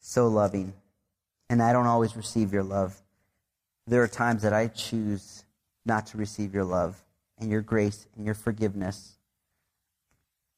so 0.00 0.28
loving. 0.28 0.74
And 1.48 1.62
I 1.62 1.72
don't 1.72 1.86
always 1.86 2.14
receive 2.14 2.52
your 2.52 2.62
love. 2.62 2.94
There 3.86 4.02
are 4.02 4.08
times 4.08 4.42
that 4.42 4.52
I 4.52 4.66
choose 4.66 5.44
not 5.86 6.08
to 6.08 6.18
receive 6.18 6.52
your 6.52 6.64
love 6.64 7.02
and 7.38 7.50
your 7.50 7.62
grace 7.62 8.06
and 8.14 8.26
your 8.26 8.34
forgiveness. 8.34 9.16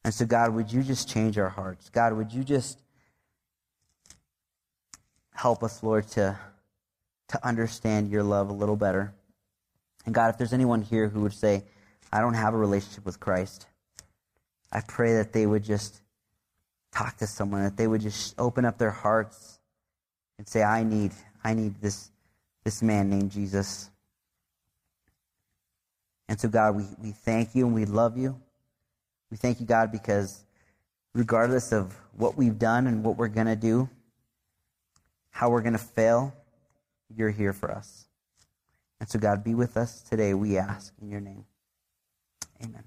And 0.02 0.12
so, 0.12 0.26
God, 0.26 0.52
would 0.52 0.72
you 0.72 0.82
just 0.82 1.08
change 1.08 1.38
our 1.38 1.48
hearts? 1.48 1.90
God, 1.90 2.12
would 2.14 2.32
you 2.32 2.42
just 2.42 2.80
help 5.32 5.62
us, 5.62 5.80
Lord, 5.80 6.08
to, 6.08 6.36
to 7.28 7.46
understand 7.46 8.10
your 8.10 8.24
love 8.24 8.50
a 8.50 8.52
little 8.52 8.74
better. 8.74 9.14
And 10.06 10.12
God, 10.12 10.30
if 10.30 10.38
there's 10.38 10.52
anyone 10.52 10.82
here 10.82 11.08
who 11.08 11.20
would 11.20 11.34
say, 11.34 11.62
I 12.12 12.20
don't 12.20 12.34
have 12.34 12.54
a 12.54 12.58
relationship 12.58 13.04
with 13.04 13.20
Christ, 13.20 13.66
I 14.72 14.80
pray 14.80 15.14
that 15.14 15.32
they 15.32 15.46
would 15.46 15.62
just 15.62 16.00
talk 16.92 17.16
to 17.18 17.26
someone, 17.26 17.62
that 17.62 17.76
they 17.76 17.86
would 17.86 18.00
just 18.00 18.34
open 18.38 18.64
up 18.64 18.76
their 18.76 18.90
hearts 18.90 19.60
and 20.38 20.48
say, 20.48 20.62
I 20.62 20.82
need, 20.82 21.12
I 21.44 21.54
need 21.54 21.80
this, 21.80 22.10
this 22.64 22.82
man 22.82 23.08
named 23.08 23.30
Jesus. 23.30 23.90
And 26.28 26.40
so, 26.40 26.48
God, 26.48 26.74
we, 26.76 26.84
we 27.00 27.12
thank 27.12 27.54
you 27.54 27.66
and 27.66 27.74
we 27.74 27.84
love 27.84 28.16
you. 28.16 28.40
We 29.30 29.36
thank 29.36 29.60
you, 29.60 29.66
God, 29.66 29.92
because 29.92 30.44
regardless 31.14 31.72
of 31.72 31.96
what 32.16 32.36
we've 32.36 32.58
done 32.58 32.86
and 32.86 33.04
what 33.04 33.16
we're 33.16 33.28
going 33.28 33.46
to 33.46 33.56
do, 33.56 33.88
how 35.30 35.50
we're 35.50 35.62
going 35.62 35.72
to 35.72 35.78
fail, 35.78 36.34
you're 37.14 37.30
here 37.30 37.52
for 37.52 37.70
us. 37.70 38.06
And 39.00 39.08
so, 39.08 39.18
God, 39.18 39.44
be 39.44 39.54
with 39.54 39.76
us 39.76 40.02
today, 40.02 40.34
we 40.34 40.56
ask 40.56 40.92
in 41.00 41.10
your 41.10 41.20
name. 41.20 41.44
Amen. 42.62 42.84